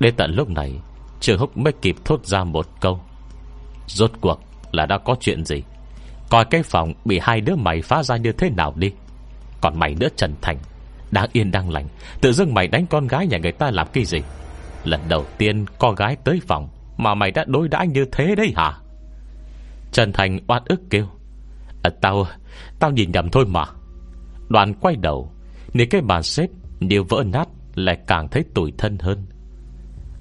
Đến 0.00 0.14
tận 0.16 0.34
lúc 0.34 0.50
này 0.50 0.80
Trường 1.20 1.38
Húc 1.38 1.56
mới 1.56 1.72
kịp 1.72 1.96
thốt 2.04 2.26
ra 2.26 2.44
một 2.44 2.66
câu. 2.80 3.00
Rốt 3.86 4.12
cuộc 4.20 4.40
là 4.72 4.86
đã 4.86 4.98
có 4.98 5.16
chuyện 5.20 5.44
gì? 5.44 5.62
Coi 6.30 6.44
cái 6.44 6.62
phòng 6.62 6.94
bị 7.04 7.18
hai 7.22 7.40
đứa 7.40 7.54
mày 7.56 7.82
phá 7.82 8.02
ra 8.02 8.16
như 8.16 8.32
thế 8.32 8.50
nào 8.50 8.72
đi. 8.76 8.92
Còn 9.60 9.78
mày 9.78 9.94
nữa 9.94 10.08
Trần 10.16 10.34
Thành 10.42 10.58
Đang 11.10 11.28
yên 11.32 11.50
đang 11.50 11.70
lành 11.70 11.88
Tự 12.20 12.32
dưng 12.32 12.54
mày 12.54 12.68
đánh 12.68 12.86
con 12.86 13.06
gái 13.06 13.26
nhà 13.26 13.38
người 13.38 13.52
ta 13.52 13.70
làm 13.70 13.86
cái 13.92 14.04
gì? 14.04 14.18
Lần 14.84 15.00
đầu 15.08 15.24
tiên 15.38 15.64
con 15.78 15.94
gái 15.94 16.16
tới 16.24 16.40
phòng 16.46 16.68
Mà 16.96 17.14
mày 17.14 17.30
đã 17.30 17.44
đối 17.46 17.68
đãi 17.68 17.88
như 17.88 18.04
thế 18.12 18.34
đấy 18.34 18.52
hả? 18.56 18.72
Trần 19.92 20.12
Thành 20.12 20.40
oan 20.48 20.62
ức 20.66 20.80
kêu. 20.90 21.06
À, 21.82 21.90
Tao 22.00 22.26
Tao 22.78 22.90
nhìn 22.90 23.12
nhầm 23.12 23.28
thôi 23.30 23.44
mà. 23.46 23.64
Đoàn 24.48 24.74
quay 24.74 24.96
đầu 24.96 25.32
nếu 25.72 25.86
cái 25.90 26.00
bàn 26.00 26.22
xếp 26.22 26.46
Nếu 26.80 27.04
vỡ 27.08 27.24
nát 27.26 27.48
Lại 27.74 27.98
càng 28.06 28.28
thấy 28.28 28.44
tủi 28.54 28.72
thân 28.78 28.98
hơn. 28.98 29.26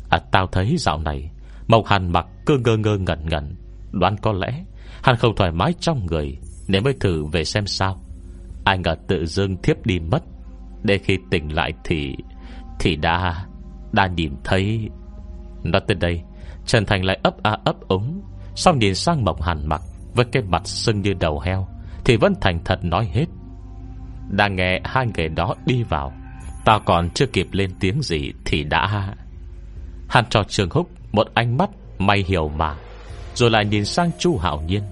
À 0.10 0.20
tao 0.32 0.48
thấy 0.48 0.76
dạo 0.78 0.98
này, 0.98 1.32
Mộc 1.68 1.86
Hàn 1.86 2.12
mặc 2.12 2.26
cơ 2.46 2.58
ngơ 2.58 2.78
ngơ 2.78 2.98
ngẩn 2.98 3.30
ngẩn. 3.30 3.56
Đoán 3.92 4.16
có 4.22 4.32
lẽ, 4.32 4.64
Hắn 5.04 5.16
không 5.16 5.36
thoải 5.36 5.52
mái 5.52 5.74
trong 5.80 6.06
người, 6.06 6.38
Nên 6.68 6.84
mới 6.84 6.94
thử 7.00 7.26
về 7.26 7.44
xem 7.44 7.68
sao. 7.68 7.98
Ai 8.64 8.78
ngờ 8.78 8.96
tự 9.08 9.26
dưng 9.26 9.58
thiếp 9.64 9.86
đi 9.86 10.00
mất. 10.00 10.24
Để 10.84 10.98
khi 10.98 11.18
tỉnh 11.32 11.56
lại 11.56 11.74
thì 11.84 12.16
Thì 12.80 12.96
đã 12.96 13.46
Đã 13.92 14.08
nhìn 14.08 14.36
thấy. 14.44 14.90
Nói 15.64 15.82
tới 15.88 15.96
đây, 15.96 16.22
Trần 16.66 16.86
Thành 16.86 17.06
lại 17.06 17.20
ấp 17.24 17.44
a 17.44 17.58
ấp 17.66 17.76
ống 17.88 18.22
Xong 18.56 18.80
nhìn 18.80 18.96
sang 18.96 19.26
Mộc 19.26 19.42
Hàn 19.42 19.68
mặc 19.68 19.82
Với 20.14 20.26
cái 20.32 20.44
mặt 20.44 20.68
sưng 20.68 21.02
như 21.02 21.14
đầu 21.14 21.40
heo, 21.40 21.68
Thì 22.06 22.18
vẫn 22.18 22.34
thành 22.42 22.60
thật 22.66 22.80
nói 22.84 23.10
hết. 23.14 23.26
Đang 24.30 24.56
nghe 24.56 24.82
hai 24.84 25.08
người 25.18 25.30
đó 25.30 25.56
đi 25.66 25.84
vào 25.84 26.14
Tao 26.66 26.80
còn 26.86 27.10
chưa 27.10 27.26
kịp 27.26 27.48
lên 27.52 27.72
tiếng 27.80 28.02
gì 28.02 28.32
Thì 28.46 28.64
đã. 28.64 29.14
Hắn 30.10 30.26
cho 30.30 30.44
Trường 30.44 30.70
Húc, 30.70 30.90
một 31.12 31.28
ánh 31.34 31.58
mắt 31.58 31.70
may 32.00 32.24
hiểu 32.28 32.50
mà, 32.50 32.76
Rồi 33.36 33.52
lại 33.52 33.66
nhìn 33.66 33.86
sang 33.86 34.12
Chu 34.20 34.38
Hạo 34.38 34.62
Nhiên, 34.68 34.84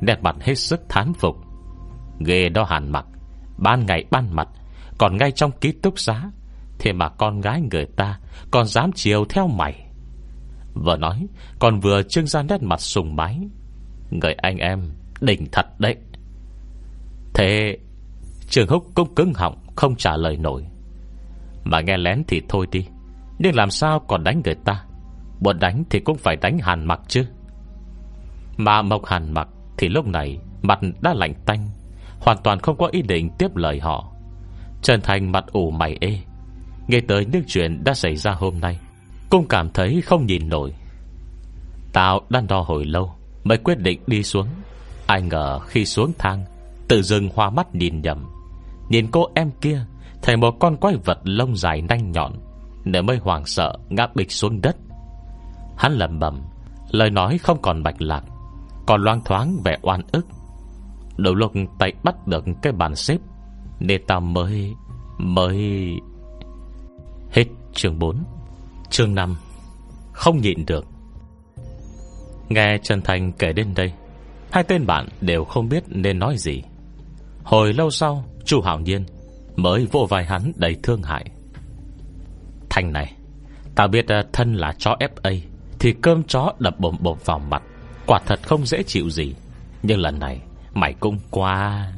Nét 0.00 0.22
mặt 0.22 0.36
hết 0.40 0.54
sức 0.54 0.80
thán 0.88 1.12
phục. 1.14 1.36
Ghê 2.18 2.48
đó 2.48 2.64
hàn 2.64 2.92
mặc, 2.92 3.06
Ban 3.58 3.86
ngày 3.86 4.04
ban 4.10 4.36
mặt, 4.36 4.48
Còn 4.98 5.16
ngay 5.16 5.32
trong 5.32 5.50
ký 5.60 5.72
túc 5.72 5.98
xá, 5.98 6.30
Thế 6.78 6.92
mà 6.92 7.08
con 7.08 7.40
gái 7.40 7.60
người 7.70 7.86
ta 7.96 8.18
Còn 8.50 8.66
dám 8.66 8.90
chiều 8.94 9.24
theo 9.24 9.46
mày. 9.48 9.86
Vừa 10.74 10.96
nói, 10.96 11.26
Còn 11.58 11.80
vừa 11.80 12.02
trưng 12.02 12.26
ra 12.26 12.42
nét 12.42 12.62
mặt 12.62 12.80
sùng 12.80 13.16
bái. 13.16 13.40
Người 14.10 14.32
anh 14.32 14.58
em, 14.58 14.90
Đỉnh 15.20 15.46
thật 15.52 15.66
đấy. 15.78 15.96
Thế, 17.34 17.78
Trường 18.48 18.68
Húc 18.68 18.86
cũng 18.94 19.14
cứng 19.14 19.34
họng, 19.34 19.58
Không 19.76 19.96
trả 19.96 20.16
lời 20.16 20.36
nổi. 20.36 20.66
Mà 21.64 21.80
nghe 21.80 21.96
lén 21.96 22.22
thì 22.28 22.42
thôi 22.48 22.66
đi. 22.70 22.86
Nhưng 23.42 23.54
làm 23.54 23.70
sao 23.70 24.00
còn 24.00 24.24
đánh 24.24 24.42
người 24.44 24.54
ta? 24.54 24.84
Muốn 25.40 25.58
đánh 25.58 25.84
thì 25.90 26.00
cũng 26.00 26.18
phải 26.18 26.36
đánh 26.36 26.58
hàn 26.58 26.86
mặc 26.86 27.00
chứ. 27.08 27.26
Mà 28.56 28.82
Mộc 28.82 29.06
hàn 29.06 29.34
mặc 29.34 29.48
Thì 29.78 29.88
lúc 29.88 30.06
này 30.06 30.38
mặt 30.62 30.78
đã 31.00 31.14
lạnh 31.14 31.34
tanh, 31.46 31.68
Hoàn 32.20 32.38
toàn 32.44 32.60
không 32.60 32.76
có 32.76 32.86
ý 32.86 33.02
định 33.02 33.30
tiếp 33.38 33.56
lời 33.56 33.80
họ. 33.80 34.12
Trần 34.82 35.00
Thành 35.00 35.32
mặt 35.32 35.44
ủ 35.52 35.70
mày 35.70 35.96
ê. 36.00 36.18
Nghe 36.88 37.00
tới 37.08 37.26
những 37.32 37.42
chuyện 37.46 37.84
đã 37.84 37.94
xảy 37.94 38.16
ra 38.16 38.32
hôm 38.32 38.60
nay, 38.60 38.78
Cũng 39.30 39.48
cảm 39.48 39.70
thấy 39.70 40.02
không 40.06 40.26
nhìn 40.26 40.48
nổi. 40.48 40.74
Tao 41.92 42.20
đang 42.28 42.46
đo 42.46 42.60
hồi 42.60 42.84
lâu 42.84 43.12
Mới 43.44 43.58
quyết 43.58 43.78
định 43.78 44.00
đi 44.06 44.22
xuống. 44.22 44.46
Ai 45.06 45.22
ngờ 45.22 45.58
khi 45.58 45.84
xuống 45.84 46.12
thang, 46.18 46.44
Tự 46.88 47.02
dưng 47.02 47.28
hoa 47.34 47.50
mắt 47.50 47.74
nhìn 47.74 48.00
nhầm. 48.00 48.26
Nhìn 48.88 49.06
cô 49.10 49.26
em 49.34 49.50
kia 49.60 49.84
Thành 50.22 50.40
một 50.40 50.54
con 50.60 50.76
quái 50.76 50.94
vật 51.04 51.18
lông 51.24 51.56
dài 51.56 51.82
nanh 51.82 52.12
nhọn. 52.12 52.32
Nên 52.84 53.06
mới 53.06 53.16
hoàng 53.16 53.46
sợ, 53.46 53.72
ngã 53.88 54.06
bịch 54.14 54.32
xuống 54.32 54.60
đất. 54.60 54.76
Hắn 55.76 55.92
lầm 55.92 56.18
bầm 56.18 56.42
Lời 56.90 57.10
nói 57.10 57.38
không 57.38 57.62
còn 57.62 57.82
bạch 57.82 58.02
lạc, 58.02 58.22
Còn 58.86 59.02
loang 59.02 59.20
thoáng 59.24 59.56
vẻ 59.64 59.78
oan 59.82 60.02
ức. 60.12 60.26
Đầu 61.16 61.34
lục 61.34 61.52
tay 61.78 61.92
bắt 62.04 62.26
được 62.26 62.44
cái 62.62 62.72
bàn 62.72 62.96
xếp 62.96 63.18
Nên 63.80 64.06
ta 64.06 64.20
mới 64.20 64.74
Mới. 65.18 65.82
Hết 67.30 67.44
chương 67.72 67.98
4 67.98 68.16
Chương 68.90 69.14
5 69.14 69.36
Không 70.12 70.38
nhịn 70.38 70.66
được. 70.66 70.86
Nghe 72.48 72.78
Trần 72.82 73.02
Thành 73.02 73.32
kể 73.32 73.52
đến 73.52 73.74
đây, 73.74 73.92
Hai 74.52 74.64
tên 74.64 74.86
bạn 74.86 75.08
đều 75.20 75.44
không 75.44 75.68
biết 75.68 75.84
nên 75.88 76.18
nói 76.18 76.36
gì. 76.36 76.62
Hồi 77.44 77.72
lâu 77.72 77.90
sau, 77.90 78.24
Chu 78.44 78.60
Hảo 78.60 78.80
Nhiên 78.80 79.04
Mới 79.56 79.86
vô 79.92 80.06
vai 80.10 80.24
hắn 80.24 80.52
đầy 80.56 80.76
thương 80.82 81.02
hại. 81.02 81.24
Thành 82.72 82.92
này. 82.92 83.12
Tao 83.74 83.88
biết 83.88 84.08
ờ, 84.08 84.22
thân 84.32 84.54
là 84.54 84.72
chó 84.78 84.96
FA 85.00 85.40
Thì 85.78 85.94
cơm 86.02 86.22
chó 86.22 86.52
đập 86.58 86.80
bồm 86.80 86.96
bồm 87.00 87.18
vào 87.24 87.38
mặt, 87.38 87.62
Quả 88.06 88.20
thật 88.26 88.40
không 88.42 88.66
dễ 88.66 88.82
chịu 88.82 89.10
gì. 89.10 89.34
Nhưng 89.82 90.00
lần 90.00 90.18
này, 90.18 90.40
Mày 90.74 90.92
cũng 91.00 91.18
qua 91.30 91.92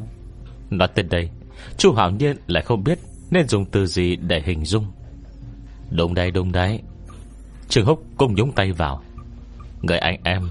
Nói 0.71 0.89
tên 0.95 1.09
đây, 1.09 1.31
Chu 1.79 1.93
Hảo 1.93 2.11
Nhiên 2.11 2.37
lại 2.47 2.63
không 2.63 2.85
biết 2.85 2.99
Nên 3.31 3.49
dùng 3.49 3.65
từ 3.65 3.87
gì 3.87 4.17
để 4.17 4.43
hình 4.45 4.65
dung. 4.65 4.87
Đúng 5.91 6.15
đấy 6.15 6.31
đúng 6.31 6.53
đấy. 6.53 6.81
Trường 7.69 7.87
Húc 7.87 8.05
cũng 8.17 8.35
nhúng 8.35 8.53
tay 8.53 8.73
vào. 8.73 9.03
Người 9.83 9.99
anh 9.99 10.21
em, 10.25 10.49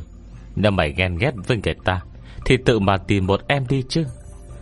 Nếu 0.55 0.71
mày 0.71 0.93
ghen 0.97 1.17
ghét 1.17 1.31
với 1.47 1.57
người 1.63 1.75
ta, 1.83 2.01
Thì 2.45 2.57
tự 2.65 2.79
mà 2.79 2.97
tìm 2.97 3.27
một 3.27 3.41
em 3.47 3.67
đi 3.69 3.83
chứ. 3.89 4.05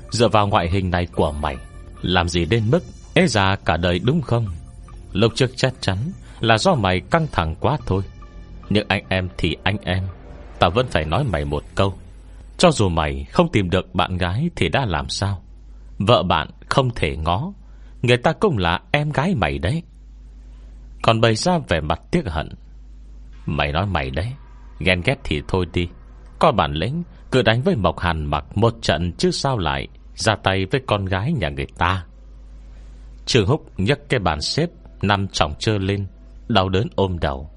Dựa 0.09 0.27
vào 0.27 0.47
ngoại 0.47 0.69
hình 0.69 0.91
này 0.91 1.07
của 1.15 1.31
mày, 1.31 1.57
Làm 2.01 2.29
gì 2.29 2.45
đến 2.45 2.63
mức 2.71 2.83
ế 3.13 3.27
già 3.27 3.55
cả 3.55 3.77
đời 3.77 3.99
đúng 3.99 4.21
không? 4.21 4.47
Lúc 5.13 5.31
trước 5.35 5.51
chắc 5.55 5.73
chắn 5.81 5.97
Là 6.39 6.57
do 6.57 6.75
mày 6.75 6.99
căng 6.99 7.27
thẳng 7.31 7.55
quá 7.59 7.77
thôi. 7.85 8.03
Nhưng 8.69 8.85
anh 8.87 9.03
em 9.09 9.29
thì 9.37 9.55
anh 9.63 9.77
em, 9.83 10.03
Ta 10.59 10.69
vẫn 10.69 10.87
phải 10.87 11.05
nói 11.05 11.23
mày 11.23 11.45
một 11.45 11.63
câu. 11.75 11.93
Cho 12.57 12.71
dù 12.71 12.89
mày 12.89 13.25
không 13.31 13.51
tìm 13.51 13.69
được 13.69 13.95
bạn 13.95 14.17
gái 14.17 14.49
Thì 14.55 14.69
đã 14.69 14.85
làm 14.85 15.09
sao? 15.09 15.43
Vợ 15.97 16.23
bạn 16.23 16.47
không 16.69 16.89
thể 16.95 17.17
ngó, 17.17 17.53
Người 18.01 18.17
ta 18.17 18.33
cũng 18.33 18.57
là 18.57 18.79
em 18.91 19.11
gái 19.11 19.35
mày 19.35 19.59
đấy. 19.59 19.83
Còn 21.01 21.21
bày 21.21 21.35
ra 21.35 21.57
vẻ 21.57 21.81
mặt 21.81 22.01
tiếc 22.11 22.25
hận. 22.27 22.49
Mày 23.45 23.71
nói 23.71 23.85
mày 23.85 24.11
đấy, 24.11 24.27
Ghen 24.79 25.01
ghét 25.05 25.15
thì 25.23 25.41
thôi 25.47 25.65
đi. 25.73 25.87
Có 26.39 26.51
bản 26.51 26.73
lĩnh, 26.73 27.03
cứ 27.31 27.41
đánh 27.41 27.61
với 27.61 27.75
Mộc 27.75 27.99
Hàn 27.99 28.25
mặc 28.25 28.45
một 28.57 28.73
trận 28.81 29.11
chứ 29.17 29.31
sao 29.31 29.57
lại 29.57 29.87
Ra 30.15 30.35
tay 30.35 30.65
với 30.71 30.81
con 30.87 31.05
gái 31.05 31.33
nhà 31.33 31.49
người 31.49 31.67
ta. 31.77 32.05
Trường 33.25 33.47
Húc 33.47 33.79
nhấc 33.79 34.09
cái 34.09 34.19
bàn 34.19 34.41
xếp 34.41 34.69
năm 35.01 35.27
trọng 35.27 35.53
trơ 35.59 35.77
lên, 35.77 36.07
Đau 36.47 36.69
đớn 36.69 36.87
ôm 36.95 37.19
đầu. 37.19 37.49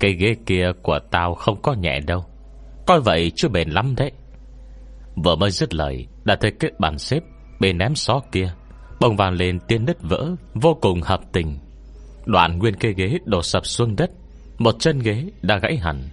Cây 0.00 0.12
ghế 0.12 0.36
kia 0.46 0.72
của 0.82 0.98
tao 1.10 1.34
không 1.34 1.62
có 1.62 1.72
nhẹ 1.72 2.00
đâu. 2.00 2.24
Coi 2.86 3.00
vậy 3.00 3.32
chưa 3.36 3.48
bền 3.48 3.70
lắm 3.70 3.94
đấy. 3.96 4.12
Vừa 5.24 5.36
mới 5.36 5.50
dứt 5.50 5.74
lời, 5.74 6.06
Đã 6.24 6.36
thấy 6.36 6.50
cái 6.60 6.70
bàn 6.78 6.98
xếp 6.98 7.20
Bên 7.60 7.78
ném 7.78 7.94
xó 7.94 8.20
kia, 8.32 8.52
Bông 9.00 9.16
vàng 9.16 9.34
lên 9.34 9.60
tiên 9.60 9.84
nứt 9.84 10.02
vỡ, 10.02 10.30
Vô 10.54 10.78
cùng 10.80 11.00
hợp 11.02 11.20
tình. 11.32 11.58
Đoạn 12.26 12.58
nguyên 12.58 12.74
cây 12.74 12.94
ghế 12.94 13.18
đổ 13.24 13.42
sập 13.42 13.66
xuống 13.66 13.96
đất, 13.96 14.10
Một 14.58 14.74
chân 14.78 14.98
ghế 14.98 15.24
đã 15.42 15.58
gãy 15.58 15.76
hẳn. 15.76 16.08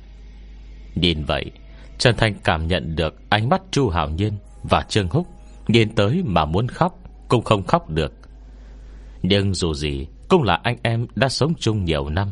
Nhìn 0.95 1.24
vậy, 1.24 1.52
Trần 1.97 2.16
thanh 2.18 2.34
cảm 2.43 2.68
nhận 2.68 2.95
được 2.95 3.14
ánh 3.30 3.49
mắt 3.49 3.62
Chu 3.72 3.89
Hảo 3.89 4.10
Nhiên 4.10 4.34
Và 4.64 4.82
Trương 4.89 5.08
Húc 5.08 5.28
Nhìn 5.68 5.95
tới 5.95 6.22
mà 6.26 6.45
muốn 6.45 6.68
khóc, 6.68 6.99
Cũng 7.28 7.43
không 7.43 7.64
khóc 7.64 7.89
được. 7.89 8.14
Nhưng 9.24 9.54
dù 9.54 9.74
gì 9.74 10.08
cũng 10.32 10.44
là 10.44 10.60
anh 10.64 10.78
em 10.84 11.08
đã 11.16 11.30
sống 11.30 11.54
chung 11.60 11.86
nhiều 11.86 12.10
năm. 12.10 12.32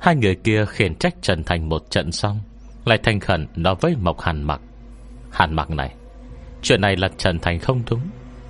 Hai 0.00 0.16
người 0.16 0.34
kia 0.34 0.64
khiển 0.68 0.94
trách 0.94 1.14
Trần 1.22 1.44
Thành 1.44 1.68
một 1.68 1.90
trận 1.90 2.12
xong, 2.12 2.40
Lại 2.84 2.98
thành 3.02 3.20
khẩn 3.20 3.46
nói 3.56 3.74
với 3.80 3.96
Mộc 4.00 4.20
Hàn 4.20 4.42
Mặc. 4.42 4.60
Hàn 5.30 5.54
Mặc 5.54 5.70
này, 5.70 5.94
Chuyện 6.62 6.80
này 6.80 6.96
là 6.96 7.08
Trần 7.18 7.38
Thành 7.38 7.58
không 7.58 7.82
đúng. 7.90 8.00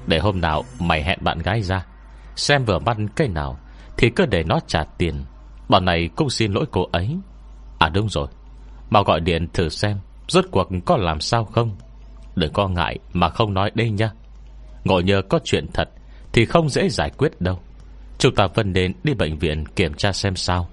Để 0.06 0.18
hôm 0.18 0.40
nào 0.40 0.64
mày 0.80 1.02
hẹn 1.02 1.18
bạn 1.22 1.38
gái 1.38 1.62
ra, 1.62 1.86
Xem 2.36 2.64
vừa 2.64 2.78
mắt 2.78 2.96
cái 3.16 3.28
nào 3.28 3.58
Thì 3.96 4.10
cứ 4.10 4.26
để 4.26 4.42
nó 4.46 4.60
trả 4.66 4.84
tiền. 4.84 5.24
Bọn 5.68 5.84
này 5.84 6.08
cũng 6.16 6.30
xin 6.30 6.52
lỗi 6.52 6.64
cô 6.70 6.88
ấy. 6.92 7.16
À 7.78 7.88
đúng 7.88 8.08
rồi, 8.08 8.26
Mà 8.90 9.02
gọi 9.02 9.20
điện 9.20 9.48
thử 9.52 9.68
xem, 9.68 9.98
Rốt 10.28 10.44
cuộc 10.50 10.68
có 10.86 10.96
làm 10.96 11.20
sao 11.20 11.44
không? 11.44 11.76
Đừng 12.34 12.52
có 12.52 12.68
ngại 12.68 12.98
mà 13.12 13.28
không 13.28 13.54
nói 13.54 13.70
đây 13.74 13.90
nha 13.90 14.10
ngộ 14.84 15.00
nhờ 15.00 15.22
có 15.28 15.38
chuyện 15.44 15.66
thật 15.74 15.88
Thì 16.32 16.44
không 16.44 16.68
dễ 16.68 16.88
giải 16.88 17.10
quyết 17.18 17.40
đâu. 17.40 17.58
Chúng 18.18 18.34
ta 18.34 18.46
vẫn 18.54 18.72
đến 18.72 18.92
đi 19.04 19.14
bệnh 19.14 19.38
viện 19.38 19.64
kiểm 19.66 19.94
tra 19.94 20.12
xem 20.12 20.36
sao. 20.36 20.68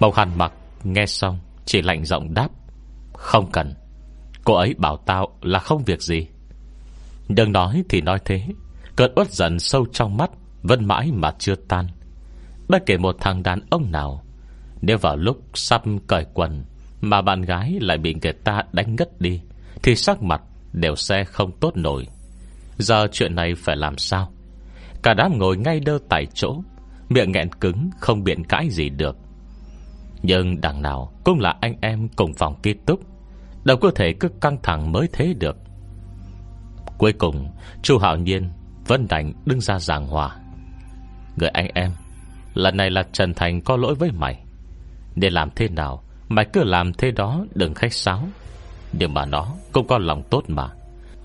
Mộc 0.00 0.14
hàn 0.14 0.38
mặc 0.38 0.52
nghe 0.84 1.06
xong, 1.06 1.38
Chỉ 1.64 1.82
lạnh 1.82 2.04
giọng 2.04 2.34
đáp, 2.34 2.48
Không 3.12 3.50
cần. 3.52 3.74
Cô 4.44 4.54
ấy 4.54 4.74
bảo 4.78 4.96
tao 4.96 5.38
là 5.42 5.58
không 5.58 5.84
việc 5.84 6.02
gì. 6.02 6.26
Đừng 7.28 7.52
nói 7.52 7.82
thì 7.88 8.00
nói 8.00 8.18
thế, 8.24 8.46
Cơn 8.96 9.12
uất 9.16 9.32
giận 9.32 9.58
sâu 9.58 9.86
trong 9.92 10.16
mắt 10.16 10.30
Vẫn 10.62 10.84
mãi 10.84 11.10
mà 11.12 11.30
chưa 11.38 11.54
tan. 11.54 11.86
Bất 12.68 12.86
kể 12.86 12.96
một 12.96 13.16
thằng 13.20 13.42
đàn 13.42 13.60
ông 13.70 13.90
nào, 13.90 14.24
Nếu 14.80 14.98
vào 14.98 15.16
lúc 15.16 15.42
sắp 15.54 15.82
cởi 16.06 16.26
quần 16.34 16.64
Mà 17.00 17.22
bạn 17.22 17.42
gái 17.42 17.78
lại 17.80 17.98
bị 17.98 18.14
người 18.22 18.32
ta 18.32 18.62
đánh 18.72 18.96
ngất 18.96 19.20
đi, 19.20 19.40
Thì 19.82 19.96
sắc 19.96 20.22
mặt 20.22 20.42
đều 20.72 20.96
sẽ 20.96 21.24
không 21.24 21.52
tốt 21.60 21.76
nổi. 21.76 22.06
Giờ 22.78 23.06
chuyện 23.12 23.34
này 23.34 23.54
phải 23.54 23.76
làm 23.76 23.98
sao? 23.98 24.33
Cả 25.04 25.14
đám 25.14 25.38
ngồi 25.38 25.56
ngay 25.56 25.80
đơ 25.80 25.98
tại 26.08 26.26
chỗ, 26.34 26.56
Miệng 27.08 27.32
nghẹn 27.32 27.48
cứng, 27.52 27.90
không 28.00 28.24
biện 28.24 28.44
cãi 28.44 28.68
gì 28.70 28.88
được. 28.88 29.16
Nhưng 30.22 30.60
đằng 30.60 30.82
nào 30.82 31.12
Cũng 31.24 31.40
là 31.40 31.54
anh 31.60 31.74
em 31.80 32.08
cùng 32.08 32.34
phòng 32.34 32.54
ký 32.62 32.74
túc, 32.86 33.00
đâu 33.64 33.76
có 33.76 33.90
thể 33.94 34.12
cứ 34.20 34.28
căng 34.40 34.56
thẳng 34.62 34.92
mới 34.92 35.08
thế 35.12 35.34
được. 35.38 35.56
Cuối 36.98 37.12
cùng, 37.12 37.50
Chu 37.82 37.98
Hạo 37.98 38.16
Nhiên 38.16 38.50
vân 38.86 39.06
đành 39.08 39.32
đứng 39.46 39.60
ra 39.60 39.78
giảng 39.78 40.06
hòa. 40.06 40.36
Người 41.36 41.48
anh 41.48 41.68
em, 41.74 41.90
Lần 42.54 42.76
này 42.76 42.90
là 42.90 43.02
Trần 43.12 43.34
Thành 43.34 43.60
có 43.60 43.76
lỗi 43.76 43.94
với 43.94 44.10
mày. 44.12 44.44
Để 45.14 45.30
làm 45.30 45.50
thế 45.56 45.68
nào, 45.68 46.02
Mày 46.28 46.44
cứ 46.52 46.64
làm 46.64 46.92
thế 46.92 47.10
đó, 47.10 47.44
đừng 47.54 47.74
khách 47.74 47.92
sáo. 47.92 48.28
Nhưng 48.92 49.14
mà 49.14 49.26
nó 49.26 49.54
cũng 49.72 49.86
có 49.86 49.98
lòng 49.98 50.22
tốt 50.30 50.44
mà. 50.48 50.68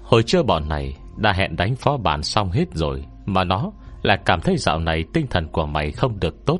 Hồi 0.04 0.24
trưa 0.24 0.44
bọn 0.44 0.70
này 0.70 0.96
Đã 1.18 1.34
hẹn 1.34 1.56
đánh 1.56 1.76
phó 1.76 1.98
bản 1.98 2.24
xong 2.24 2.52
hết 2.52 2.66
rồi. 2.74 3.06
Mà 3.34 3.44
nó 3.44 3.72
là 4.02 4.18
cảm 4.26 4.42
thấy 4.42 4.58
dạo 4.58 4.80
này 4.80 5.04
Tinh 5.14 5.28
thần 5.30 5.48
của 5.48 5.66
mày 5.66 5.92
không 5.92 6.20
được 6.20 6.46
tốt. 6.46 6.60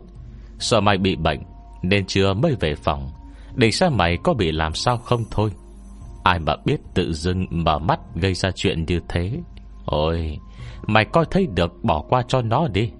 Sợ 0.60 0.82
mày 0.82 0.98
bị 0.98 1.16
bệnh, 1.16 1.40
Nên 1.84 2.06
chưa 2.06 2.34
mới 2.34 2.56
về 2.60 2.76
phòng. 2.76 3.12
Để 3.56 3.72
xem 3.72 3.98
mày 3.98 4.18
có 4.24 4.34
bị 4.34 4.52
làm 4.52 4.74
sao 4.74 4.98
không 4.98 5.24
thôi. 5.32 5.52
Ai 6.24 6.40
mà 6.40 6.56
biết 6.66 6.78
tự 6.94 7.14
dưng 7.14 7.46
mở 7.50 7.80
mắt 7.80 8.00
Gây 8.16 8.34
ra 8.34 8.52
chuyện 8.52 8.86
như 8.88 9.00
thế. 9.10 9.40
Ôi, 9.86 10.38
Mày 10.88 11.06
coi 11.06 11.26
thấy 11.32 11.48
được 11.56 11.84
bỏ 11.84 12.04
qua 12.10 12.24
cho 12.28 12.42
nó 12.42 12.68
đi. 12.68 12.92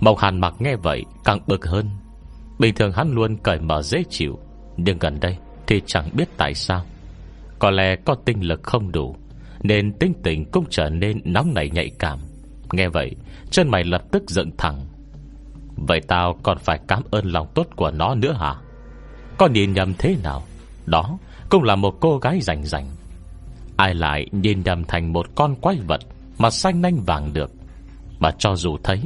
Mộc 0.00 0.18
Hàn 0.18 0.40
mặc 0.40 0.54
nghe 0.58 0.76
vậy 0.76 1.04
Càng 1.24 1.38
bực 1.46 1.66
hơn. 1.66 1.90
Bình 2.58 2.74
thường 2.74 2.92
hắn 2.92 3.12
luôn 3.12 3.36
cởi 3.36 3.60
mở 3.60 3.82
dễ 3.82 4.02
chịu, 4.10 4.38
Nhưng 4.76 4.98
gần 4.98 5.20
đây 5.20 5.36
thì 5.66 5.82
chẳng 5.86 6.10
biết 6.12 6.28
tại 6.36 6.54
sao. 6.54 6.84
Có 7.58 7.70
lẽ 7.70 7.96
có 8.04 8.14
tinh 8.24 8.40
lực 8.40 8.62
không 8.62 8.92
đủ, 8.92 9.16
Nên 9.62 9.92
tinh 9.92 10.12
tình 10.22 10.44
cũng 10.52 10.64
trở 10.70 10.90
nên 10.90 11.20
nóng 11.24 11.54
nảy 11.54 11.70
nhạy 11.70 11.90
cảm. 11.98 12.18
Nghe 12.72 12.88
vậy, 12.88 13.14
Chân 13.50 13.68
mày 13.68 13.84
lập 13.84 14.02
tức 14.10 14.22
dựng 14.30 14.50
thẳng. 14.58 14.86
Vậy 15.76 16.00
tao 16.08 16.38
còn 16.42 16.58
phải 16.58 16.80
cảm 16.88 17.02
ơn 17.10 17.26
lòng 17.26 17.46
tốt 17.54 17.66
của 17.76 17.90
nó 17.90 18.14
nữa 18.14 18.32
hả? 18.32 18.54
Con 19.38 19.52
nhìn 19.52 19.72
nhầm 19.72 19.94
thế 19.98 20.16
nào? 20.22 20.42
Đó 20.86 21.18
cũng 21.50 21.62
là 21.62 21.76
một 21.76 21.94
cô 22.00 22.18
gái 22.18 22.40
rành 22.40 22.64
rành. 22.64 22.86
Ai 23.76 23.94
lại 23.94 24.26
nhìn 24.32 24.62
nhầm 24.64 24.84
thành 24.84 25.12
một 25.12 25.26
con 25.34 25.54
quái 25.54 25.76
vật 25.86 26.00
Mà 26.38 26.50
xanh 26.50 26.82
nanh 26.82 27.04
vàng 27.06 27.32
được? 27.32 27.50
Mà 28.18 28.30
cho 28.38 28.56
dù 28.56 28.76
thấy, 28.82 29.00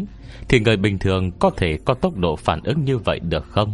Thì 0.49 0.61
người 0.61 0.77
bình 0.77 0.99
thường 0.99 1.31
có 1.31 1.51
thể 1.57 1.79
có 1.85 1.95
tốc 1.95 2.17
độ 2.17 2.37
phản 2.37 2.61
ứng 2.65 2.85
như 2.85 2.99
vậy 2.99 3.21
được 3.21 3.45
không? 3.49 3.73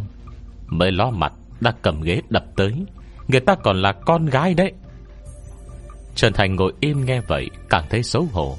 Mới 0.67 0.91
lo 0.91 1.09
mặt, 1.09 1.33
Đã 1.61 1.73
cầm 1.81 2.01
ghế 2.01 2.21
đập 2.29 2.45
tới. 2.55 2.73
Người 3.27 3.39
ta 3.39 3.55
còn 3.55 3.81
là 3.81 3.91
con 3.91 4.25
gái 4.25 4.53
đấy. 4.53 4.71
Trần 6.15 6.33
Thành 6.33 6.55
ngồi 6.55 6.73
im 6.79 7.05
nghe 7.05 7.21
vậy, 7.21 7.49
Càng 7.69 7.85
thấy 7.89 8.03
xấu 8.03 8.27
hổ. 8.31 8.57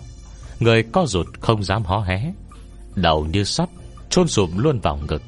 Người 0.60 0.82
co 0.82 1.06
rụt 1.06 1.26
không 1.40 1.62
dám 1.62 1.82
hó 1.82 2.00
hé. 2.00 2.32
Đầu 2.94 3.26
như 3.32 3.44
sắp 3.44 3.68
chôn 4.10 4.28
sụp 4.28 4.50
luôn 4.56 4.80
vào 4.80 4.98
ngực. 5.08 5.22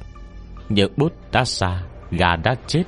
Những 0.69 0.93
bút 0.97 1.13
đã 1.33 1.45
xa, 1.45 1.83
Gà 2.11 2.37
đã 2.37 2.55
chết. 2.67 2.85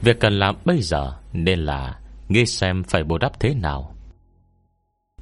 Việc 0.00 0.20
cần 0.20 0.32
làm 0.32 0.56
bây 0.64 0.82
giờ 0.82 1.12
Nên 1.32 1.58
là 1.58 1.98
Nghĩ 2.28 2.46
xem 2.46 2.82
phải 2.82 3.04
bù 3.04 3.18
đắp 3.18 3.40
thế 3.40 3.54
nào. 3.54 3.94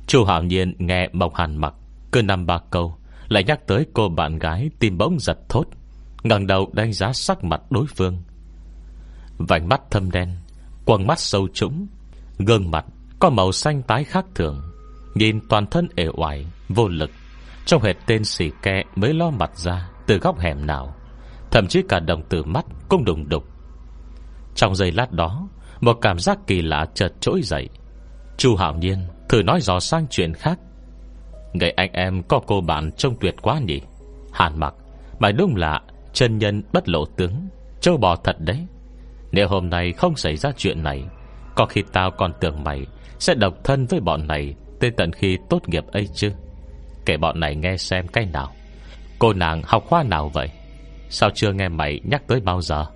Chu 0.07 0.25
Hảo 0.25 0.43
Nhiên 0.43 0.75
nghe 0.79 1.09
Mộc 1.13 1.35
Hàn 1.35 1.57
mặc 1.57 1.75
Cứ 2.13 2.23
năm 2.23 2.47
ba 2.47 2.59
câu, 2.71 2.97
Lại 3.29 3.45
nhắc 3.45 3.67
tới 3.67 3.87
cô 3.93 4.09
bạn 4.09 4.39
gái 4.39 4.71
Tim 4.79 4.99
bỗng 4.99 5.21
giật 5.21 5.39
thốt, 5.49 5.65
ngẩng 6.23 6.47
đầu 6.47 6.71
đánh 6.73 6.93
giá 6.93 7.13
sắc 7.13 7.45
mặt 7.45 7.61
đối 7.71 7.87
phương. 7.87 8.23
Vành 9.39 9.69
mắt 9.69 9.81
thâm 9.91 10.11
đen 10.11 10.37
Quần 10.85 11.07
mắt 11.07 11.19
sâu 11.21 11.49
trũng, 11.55 11.87
Gương 12.39 12.71
mặt 12.71 12.85
có 13.19 13.31
màu 13.31 13.53
xanh 13.53 13.83
tái 13.83 14.05
khác 14.05 14.25
thường. 14.35 14.70
Nhìn 15.15 15.41
toàn 15.49 15.67
thân 15.67 15.89
ể 15.97 16.09
oải, 16.15 16.47
Vô 16.69 16.89
lực. 16.89 17.11
Trong 17.67 17.83
hệt 17.83 17.97
tên 18.07 18.25
xỉ 18.25 18.51
kẹ 18.63 18.85
mới 18.97 19.15
lo 19.15 19.31
mặt 19.31 19.51
ra 19.57 19.91
Từ 20.07 20.19
góc 20.19 20.39
hẻm 20.39 20.67
nào. 20.67 20.95
Thậm 21.51 21.67
chí 21.67 21.83
cả 21.89 22.01
đồng 22.01 22.23
tử 22.23 22.43
mắt 22.43 22.65
cũng 22.89 23.05
đùng 23.05 23.29
đục. 23.29 23.45
Trong 24.55 24.75
giây 24.75 24.93
lát 24.93 25.13
đó, 25.13 25.49
Một 25.81 25.99
cảm 26.01 26.19
giác 26.19 26.39
kỳ 26.47 26.63
lạ 26.63 26.87
chợt 26.95 27.13
trỗi 27.21 27.41
dậy. 27.43 27.69
Chu 28.37 28.57
Hảo 28.57 28.75
Nhiên 28.75 28.99
thử 29.29 29.43
nói 29.43 29.61
dò 29.61 29.81
sang 29.81 30.07
chuyện 30.11 30.35
khác. 30.35 30.59
Người 31.53 31.71
anh 31.71 31.93
em 31.93 32.23
có 32.23 32.41
cô 32.47 32.61
bạn 32.61 32.93
trông 32.93 33.17
tuyệt 33.21 33.35
quá 33.43 33.59
nhỉ? 33.59 33.81
Hàn 34.33 34.61
mặc, 34.61 34.75
Mày 35.19 35.33
đúng 35.33 35.57
là 35.57 35.81
chân 36.13 36.39
nhân 36.39 36.63
bất 36.73 36.89
lộ 36.89 37.05
tướng, 37.05 37.49
Châu 37.81 37.97
bò 37.97 38.17
thật 38.17 38.37
đấy. 38.39 38.67
Nếu 39.33 39.49
hôm 39.49 39.71
nay 39.71 39.93
không 39.93 40.17
xảy 40.17 40.37
ra 40.37 40.51
chuyện 40.57 40.83
này, 40.83 41.05
Có 41.57 41.67
khi 41.67 41.83
tao 41.93 42.11
còn 42.11 42.33
tưởng 42.41 42.65
mày 42.65 42.87
Sẽ 43.19 43.35
độc 43.35 43.55
thân 43.65 43.87
với 43.87 44.01
bọn 44.01 44.27
này 44.27 44.55
Tới 44.81 44.91
tận 44.91 45.13
khi 45.13 45.39
tốt 45.49 45.69
nghiệp 45.69 45.87
ấy 45.87 46.09
chứ? 46.15 46.31
Kể 47.07 47.17
bọn 47.17 47.41
này 47.41 47.57
nghe 47.57 47.77
xem 47.77 48.09
cái 48.09 48.27
nào. 48.27 48.53
Cô 49.19 49.33
nàng 49.33 49.63
học 49.65 49.85
khoa 49.89 50.03
nào 50.03 50.31
vậy? 50.35 50.51
Sao 51.09 51.31
chưa 51.35 51.53
nghe 51.53 51.69
mày 51.69 52.01
nhắc 52.05 52.23
tới 52.27 52.41
bao 52.41 52.61
giờ? 52.61 52.87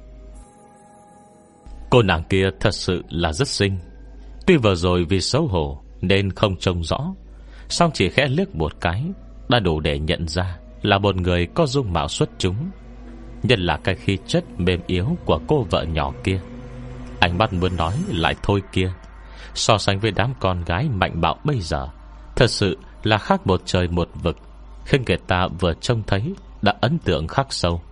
Cô 1.91 2.03
nàng 2.03 2.24
kia 2.24 2.51
thật 2.61 2.74
sự 2.74 3.03
là 3.09 3.32
rất 3.32 3.49
xinh. 3.49 3.78
Tuy 4.47 4.57
vừa 4.57 4.74
rồi 4.74 5.05
vì 5.05 5.20
xấu 5.20 5.47
hổ 5.47 5.82
Nên 6.01 6.30
không 6.30 6.57
trông 6.57 6.85
rõ 6.85 7.14
Xong 7.68 7.91
chỉ 7.95 8.09
khẽ 8.09 8.28
liếc 8.28 8.55
một 8.55 8.80
cái, 8.80 9.05
Đã 9.49 9.61
đủ 9.61 9.80
để 9.80 9.99
nhận 9.99 10.28
ra 10.28 10.59
Là 10.82 10.99
một 10.99 11.16
người 11.16 11.47
có 11.55 11.66
dung 11.66 11.93
mạo 11.93 12.09
xuất 12.09 12.30
chúng. 12.39 12.70
Nhất 13.43 13.59
là 13.59 13.76
cái 13.85 13.95
khí 13.95 14.18
chất 14.26 14.45
mềm 14.59 14.80
yếu 14.87 15.16
Của 15.24 15.41
cô 15.47 15.66
vợ 15.70 15.85
nhỏ 15.85 16.12
kia. 16.24 16.41
Ánh 17.20 17.39
mắt 17.39 17.53
muốn 17.53 17.76
nói 17.76 17.95
lại 18.09 18.35
thôi 18.43 18.62
kia. 18.72 18.93
So 19.55 19.78
sánh 19.78 20.00
với 20.00 20.11
đám 20.11 20.34
con 20.40 20.64
gái 20.64 20.88
mạnh 20.88 21.20
bạo 21.20 21.36
bây 21.44 21.61
giờ, 21.61 21.88
Thật 22.36 22.50
sự 22.50 22.78
là 23.02 23.18
khác 23.18 23.46
một 23.46 23.62
trời 23.64 23.88
một 23.88 24.09
vực. 24.22 24.36
Khi 24.84 24.98
người 25.07 25.16
ta 25.26 25.48
vừa 25.61 25.74
trông 25.74 26.02
thấy 26.07 26.34
Đã 26.62 26.74
ấn 26.80 26.98
tượng 26.98 27.28
khắc 27.28 27.52
sâu. 27.52 27.82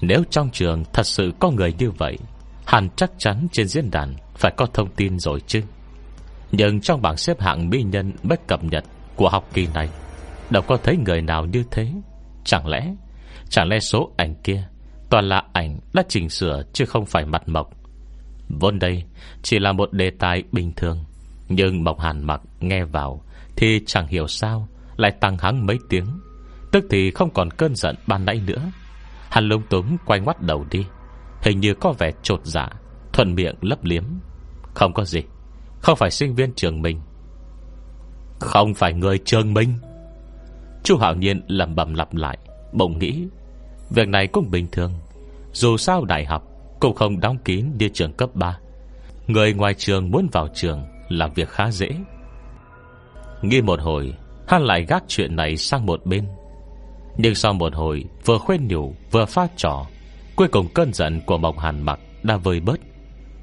Nếu 0.00 0.22
trong 0.30 0.50
trường 0.50 0.84
thật 0.92 1.06
sự 1.06 1.32
có 1.40 1.50
người 1.50 1.74
như 1.78 1.90
vậy, 1.90 2.18
Hẳn 2.66 2.88
chắc 2.96 3.10
chắn 3.18 3.46
trên 3.52 3.68
diễn 3.68 3.90
đàn 3.90 4.14
Phải 4.34 4.52
có 4.56 4.66
thông 4.66 4.90
tin 4.90 5.18
rồi 5.18 5.40
chứ. 5.46 5.62
Nhưng 6.52 6.80
trong 6.80 7.02
bảng 7.02 7.16
xếp 7.16 7.40
hạng 7.40 7.70
mỹ 7.70 7.82
nhân 7.82 8.12
Bất 8.22 8.46
cập 8.46 8.64
nhật 8.64 8.84
của 9.16 9.28
học 9.28 9.48
kỳ 9.52 9.66
này, 9.74 9.88
Đâu 10.50 10.62
có 10.62 10.76
thấy 10.76 10.96
người 10.96 11.22
nào 11.22 11.44
như 11.44 11.64
thế. 11.70 11.92
Chẳng 12.44 12.66
lẽ 12.66 12.94
Chẳng 13.50 13.68
lẽ 13.68 13.78
số 13.80 14.12
ảnh 14.16 14.34
kia 14.34 14.68
Toàn 15.10 15.28
là 15.28 15.42
ảnh 15.52 15.80
đã 15.92 16.02
chỉnh 16.08 16.28
sửa 16.28 16.62
Chứ 16.72 16.84
không 16.84 17.06
phải 17.06 17.24
mặt 17.24 17.48
mộc? 17.48 17.77
Vốn 18.48 18.78
đây 18.78 19.04
chỉ 19.42 19.58
là 19.58 19.72
một 19.72 19.92
đề 19.92 20.10
tài 20.10 20.42
bình 20.52 20.72
thường, 20.76 21.04
Nhưng 21.48 21.84
Mộc 21.84 22.00
Hàn 22.00 22.24
mặc 22.24 22.40
nghe 22.60 22.84
vào 22.84 23.22
Thì 23.56 23.80
chẳng 23.86 24.06
hiểu 24.06 24.26
sao 24.26 24.68
Lại 24.96 25.10
tăng 25.20 25.38
hắng 25.38 25.66
mấy 25.66 25.78
tiếng, 25.88 26.06
Tức 26.72 26.84
thì 26.90 27.10
không 27.10 27.30
còn 27.30 27.50
cơn 27.50 27.74
giận 27.74 27.96
ban 28.06 28.24
nãy 28.24 28.40
nữa. 28.46 28.70
Hàn 29.30 29.44
lung 29.44 29.62
túng 29.70 29.96
quay 30.06 30.20
ngoắt 30.20 30.42
đầu 30.42 30.66
đi, 30.70 30.84
Hình 31.42 31.60
như 31.60 31.74
có 31.74 31.94
vẻ 31.98 32.12
trột 32.22 32.40
dạ 32.44 32.68
Thuận 33.12 33.34
miệng 33.34 33.54
lấp 33.60 33.84
liếm. 33.84 34.04
Không 34.74 34.92
có 34.92 35.04
gì, 35.04 35.22
Không 35.80 35.96
phải 35.96 36.10
sinh 36.10 36.34
viên 36.34 36.52
trường 36.54 36.82
mình. 36.82 37.00
Không 38.40 38.74
phải 38.74 38.92
người 38.92 39.18
trường 39.24 39.54
mình. 39.54 39.74
Chú 40.84 40.96
Hảo 40.96 41.14
Nhiên 41.14 41.42
lầm 41.48 41.74
bầm 41.74 41.94
lặp 41.94 42.14
lại, 42.14 42.38
Bỗng 42.72 42.98
nghĩ, 42.98 43.26
Việc 43.90 44.08
này 44.08 44.26
cũng 44.26 44.50
bình 44.50 44.66
thường, 44.72 44.92
Dù 45.52 45.76
sao 45.76 46.04
đại 46.04 46.24
học 46.24 46.57
cũng 46.80 46.94
không 46.94 47.20
đóng 47.20 47.38
kín 47.44 47.66
như 47.78 47.88
trường 47.88 48.12
cấp 48.12 48.30
3 48.34 48.58
Người 49.26 49.52
ngoài 49.52 49.74
trường 49.74 50.10
muốn 50.10 50.28
vào 50.32 50.48
trường 50.54 50.84
làm 51.08 51.32
việc 51.34 51.48
khá 51.48 51.70
dễ. 51.70 51.88
Nghi 53.42 53.60
một 53.60 53.80
hồi, 53.80 54.14
Hắn 54.48 54.62
lại 54.62 54.84
gác 54.88 55.04
chuyện 55.08 55.36
này 55.36 55.56
sang 55.56 55.86
một 55.86 56.06
bên. 56.06 56.28
Nhưng 57.16 57.34
sau 57.34 57.52
một 57.52 57.74
hồi, 57.74 58.04
Vừa 58.24 58.38
khuyên 58.38 58.68
nhủ, 58.68 58.94
vừa 59.10 59.24
phát 59.24 59.50
trò, 59.56 59.86
Cuối 60.36 60.48
cùng 60.48 60.68
cơn 60.74 60.92
giận 60.92 61.20
của 61.26 61.38
Mộc 61.38 61.58
Hàn 61.58 61.82
Mặc 61.82 62.00
Đã 62.22 62.36
vơi 62.36 62.60
bớt. 62.60 62.80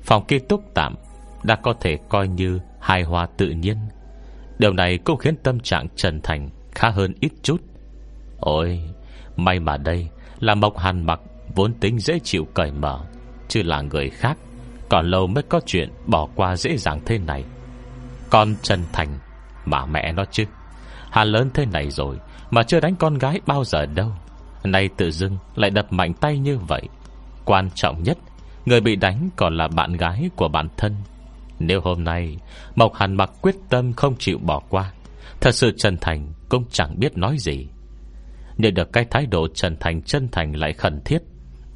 Phòng 0.03 0.25
ký 0.25 0.39
túc 0.39 0.73
tạm 0.73 0.95
Đã 1.43 1.55
có 1.55 1.73
thể 1.81 1.97
coi 2.09 2.27
như 2.27 2.59
hài 2.79 3.03
hòa 3.03 3.27
tự 3.37 3.49
nhiên. 3.49 3.77
Điều 4.59 4.73
này 4.73 4.97
cũng 4.97 5.17
khiến 5.17 5.35
tâm 5.43 5.59
trạng 5.59 5.87
Trần 5.95 6.21
Thành 6.21 6.49
Khá 6.71 6.89
hơn 6.89 7.13
ít 7.19 7.31
chút. 7.43 7.61
Ôi, 8.39 8.81
May 9.35 9.59
mà 9.59 9.77
đây 9.77 10.07
là 10.39 10.55
Mộc 10.55 10.77
Hàn 10.77 11.05
Mặc 11.05 11.19
Vốn 11.55 11.73
tính 11.73 11.99
dễ 11.99 12.19
chịu 12.23 12.47
cởi 12.53 12.71
mở. 12.71 13.05
Chứ 13.47 13.63
là 13.63 13.81
người 13.81 14.09
khác 14.09 14.37
Còn 14.89 15.05
lâu 15.05 15.27
mới 15.27 15.43
có 15.43 15.61
chuyện 15.65 15.89
bỏ 16.05 16.27
qua 16.35 16.55
dễ 16.55 16.77
dàng 16.77 17.01
thế 17.05 17.17
này. 17.17 17.43
Con 18.29 18.55
chân 18.61 18.83
Thành, 18.93 19.19
Mà 19.65 19.85
mẹ 19.85 20.11
nó 20.11 20.25
chứ. 20.31 20.43
Hà 21.11 21.23
lớn 21.23 21.49
thế 21.53 21.65
này 21.65 21.91
rồi, 21.91 22.19
Mà 22.51 22.63
chưa 22.63 22.79
đánh 22.79 22.95
con 22.95 23.17
gái 23.17 23.39
bao 23.45 23.63
giờ 23.63 23.85
đâu. 23.85 24.11
Nay 24.63 24.89
tự 24.97 25.11
dưng 25.11 25.37
lại 25.55 25.69
đập 25.69 25.93
mạnh 25.93 26.13
tay 26.13 26.37
như 26.37 26.57
vậy. 26.57 26.81
Quan 27.45 27.69
trọng 27.75 28.03
nhất, 28.03 28.17
Người 28.65 28.81
bị 28.81 28.95
đánh 28.95 29.29
còn 29.35 29.57
là 29.57 29.67
bạn 29.67 29.93
gái 29.93 30.29
của 30.35 30.47
bản 30.47 30.67
thân. 30.77 30.95
Nếu 31.59 31.81
hôm 31.81 32.03
nay, 32.03 32.37
Mộc 32.75 32.95
Hàn 32.95 33.15
mặc 33.15 33.31
quyết 33.41 33.55
tâm 33.69 33.93
không 33.93 34.15
chịu 34.19 34.37
bỏ 34.37 34.61
qua, 34.69 34.91
Thật 35.41 35.51
sự 35.51 35.71
chân 35.77 35.97
Thành 36.01 36.33
Cũng 36.49 36.65
chẳng 36.71 36.99
biết 36.99 37.17
nói 37.17 37.35
gì. 37.39 37.67
Nhận 38.57 38.73
được 38.73 38.93
cái 38.93 39.05
thái 39.11 39.25
độ 39.25 39.47
chân 39.47 39.77
Thành 39.79 40.01
chân 40.01 40.29
thành 40.31 40.55
lại 40.55 40.73
khẩn 40.73 41.01
thiết, 41.05 41.19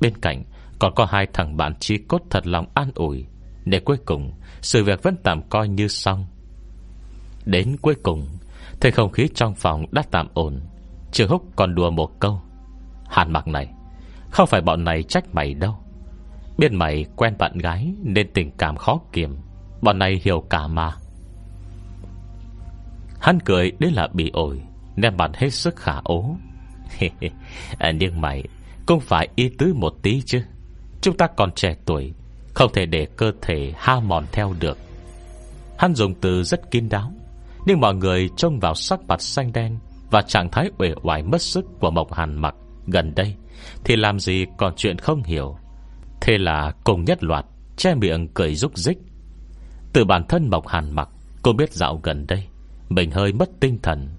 Bên 0.02 0.18
cạnh 0.22 0.44
còn 0.80 0.94
có 0.96 1.06
hai 1.06 1.28
thằng 1.34 1.58
bạn 1.58 1.76
chí 1.80 1.98
cốt 1.98 2.22
thật 2.30 2.48
lòng 2.48 2.66
an 2.74 2.92
ủi. 2.96 3.26
Để 3.66 3.80
cuối 3.80 3.98
cùng 4.06 4.32
Sự 4.62 4.84
việc 4.84 5.04
vẫn 5.04 5.16
tạm 5.24 5.42
coi 5.50 5.68
như 5.68 5.88
xong. 5.88 6.26
Đến 7.46 7.76
cuối 7.82 7.96
cùng 8.04 8.28
Thấy 8.82 8.92
không 8.92 9.12
khí 9.12 9.30
trong 9.36 9.56
phòng 9.56 9.86
đã 9.92 10.04
tạm 10.12 10.28
ổn. 10.34 10.60
Trường 11.12 11.30
Húc 11.30 11.44
còn 11.56 11.76
đùa 11.76 11.92
một 11.92 12.20
câu. 12.20 12.42
Hàn 13.10 13.32
mặc 13.32 13.48
này 13.48 13.68
Không 14.32 14.48
phải 14.48 14.62
bọn 14.62 14.84
này 14.84 15.04
trách 15.04 15.36
mày 15.36 15.54
đâu. 15.54 15.76
Biết 16.58 16.72
mày 16.72 17.06
quen 17.16 17.36
bạn 17.38 17.58
gái 17.58 17.94
Nên 18.04 18.34
tình 18.34 18.52
cảm 18.58 18.78
khó 18.78 19.00
kiềm. 19.12 19.38
Bọn 19.82 20.00
này 20.00 20.22
hiểu 20.24 20.44
cả 20.50 20.68
mà. 20.68 20.94
Hắn 23.20 23.40
cười 23.40 23.72
đến 23.80 23.94
là 23.94 24.08
bị 24.14 24.30
ổi 24.34 24.62
Nên 24.96 25.18
bạn 25.18 25.32
hết 25.34 25.50
sức 25.50 25.76
khả 25.76 25.94
ố. 26.04 26.36
À, 27.80 27.92
Nhưng 27.92 28.22
mày 28.22 28.44
Cũng 28.86 29.00
phải 29.00 29.28
ý 29.36 29.50
tứ 29.58 29.74
một 29.74 29.94
tí 30.04 30.22
chứ. 30.22 30.42
Chúng 31.02 31.18
ta 31.18 31.28
còn 31.28 31.52
trẻ 31.52 31.76
tuổi, 31.86 32.14
Không 32.54 32.72
thể 32.74 32.86
để 32.86 33.08
cơ 33.18 33.32
thể 33.42 33.74
ha 33.78 34.00
mòn 34.00 34.26
theo 34.32 34.54
được. 34.60 34.78
Hắn 35.78 35.96
dùng 35.96 36.14
từ 36.22 36.44
rất 36.44 36.72
kín 36.72 36.90
đáo, 36.90 37.12
Nhưng 37.66 37.80
mọi 37.80 37.96
người 37.96 38.30
trông 38.38 38.60
vào 38.60 38.76
sắc 38.76 39.00
mặt 39.08 39.22
xanh 39.22 39.54
đen 39.54 39.78
Và 40.12 40.22
trạng 40.22 40.50
thái 40.52 40.70
uể 40.78 40.94
oải 41.04 41.24
mất 41.24 41.42
sức 41.42 41.66
Của 41.80 41.92
Mộc 41.92 42.14
Hàn 42.14 42.36
mặc 42.42 42.56
gần 42.88 43.14
đây 43.16 43.36
Thì 43.84 43.96
làm 43.96 44.20
gì 44.20 44.46
còn 44.58 44.74
chuyện 44.76 44.98
không 44.98 45.24
hiểu. 45.24 45.58
Thế 46.22 46.38
là 46.38 46.74
cùng 46.84 47.06
nhất 47.06 47.24
loạt, 47.24 47.46
Che 47.78 47.96
miệng 47.96 48.28
cười 48.34 48.56
rúc 48.56 48.78
rích. 48.78 48.98
Từ 49.94 50.06
bản 50.06 50.24
thân 50.30 50.50
Mộc 50.50 50.68
Hàn 50.68 50.96
mặc 50.96 51.10
Cô 51.44 51.54
biết 51.54 51.74
dạo 51.74 52.00
gần 52.04 52.28
đây, 52.28 52.48
Mình 52.90 53.12
hơi 53.12 53.34
mất 53.34 53.50
tinh 53.60 53.80
thần. 53.84 54.10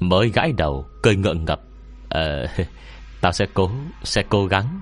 Mới 0.00 0.30
gãi 0.30 0.52
đầu, 0.56 0.84
cười 1.02 1.16
ngượng 1.16 1.44
ngập. 1.44 1.60
Ờ 2.08 2.46
Tao 3.20 3.32
sẽ 3.32 3.46
cố 3.54 3.70
Sẽ 4.02 4.22
cố 4.28 4.46
gắng. 4.46 4.80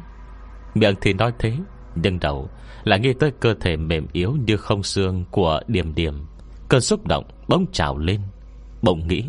Miệng 0.74 0.94
thì 1.00 1.12
nói 1.12 1.32
thế, 1.38 1.52
Nhưng 1.94 2.20
đầu 2.20 2.48
là 2.84 2.96
nghĩ 2.96 3.12
tới 3.20 3.30
cơ 3.40 3.54
thể 3.60 3.76
mềm 3.76 4.06
yếu 4.12 4.36
Như 4.46 4.56
không 4.56 4.82
xương 4.82 5.24
của 5.30 5.60
điểm 5.66 5.94
điểm 5.94 6.26
Cơn 6.68 6.80
xúc 6.80 7.06
động 7.06 7.24
bỗng 7.48 7.66
trào 7.72 7.98
lên, 7.98 8.20
Bỗng 8.82 9.08
nghĩ 9.08 9.24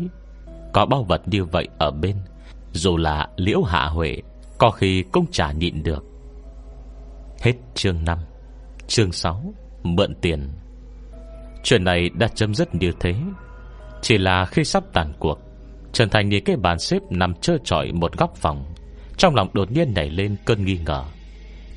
Có 0.72 0.86
bao 0.86 1.02
vật 1.02 1.22
như 1.26 1.44
vậy 1.44 1.68
ở 1.78 1.90
bên, 1.90 2.16
Dù 2.72 2.96
là 2.96 3.28
liễu 3.36 3.62
hạ 3.62 3.86
huệ, 3.86 4.22
Có 4.58 4.70
khi 4.70 5.02
cũng 5.12 5.26
chả 5.32 5.52
nhịn 5.52 5.82
được. 5.82 6.04
Hết 7.40 7.52
chương 7.74 8.04
5 8.04 8.18
Chương 8.86 9.12
6 9.12 9.54
Mượn 9.82 10.14
tiền. 10.20 10.48
Chuyện 11.62 11.84
này 11.84 12.10
đã 12.14 12.28
chấm 12.28 12.54
dứt 12.54 12.74
như 12.74 12.92
thế. 13.00 13.14
Chỉ 14.02 14.18
là 14.18 14.44
khi 14.44 14.64
sắp 14.64 14.84
tàn 14.92 15.12
cuộc, 15.18 15.38
Trần 15.92 16.08
Thành 16.08 16.28
nhìn 16.28 16.44
cái 16.44 16.56
bàn 16.56 16.78
xếp 16.78 16.98
nằm 17.10 17.34
trơ 17.34 17.56
trọi 17.64 17.92
một 17.92 18.18
góc 18.18 18.36
phòng, 18.36 18.64
Trong 19.16 19.34
lòng 19.34 19.48
đột 19.52 19.72
nhiên 19.72 19.92
nảy 19.94 20.10
lên 20.10 20.36
cơn 20.44 20.64
nghi 20.64 20.78
ngờ. 20.86 21.04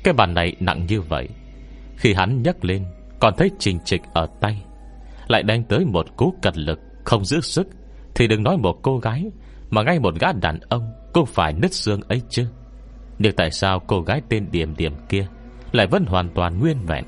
Cái 0.04 0.14
bàn 0.14 0.34
này 0.34 0.56
nặng 0.60 0.86
như 0.88 1.00
vậy. 1.00 1.28
Khi 1.96 2.14
hắn 2.14 2.42
nhấc 2.42 2.64
lên, 2.64 2.84
Còn 3.20 3.34
thấy 3.36 3.50
trình 3.58 3.78
trịch 3.84 4.02
ở 4.12 4.26
tay. 4.40 4.62
Lại 5.28 5.42
đánh 5.42 5.64
tới 5.64 5.84
một 5.84 6.16
cú 6.16 6.34
cật 6.42 6.58
lực, 6.58 6.80
Không 7.04 7.24
giữ 7.24 7.40
sức, 7.40 7.66
Thì 8.14 8.26
đừng 8.26 8.42
nói 8.42 8.56
một 8.56 8.78
cô 8.82 8.98
gái, 8.98 9.30
Mà 9.70 9.82
ngay 9.82 9.98
một 9.98 10.14
gã 10.20 10.32
đàn 10.32 10.60
ông 10.68 10.92
Cũng 11.12 11.26
phải 11.26 11.52
nứt 11.52 11.74
xương 11.74 12.00
ấy 12.08 12.22
chứ. 12.28 12.46
Nhưng 13.18 13.36
tại 13.36 13.50
sao 13.50 13.80
cô 13.86 14.00
gái 14.00 14.22
tên 14.28 14.48
Điểm 14.50 14.74
Điểm 14.76 14.92
kia 15.08 15.26
Lại 15.72 15.86
vẫn 15.86 16.04
hoàn 16.04 16.28
toàn 16.34 16.60
nguyên 16.60 16.76
vẹn? 16.86 17.04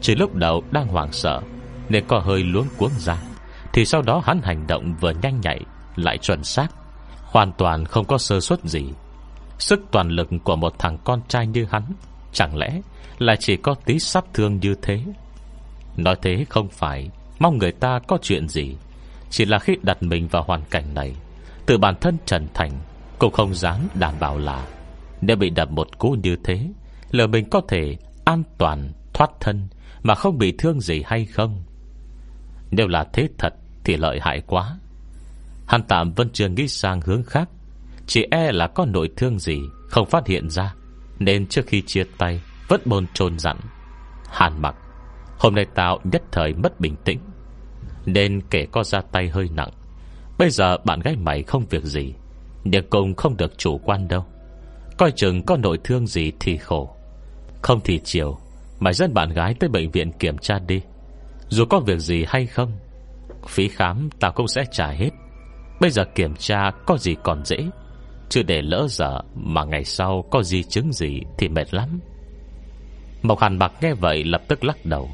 Chỉ 0.00 0.14
lúc 0.14 0.34
đầu 0.34 0.62
đang 0.70 0.86
hoảng 0.86 1.12
sợ, 1.12 1.40
Nên 1.88 2.04
có 2.06 2.18
hơi 2.18 2.42
luống 2.44 2.66
cuống 2.78 2.92
ra, 2.98 3.16
Thì 3.72 3.84
sau 3.84 4.02
đó 4.02 4.22
hắn 4.24 4.40
hành 4.42 4.66
động 4.66 4.94
vừa 5.00 5.12
nhanh 5.22 5.40
nhạy, 5.40 5.60
Lại 5.96 6.18
chuẩn 6.18 6.44
xác, 6.44 6.68
Hoàn 7.24 7.52
toàn 7.52 7.84
không 7.84 8.04
có 8.04 8.18
sơ 8.18 8.40
suất 8.40 8.64
gì. 8.64 8.84
Sức 9.60 9.80
toàn 9.90 10.08
lực 10.08 10.28
của 10.44 10.56
một 10.56 10.78
thằng 10.78 10.98
con 11.04 11.20
trai 11.28 11.46
như 11.46 11.66
hắn, 11.70 11.82
Chẳng 12.32 12.56
lẽ 12.56 12.80
là 13.18 13.36
chỉ 13.36 13.56
có 13.56 13.74
tí 13.84 13.98
sắp 13.98 14.24
thương 14.34 14.60
như 14.60 14.74
thế? 14.82 15.00
Nói 15.96 16.16
thế 16.22 16.44
không 16.48 16.68
phải, 16.68 17.10
Mong 17.38 17.58
người 17.58 17.72
ta 17.72 17.98
có 18.08 18.18
chuyện 18.22 18.48
gì. 18.48 18.76
Chỉ 19.30 19.44
là 19.44 19.58
khi 19.58 19.76
đặt 19.82 20.02
mình 20.02 20.28
vào 20.28 20.42
hoàn 20.42 20.62
cảnh 20.70 20.94
này, 20.94 21.14
Từ 21.66 21.78
bản 21.78 21.94
thân 22.00 22.16
Trần 22.26 22.48
Thành 22.54 22.70
Cũng 23.18 23.32
không 23.32 23.54
dám 23.54 23.88
đảm 23.94 24.14
bảo 24.20 24.38
là 24.38 24.66
Nếu 25.20 25.36
bị 25.36 25.50
đập 25.50 25.70
một 25.70 25.98
cú 25.98 26.10
như 26.22 26.36
thế 26.44 26.68
Lỡ 27.10 27.26
mình 27.26 27.50
có 27.50 27.60
thể 27.68 27.96
an 28.24 28.42
toàn 28.58 28.92
Thoát 29.12 29.30
thân 29.40 29.68
Mà 30.02 30.14
không 30.14 30.38
bị 30.38 30.52
thương 30.58 30.80
gì 30.80 31.02
hay 31.06 31.24
không? 31.24 31.62
Nếu 32.70 32.88
là 32.88 33.04
thế 33.12 33.28
thật 33.38 33.54
Thì 33.84 33.96
lợi 33.96 34.18
hại 34.22 34.40
quá. 34.46 34.76
Hắn 35.66 35.82
tạm 35.82 36.12
vẫn 36.12 36.30
chưa 36.32 36.48
nghĩ 36.48 36.68
sang 36.68 37.00
hướng 37.00 37.22
khác. 37.22 37.48
Chỉ 38.10 38.26
e 38.30 38.52
là 38.52 38.66
có 38.66 38.84
nội 38.84 39.10
thương 39.16 39.38
gì? 39.38 39.60
Không 39.88 40.06
phát 40.06 40.26
hiện 40.26 40.50
ra. 40.50 40.74
Nên 41.18 41.46
trước 41.46 41.66
khi 41.66 41.82
chia 41.86 42.04
tay, 42.18 42.40
Vẫn 42.68 42.80
bồn 42.84 43.06
trồn 43.14 43.38
dặn. 43.38 43.56
Hàn 44.30 44.62
mặc, 44.62 44.74
Hôm 45.38 45.54
nay 45.54 45.66
tao 45.74 45.98
nhất 46.04 46.22
thời 46.32 46.54
mất 46.54 46.80
bình 46.80 46.96
tĩnh. 47.04 47.18
Nên 48.06 48.40
kể 48.50 48.66
có 48.72 48.84
ra 48.84 49.00
tay 49.00 49.28
hơi 49.28 49.48
nặng. 49.54 49.70
Bây 50.38 50.50
giờ 50.50 50.76
bạn 50.84 51.00
gái 51.00 51.16
mày 51.16 51.42
không 51.42 51.66
việc 51.70 51.84
gì, 51.84 52.14
Nhưng 52.64 52.90
cùng 52.90 53.14
không 53.14 53.36
được 53.36 53.58
chủ 53.58 53.78
quan 53.78 54.08
đâu. 54.08 54.24
Coi 54.98 55.12
chừng 55.12 55.42
có 55.46 55.56
nội 55.56 55.78
thương 55.84 56.06
gì 56.06 56.32
thì 56.40 56.56
khổ. 56.56 56.96
Không 57.62 57.80
thì 57.84 58.00
chiều, 58.04 58.38
Mày 58.80 58.92
dẫn 58.92 59.14
bạn 59.14 59.30
gái 59.30 59.54
tới 59.54 59.70
bệnh 59.70 59.90
viện 59.90 60.12
kiểm 60.12 60.38
tra 60.38 60.58
đi. 60.58 60.80
Dù 61.48 61.64
có 61.64 61.80
việc 61.80 61.98
gì 61.98 62.24
hay 62.28 62.46
không, 62.46 62.72
Phí 63.48 63.68
khám 63.68 64.08
tao 64.20 64.32
cũng 64.32 64.48
sẽ 64.48 64.64
trả 64.72 64.86
hết. 64.86 65.10
Bây 65.80 65.90
giờ 65.90 66.04
kiểm 66.14 66.34
tra 66.36 66.70
có 66.86 66.98
gì 66.98 67.16
còn 67.22 67.44
dễ? 67.44 67.70
Chứ 68.30 68.42
để 68.42 68.62
lỡ 68.62 68.86
dở, 68.88 69.20
Mà 69.34 69.64
ngày 69.64 69.84
sau 69.84 70.24
có 70.30 70.42
di 70.42 70.62
chứng 70.62 70.92
gì 70.92 71.20
Thì 71.38 71.48
mệt 71.48 71.74
lắm. 71.74 72.00
Mộc 73.22 73.40
Hàn 73.40 73.58
Bạc 73.58 73.72
nghe 73.80 73.94
vậy 73.94 74.24
lập 74.24 74.42
tức 74.48 74.64
lắc 74.64 74.86
đầu. 74.86 75.10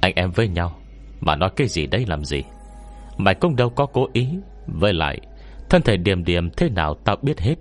Anh 0.00 0.12
em 0.16 0.30
với 0.30 0.48
nhau, 0.48 0.76
Mà 1.20 1.36
nói 1.36 1.50
cái 1.56 1.68
gì 1.68 1.86
đấy 1.86 2.04
làm 2.08 2.24
gì? 2.24 2.42
Mày 3.16 3.34
cũng 3.34 3.56
đâu 3.56 3.70
có 3.70 3.86
cố 3.86 4.08
ý. 4.12 4.28
Với 4.66 4.92
lại, 4.92 5.18
Thân 5.70 5.82
thể 5.82 5.96
điềm 5.96 6.24
điềm 6.24 6.50
thế 6.50 6.68
nào 6.68 6.94
tao 6.94 7.16
biết 7.22 7.40
hết. 7.40 7.54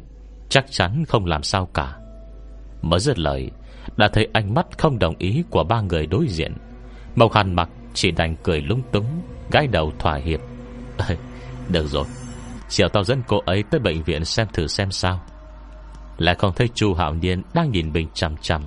Chắc 0.49 0.65
chắn 0.69 1.05
không 1.07 1.25
làm 1.25 1.43
sao 1.43 1.65
cả. 1.73 1.95
Mới 2.81 2.99
dứt 2.99 3.19
lời, 3.19 3.51
Đã 3.97 4.07
thấy 4.13 4.27
ánh 4.33 4.53
mắt 4.53 4.77
không 4.77 4.99
đồng 4.99 5.15
ý 5.17 5.43
Của 5.49 5.63
ba 5.63 5.81
người 5.81 6.05
đối 6.07 6.27
diện. 6.27 6.53
Mộc 7.15 7.33
Hàn 7.33 7.53
mặc 7.53 7.69
chỉ 7.93 8.11
đành 8.11 8.35
cười 8.43 8.61
lung 8.61 8.81
túng 8.91 9.21
Gái 9.51 9.67
đầu 9.67 9.91
thỏa 9.99 10.15
hiệp. 10.15 10.39
Được 11.69 11.87
rồi. 11.87 12.05
Chiều 12.75 12.87
tao 12.89 13.03
dẫn 13.03 13.21
cô 13.27 13.39
ấy 13.45 13.63
tới 13.71 13.79
bệnh 13.79 14.03
viện 14.03 14.25
xem 14.25 14.47
thử 14.53 14.67
xem 14.67 14.91
sao. 14.91 15.21
Lại 16.17 16.35
không 16.35 16.53
thấy 16.55 16.69
chu 16.73 16.93
Hạo 16.93 17.13
Niên 17.13 17.41
Đang 17.53 17.71
nhìn 17.71 17.93
mình 17.93 18.07
chằm 18.13 18.37
chằm. 18.37 18.61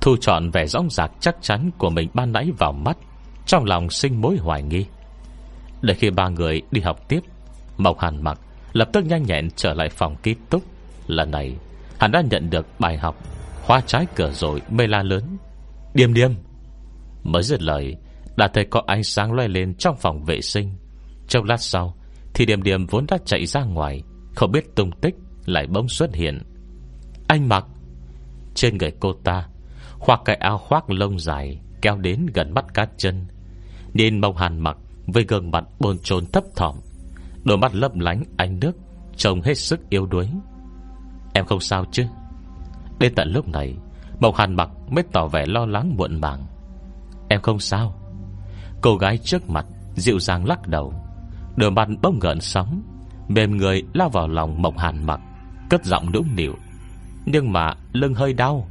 Thu 0.00 0.16
chọn 0.20 0.50
vẻ 0.50 0.66
rõng 0.66 0.90
rạc 0.90 1.10
chắc 1.20 1.36
chắn 1.40 1.70
Của 1.78 1.90
mình 1.90 2.08
ban 2.14 2.32
nãy 2.32 2.50
vào 2.58 2.72
mắt, 2.72 2.96
Trong 3.46 3.64
lòng 3.64 3.90
sinh 3.90 4.20
mối 4.20 4.36
hoài 4.36 4.62
nghi. 4.62 4.86
Để 5.82 5.94
khi 5.94 6.10
ba 6.10 6.28
người 6.28 6.62
đi 6.70 6.80
học 6.80 7.08
tiếp, 7.08 7.20
Mộc 7.76 8.00
Hàn 8.00 8.22
mặc 8.22 8.38
Lập 8.72 8.88
tức 8.92 9.04
nhanh 9.04 9.22
nhẹn 9.22 9.48
trở 9.56 9.74
lại 9.74 9.88
phòng 9.88 10.16
ký 10.22 10.34
túc. 10.50 10.62
Lần 11.06 11.30
này, 11.30 11.56
hắn 12.00 12.12
đã 12.12 12.22
nhận 12.30 12.50
được 12.50 12.66
bài 12.78 12.96
học 12.98 13.16
Khóa 13.62 13.80
trái 13.86 14.06
cửa 14.14 14.30
rồi 14.30 14.62
mê 14.68 14.86
la 14.86 15.02
lớn. 15.02 15.36
Điềm 15.94 16.14
điềm. 16.14 16.32
Mới 17.22 17.42
dứt 17.42 17.62
lời, 17.62 17.96
Đã 18.36 18.48
thấy 18.48 18.64
có 18.70 18.82
ánh 18.86 19.04
sáng 19.04 19.32
loay 19.32 19.48
lên 19.48 19.74
trong 19.74 19.96
phòng 19.96 20.24
vệ 20.24 20.40
sinh. 20.40 20.76
Trong 21.28 21.44
lát 21.44 21.60
sau 21.60 21.96
thì 22.36 22.46
điểm 22.46 22.62
điểm 22.62 22.86
vốn 22.86 23.06
đã 23.08 23.18
chạy 23.24 23.46
ra 23.46 23.64
ngoài, 23.64 24.02
Không 24.34 24.52
biết 24.52 24.74
tung 24.74 24.90
tích 25.00 25.14
Lại 25.46 25.66
bỗng 25.66 25.88
xuất 25.88 26.14
hiện. 26.14 26.42
Anh 27.28 27.48
mặc, 27.48 27.66
Trên 28.54 28.78
người 28.78 28.90
cô 29.00 29.12
ta, 29.12 29.48
Khoác 29.98 30.20
cái 30.24 30.36
áo 30.36 30.58
khoác 30.58 30.90
lông 30.90 31.18
dài, 31.18 31.60
Kéo 31.82 31.96
đến 31.96 32.26
gần 32.34 32.54
mắt 32.54 32.74
cá 32.74 32.86
chân. 32.96 33.26
Nhìn 33.94 34.20
mông 34.20 34.36
hàn 34.36 34.60
mặc 34.60 34.76
Với 35.06 35.24
gương 35.28 35.50
mặt 35.50 35.64
bồn 35.80 35.98
chồn 35.98 36.26
thấp 36.26 36.44
thỏm, 36.56 36.76
Đôi 37.44 37.58
mắt 37.58 37.74
lấp 37.74 37.94
lánh 37.94 38.22
ánh 38.36 38.60
nước 38.60 38.72
Trông 39.16 39.42
hết 39.42 39.54
sức 39.54 39.80
yếu 39.90 40.06
đuối. 40.06 40.28
Em 41.34 41.44
không 41.44 41.60
sao 41.60 41.84
chứ? 41.92 42.04
Đến 42.98 43.14
tận 43.14 43.28
lúc 43.32 43.48
này 43.48 43.76
Mộc 44.20 44.36
Hàn 44.36 44.54
mặc 44.54 44.70
mới 44.90 45.04
tỏ 45.12 45.26
vẻ 45.26 45.46
lo 45.46 45.66
lắng 45.66 45.94
muộn 45.96 46.20
màng. 46.20 46.46
Em 47.28 47.40
không 47.40 47.58
sao. 47.58 47.94
Cô 48.80 48.96
gái 48.96 49.18
trước 49.18 49.50
mặt 49.50 49.66
Dịu 49.94 50.18
dàng 50.18 50.46
lắc 50.46 50.68
đầu. 50.68 51.05
Đôi 51.56 51.70
mặt 51.70 51.88
bông 52.02 52.18
gợn 52.18 52.40
sóng, 52.40 52.82
Mềm 53.28 53.56
người 53.56 53.82
lao 53.94 54.08
vào 54.08 54.28
lòng 54.28 54.62
Mộc 54.62 54.78
Hàn 54.78 55.06
mặc, 55.06 55.20
Cất 55.70 55.84
giọng 55.84 56.12
nũng 56.12 56.36
nịu. 56.36 56.54
Nhưng 57.26 57.52
mà 57.52 57.74
lưng 57.92 58.14
hơi 58.14 58.32
đau. 58.32 58.68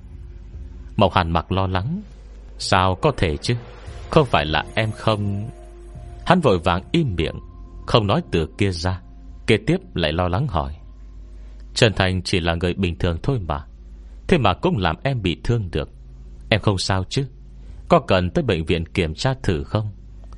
Mộc 0.97 1.13
Hàn 1.13 1.31
mặc 1.31 1.51
lo 1.51 1.67
lắng, 1.67 2.01
Sao 2.57 2.95
có 2.95 3.11
thể 3.17 3.37
chứ? 3.37 3.55
Không 4.09 4.25
phải 4.25 4.45
là 4.45 4.63
em 4.75 4.91
không? 4.91 5.49
Hắn 6.25 6.39
vội 6.39 6.59
vàng 6.59 6.83
im 6.91 7.15
miệng, 7.15 7.39
Không 7.87 8.07
nói 8.07 8.21
từ 8.31 8.47
kia 8.57 8.71
ra, 8.71 9.01
Kế 9.47 9.57
tiếp 9.57 9.77
lại 9.93 10.13
lo 10.13 10.27
lắng 10.27 10.47
hỏi. 10.47 10.75
Trần 11.73 11.93
Thành 11.93 12.21
chỉ 12.21 12.39
là 12.39 12.55
người 12.55 12.73
bình 12.73 12.99
thường 12.99 13.17
thôi 13.23 13.39
mà, 13.47 13.65
Thế 14.27 14.37
mà 14.37 14.53
cũng 14.53 14.77
làm 14.77 14.95
em 15.03 15.21
bị 15.21 15.41
thương 15.43 15.69
được. 15.71 15.89
Em 16.49 16.61
không 16.61 16.77
sao 16.77 17.03
chứ? 17.09 17.27
Có 17.89 17.99
cần 17.99 18.29
tới 18.29 18.43
bệnh 18.43 18.65
viện 18.65 18.85
kiểm 18.85 19.13
tra 19.13 19.33
thử 19.43 19.63
không? 19.63 19.91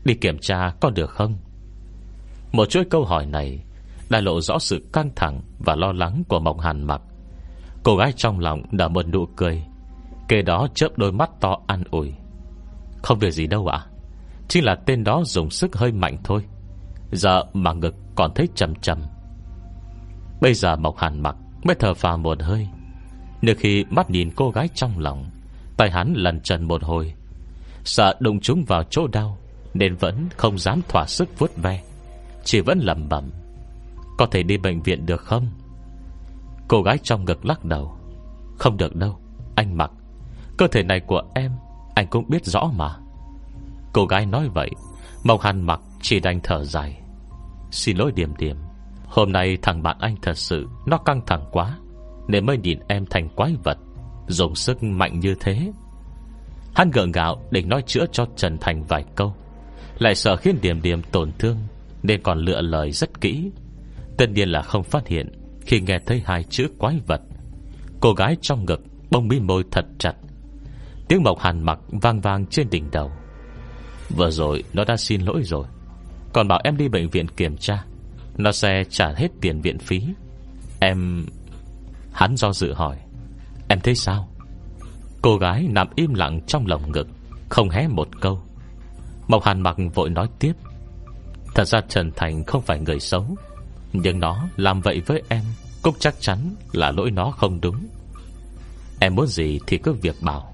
Đi 0.05 0.13
kiểm 0.13 0.37
tra 0.39 0.73
có 0.81 0.89
được 0.89 1.09
không? 1.09 1.37
Một 2.51 2.69
chuỗi 2.69 2.83
câu 2.89 3.05
hỏi 3.05 3.25
này 3.25 3.63
Đã 4.09 4.21
lộ 4.21 4.41
rõ 4.41 4.59
sự 4.59 4.89
căng 4.93 5.09
thẳng 5.15 5.41
Và 5.59 5.75
lo 5.75 5.91
lắng 5.91 6.23
của 6.27 6.39
Mộng 6.39 6.59
Hàn 6.59 6.83
mặc. 6.83 7.01
Cô 7.83 7.95
gái 7.95 8.11
trong 8.15 8.39
lòng 8.39 8.61
đã 8.71 8.87
một 8.87 9.07
nụ 9.07 9.25
cười, 9.35 9.63
Kể 10.27 10.41
đó 10.41 10.67
chớp 10.75 10.97
đôi 10.97 11.11
mắt 11.11 11.29
to 11.39 11.57
an 11.67 11.83
ủi. 11.91 12.13
Không 13.03 13.19
việc 13.19 13.31
gì 13.31 13.47
đâu 13.47 13.67
ạ, 13.67 13.85
Chỉ 14.47 14.61
là 14.61 14.75
tên 14.85 15.03
đó 15.03 15.21
dùng 15.25 15.49
sức 15.49 15.75
hơi 15.75 15.91
mạnh 15.91 16.17
thôi. 16.23 16.43
Giờ 17.11 17.43
mà 17.53 17.73
ngực 17.73 17.95
còn 18.15 18.33
thấy 18.35 18.47
chầm 18.55 18.75
chầm. 18.75 19.01
Bây 20.41 20.53
giờ 20.53 20.75
Mộc 20.75 20.97
Hàn 20.97 21.23
mặc 21.23 21.35
Mới 21.63 21.75
thở 21.79 21.93
phào 21.93 22.17
một 22.17 22.41
hơi. 22.41 22.67
Nếu 23.41 23.55
khi 23.59 23.85
mắt 23.89 24.09
nhìn 24.09 24.31
cô 24.35 24.51
gái 24.51 24.69
trong 24.75 24.99
lòng, 24.99 25.29
Tay 25.77 25.91
hắn 25.91 26.13
lần 26.13 26.41
trần 26.41 26.63
một 26.63 26.83
hồi, 26.83 27.13
Sợ 27.83 28.15
đụng 28.19 28.39
chúng 28.39 28.63
vào 28.67 28.83
chỗ 28.83 29.07
đau, 29.07 29.37
Nên 29.73 29.95
vẫn 29.95 30.27
không 30.37 30.59
dám 30.59 30.81
thỏa 30.87 31.05
sức 31.05 31.39
vuốt 31.39 31.51
ve. 31.55 31.83
Chỉ 32.47 32.61
vẫn 32.61 32.79
lầm 32.79 33.09
bẩm, 33.09 33.31
Có 34.17 34.25
thể 34.25 34.43
đi 34.43 34.57
bệnh 34.57 34.81
viện 34.81 35.05
được 35.05 35.21
không? 35.21 35.47
Cô 36.67 36.81
gái 36.81 36.97
trong 37.03 37.25
ngực 37.25 37.45
lắc 37.45 37.65
đầu, 37.65 37.97
Không 38.57 38.77
được 38.77 38.95
đâu, 38.95 39.19
Anh 39.55 39.77
mặc. 39.77 39.91
Cơ 40.57 40.67
thể 40.67 40.83
này 40.83 40.99
của 40.99 41.21
em, 41.35 41.51
Anh 41.95 42.07
cũng 42.07 42.29
biết 42.29 42.45
rõ 42.45 42.71
mà. 42.75 42.95
Cô 43.93 44.05
gái 44.05 44.25
nói 44.25 44.49
vậy, 44.53 44.69
Mộc 45.23 45.41
Hàn 45.41 45.61
mặc 45.61 45.79
chỉ 46.01 46.19
đành 46.19 46.39
thở 46.43 46.63
dài. 46.63 47.01
Xin 47.71 47.97
lỗi 47.97 48.11
điểm 48.15 48.33
điểm 48.37 48.57
Hôm 49.05 49.31
nay 49.31 49.57
thằng 49.61 49.83
bạn 49.83 49.97
anh 49.99 50.15
thật 50.21 50.37
sự 50.37 50.67
Nó 50.85 50.97
căng 50.97 51.21
thẳng 51.25 51.45
quá, 51.51 51.77
Nên 52.27 52.45
mới 52.45 52.57
nhìn 52.57 52.79
em 52.87 53.05
thành 53.05 53.29
quái 53.29 53.55
vật, 53.63 53.77
Dùng 54.27 54.55
sức 54.55 54.83
mạnh 54.83 55.19
như 55.19 55.35
thế. 55.39 55.71
Hắn 56.75 56.91
gượng 56.91 57.11
gạo 57.11 57.41
định 57.51 57.69
nói 57.69 57.83
chữa 57.85 58.05
cho 58.11 58.25
Trần 58.35 58.57
Thành 58.57 58.83
vài 58.83 59.05
câu, 59.15 59.33
Lại 59.99 60.15
sợ 60.15 60.35
khiến 60.35 60.57
điểm 60.61 60.81
điểm 60.81 61.01
tổn 61.11 61.31
thương. 61.39 61.57
Nên 62.03 62.23
còn 62.23 62.39
lựa 62.39 62.61
lời 62.61 62.91
rất 62.91 63.21
kỹ. 63.21 63.51
Tất 64.17 64.29
nhiên 64.29 64.49
là 64.49 64.61
không 64.61 64.83
phát 64.83 65.07
hiện 65.07 65.31
Khi 65.61 65.81
nghe 65.81 65.99
thấy 66.05 66.21
hai 66.25 66.43
chữ 66.43 66.67
quái 66.77 66.99
vật. 67.07 67.21
Cô 67.99 68.13
gái 68.13 68.37
trong 68.41 68.65
ngực 68.65 68.81
Bông 69.11 69.27
mi 69.27 69.39
môi 69.39 69.63
thật 69.71 69.85
chặt. 69.97 70.13
Tiếng 71.07 71.23
mộc 71.23 71.39
hàn 71.39 71.63
mặc 71.63 71.79
vang 71.87 72.21
vang 72.21 72.45
trên 72.45 72.69
đỉnh 72.69 72.91
đầu. 72.91 73.11
Vừa 74.09 74.31
rồi 74.31 74.63
nó 74.73 74.83
đã 74.85 74.97
xin 74.97 75.21
lỗi 75.21 75.41
rồi. 75.43 75.67
Còn 76.33 76.47
bảo 76.47 76.59
em 76.63 76.77
đi 76.77 76.87
bệnh 76.87 77.09
viện 77.09 77.27
kiểm 77.27 77.57
tra. 77.57 77.83
Nó 78.37 78.51
sẽ 78.51 78.83
trả 78.89 79.13
hết 79.15 79.27
tiền 79.41 79.61
viện 79.61 79.79
phí. 79.79 80.01
Em 80.79 81.25
Hắn 82.17 82.37
do 82.37 82.53
dự 82.53 82.73
hỏi. 82.73 82.97
Em 83.67 83.79
thấy 83.79 83.95
sao? 83.95 84.29
Cô 85.21 85.37
gái 85.37 85.67
nằm 85.69 85.87
im 85.95 86.13
lặng 86.13 86.41
trong 86.47 86.67
lòng 86.67 86.91
ngực, 86.91 87.07
Không 87.49 87.69
hé 87.69 87.87
một 87.87 88.07
câu. 88.21 88.41
Mộc 89.27 89.43
Hàn 89.43 89.61
mặc 89.61 89.77
vội 89.93 90.09
nói 90.09 90.29
tiếp. 90.39 90.53
Thật 91.55 91.65
ra 91.65 91.81
Trần 91.89 92.11
Thành 92.15 92.43
không 92.43 92.61
phải 92.61 92.79
người 92.79 92.99
xấu. 92.99 93.25
Nhưng 93.93 94.19
nó 94.19 94.47
làm 94.57 94.81
vậy 94.81 95.01
với 95.05 95.23
em 95.29 95.43
Cũng 95.81 95.95
chắc 95.99 96.15
chắn 96.19 96.55
là 96.71 96.91
lỗi 96.91 97.11
nó 97.11 97.31
không 97.31 97.61
đúng. 97.61 97.87
Em 98.99 99.15
muốn 99.15 99.27
gì 99.27 99.59
thì 99.67 99.77
cứ 99.77 99.93
việc 99.93 100.15
bảo. 100.21 100.53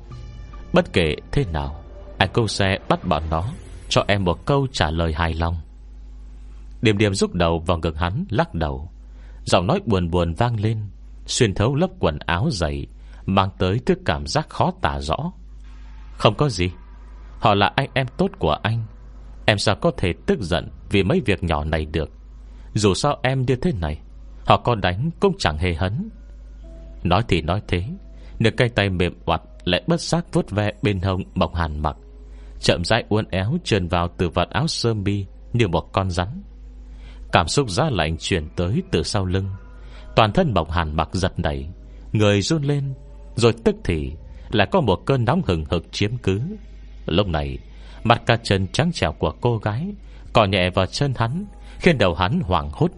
Bất 0.73 0.93
kể 0.93 1.15
thế 1.31 1.45
nào, 1.53 1.83
Anh 2.17 2.29
cũng 2.33 2.47
sẽ 2.47 2.79
bắt 2.89 3.07
bọn 3.07 3.23
nó 3.29 3.43
Cho 3.89 4.05
em 4.07 4.23
một 4.23 4.45
câu 4.45 4.67
trả 4.71 4.91
lời 4.91 5.13
hài 5.13 5.33
lòng. 5.33 5.57
Điểm 6.81 6.97
điểm 6.97 7.13
rút 7.13 7.33
đầu 7.33 7.59
vào 7.59 7.77
ngực 7.77 7.97
hắn, 7.97 8.25
Lắc 8.29 8.53
đầu. 8.53 8.89
Giọng 9.45 9.67
nói 9.67 9.79
buồn 9.85 10.11
buồn 10.11 10.33
vang 10.33 10.59
lên, 10.59 10.79
Xuyên 11.25 11.53
thấu 11.53 11.75
lớp 11.75 11.87
quần 11.99 12.19
áo 12.19 12.49
dày, 12.51 12.87
Mang 13.25 13.49
tới 13.57 13.79
thứ 13.85 13.95
cảm 14.05 14.27
giác 14.27 14.49
khó 14.49 14.71
tả 14.81 14.99
rõ. 14.99 15.31
Không 16.17 16.35
có 16.35 16.49
gì. 16.49 16.71
Họ 17.39 17.53
là 17.53 17.71
anh 17.75 17.89
em 17.93 18.07
tốt 18.17 18.31
của 18.39 18.57
anh. 18.63 18.83
Em 19.45 19.57
sao 19.57 19.75
có 19.75 19.91
thể 19.97 20.13
tức 20.25 20.39
giận? 20.41 20.69
Vì 20.93 21.03
mấy 21.03 21.21
việc 21.25 21.43
nhỏ 21.43 21.63
này 21.63 21.85
được. 21.85 22.09
Dù 22.73 22.93
sao 22.93 23.19
em 23.23 23.45
như 23.45 23.55
thế 23.55 23.71
này, 23.81 23.99
Họ 24.45 24.57
có 24.57 24.75
đánh 24.75 25.09
cũng 25.19 25.35
chẳng 25.39 25.57
hề 25.57 25.73
hấn. 25.73 26.09
Nói 27.03 27.23
thì 27.27 27.41
nói 27.41 27.61
thế 27.67 27.83
Nửa 28.39 28.49
cây 28.57 28.69
tay 28.69 28.89
mềm 28.89 29.13
hoạt 29.25 29.41
Lại 29.63 29.83
bất 29.87 30.01
giác 30.01 30.25
vuốt 30.33 30.51
ve 30.51 30.71
bên 30.81 30.99
hông 31.01 31.23
Mộc 31.35 31.55
Hàn 31.55 31.79
mặc, 31.79 31.95
Chậm 32.59 32.83
rãi 32.85 33.03
uốn 33.09 33.25
éo 33.29 33.57
trườn 33.63 33.87
vào 33.87 34.07
từ 34.17 34.29
vạt 34.29 34.49
áo 34.49 34.67
sơ 34.67 34.93
mi 34.93 35.25
Như 35.53 35.67
một 35.67 35.89
con 35.93 36.09
rắn. 36.09 36.43
Cảm 37.31 37.47
xúc 37.47 37.69
giá 37.69 37.89
lạnh 37.89 38.17
chuyển 38.17 38.47
tới 38.55 38.83
từ 38.91 39.03
sau 39.03 39.25
lưng, 39.25 39.49
Toàn 40.15 40.33
thân 40.33 40.53
Mộc 40.53 40.71
Hàn 40.71 40.95
mặc 40.95 41.09
giật 41.11 41.39
nảy, 41.39 41.69
Người 42.11 42.41
run 42.41 42.63
lên, 42.63 42.93
Rồi 43.35 43.53
tức 43.63 43.75
thì 43.83 44.11
Lại 44.51 44.67
có 44.71 44.81
một 44.81 45.05
cơn 45.05 45.25
nóng 45.25 45.41
hừng 45.45 45.65
hực 45.65 45.91
chiếm 45.91 46.17
cứ. 46.17 46.41
Lúc 47.05 47.27
này, 47.27 47.57
Mặt 48.03 48.21
cả 48.25 48.37
chân 48.43 48.67
trắng 48.67 48.91
trẻo 48.93 49.11
của 49.11 49.33
cô 49.41 49.57
gái 49.57 49.93
Cỏ 50.33 50.45
nhẹ 50.45 50.69
vào 50.69 50.85
chân 50.85 51.13
hắn, 51.17 51.45
Khiến 51.79 51.97
đầu 51.97 52.13
hắn 52.13 52.39
hoảng 52.39 52.69
hốt. 52.73 52.91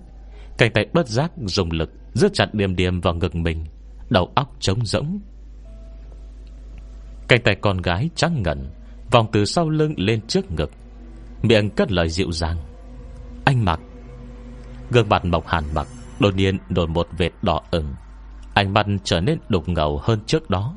Cánh 0.58 0.72
tay 0.74 0.86
bất 0.94 1.08
giác 1.08 1.32
dùng 1.46 1.72
lực 1.72 1.92
Giữ 2.14 2.30
chặt 2.34 2.54
điềm 2.54 2.76
điềm 2.76 3.02
vào 3.02 3.14
ngực 3.14 3.36
mình, 3.36 3.66
Đầu 4.10 4.32
óc 4.36 4.56
trống 4.60 4.86
rỗng. 4.86 5.20
Cánh 7.28 7.42
tay 7.42 7.56
con 7.62 7.78
gái 7.82 8.10
trắng 8.16 8.42
ngẩn 8.44 8.70
Vòng 9.12 9.28
từ 9.32 9.46
sau 9.46 9.70
lưng 9.70 9.94
lên 9.98 10.22
trước 10.28 10.52
ngực. 10.52 10.72
Miệng 11.42 11.70
cất 11.70 11.92
lời 11.92 12.10
dịu 12.10 12.32
dàng. 12.32 12.58
Anh 13.46 13.66
mặc. 13.66 13.80
Gương 14.92 15.10
mặt 15.10 15.26
mộc 15.26 15.48
hàn 15.48 15.64
mặc, 15.74 15.88
Đột 16.20 16.36
nhiên 16.36 16.58
đổi 16.70 16.88
một 16.88 17.08
vệt 17.18 17.32
đỏ 17.42 17.62
ửng. 17.72 17.94
Ánh 18.54 18.74
mắt 18.74 18.86
trở 19.04 19.20
nên 19.20 19.40
đục 19.50 19.70
ngầu 19.70 20.00
hơn 20.04 20.20
trước 20.26 20.50
đó. 20.50 20.76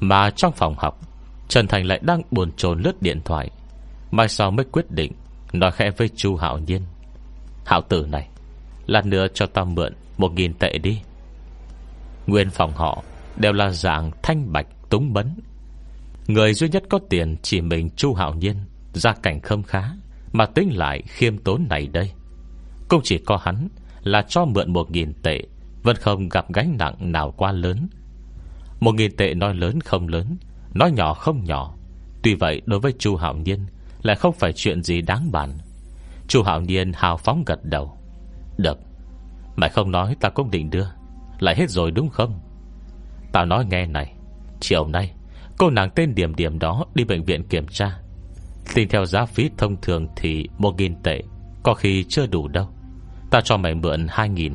Mà 0.00 0.30
trong 0.30 0.52
phòng 0.52 0.74
học 0.78 1.09
Trần 1.50 1.66
Thành 1.66 1.86
lại 1.86 2.00
đang 2.02 2.22
buồn 2.30 2.52
chồn 2.56 2.82
lướt 2.82 3.02
điện 3.02 3.20
thoại. 3.24 3.50
Mai 4.10 4.28
sau 4.28 4.50
mới 4.50 4.66
quyết 4.72 4.90
định, 4.90 5.12
Nói 5.52 5.70
khẽ 5.72 5.90
với 5.90 6.08
chu 6.08 6.36
Hạo 6.36 6.58
Nhiên. 6.58 6.82
Hạo 7.66 7.82
tử 7.88 8.06
này, 8.06 8.28
Lát 8.86 9.06
nữa 9.06 9.26
cho 9.34 9.46
tao 9.46 9.64
mượn 9.64 9.94
Một 10.18 10.32
nghìn 10.32 10.54
tệ 10.54 10.78
đi. 10.78 11.00
Nguyên 12.26 12.50
phòng 12.50 12.72
họ 12.72 13.02
Đều 13.36 13.52
là 13.52 13.70
dạng 13.70 14.10
thanh 14.22 14.52
bạch 14.52 14.66
túng 14.90 15.12
bấn. 15.12 15.34
Người 16.26 16.54
duy 16.54 16.68
nhất 16.68 16.82
có 16.88 16.98
tiền 17.08 17.36
Chỉ 17.42 17.60
mình 17.60 17.90
chu 17.90 18.14
Hạo 18.14 18.34
Nhiên, 18.34 18.56
Gia 18.92 19.12
cảnh 19.12 19.40
không 19.40 19.62
khá, 19.62 19.82
Mà 20.32 20.46
tính 20.46 20.76
lại 20.76 21.02
khiêm 21.06 21.38
tốn 21.38 21.66
này 21.68 21.86
đây. 21.86 22.10
Cũng 22.88 23.00
chỉ 23.04 23.18
có 23.18 23.38
hắn 23.42 23.68
Là 24.02 24.22
cho 24.28 24.44
mượn 24.44 24.72
một 24.72 24.90
nghìn 24.90 25.12
tệ, 25.22 25.42
Vẫn 25.82 25.96
không 25.96 26.28
gặp 26.28 26.52
gánh 26.52 26.76
nặng 26.78 27.12
nào 27.12 27.34
quá 27.36 27.52
lớn. 27.52 27.88
Một 28.80 28.94
nghìn 28.94 29.16
tệ 29.16 29.34
nói 29.34 29.54
lớn 29.54 29.80
không 29.80 30.08
lớn 30.08 30.36
Nói 30.74 30.92
nhỏ 30.92 31.14
không 31.14 31.44
nhỏ. 31.44 31.74
Tuy 32.22 32.34
vậy, 32.34 32.62
đối 32.66 32.80
với 32.80 32.92
chu 32.98 33.16
Hạo 33.16 33.34
Nhiên, 33.34 33.66
Lại 34.02 34.16
không 34.16 34.34
phải 34.34 34.52
chuyện 34.52 34.82
gì 34.82 35.00
đáng 35.00 35.32
bàn. 35.32 35.52
Chu 36.28 36.42
Hạo 36.42 36.60
Nhiên 36.60 36.92
hào 36.94 37.16
phóng 37.16 37.44
gật 37.46 37.64
đầu. 37.64 37.98
Được, 38.56 38.78
Mày 39.56 39.70
không 39.70 39.90
nói 39.90 40.16
ta 40.20 40.28
cũng 40.28 40.50
định 40.50 40.70
đưa. 40.70 40.86
Lại 41.38 41.56
hết 41.56 41.70
rồi 41.70 41.90
đúng 41.90 42.08
không? 42.08 42.40
Tao 43.32 43.46
nói 43.46 43.64
nghe 43.64 43.86
này. 43.86 44.14
Chiều 44.60 44.86
nay, 44.86 45.12
Cô 45.58 45.70
nàng 45.70 45.90
tên 45.94 46.14
điểm 46.14 46.34
điểm 46.34 46.58
đó 46.58 46.84
đi 46.94 47.04
bệnh 47.04 47.24
viện 47.24 47.48
kiểm 47.48 47.66
tra. 47.68 47.98
Tính 48.74 48.88
theo 48.88 49.06
giá 49.06 49.24
phí 49.24 49.50
thông 49.58 49.80
thường 49.80 50.08
thì 50.16 50.48
một 50.58 50.74
nghìn 50.78 51.02
tệ, 51.02 51.22
Có 51.62 51.74
khi 51.74 52.04
chưa 52.08 52.26
đủ 52.26 52.48
đâu. 52.48 52.68
Ta 53.30 53.40
cho 53.40 53.56
mày 53.56 53.74
mượn 53.74 54.06
hai 54.10 54.28
nghìn. 54.28 54.54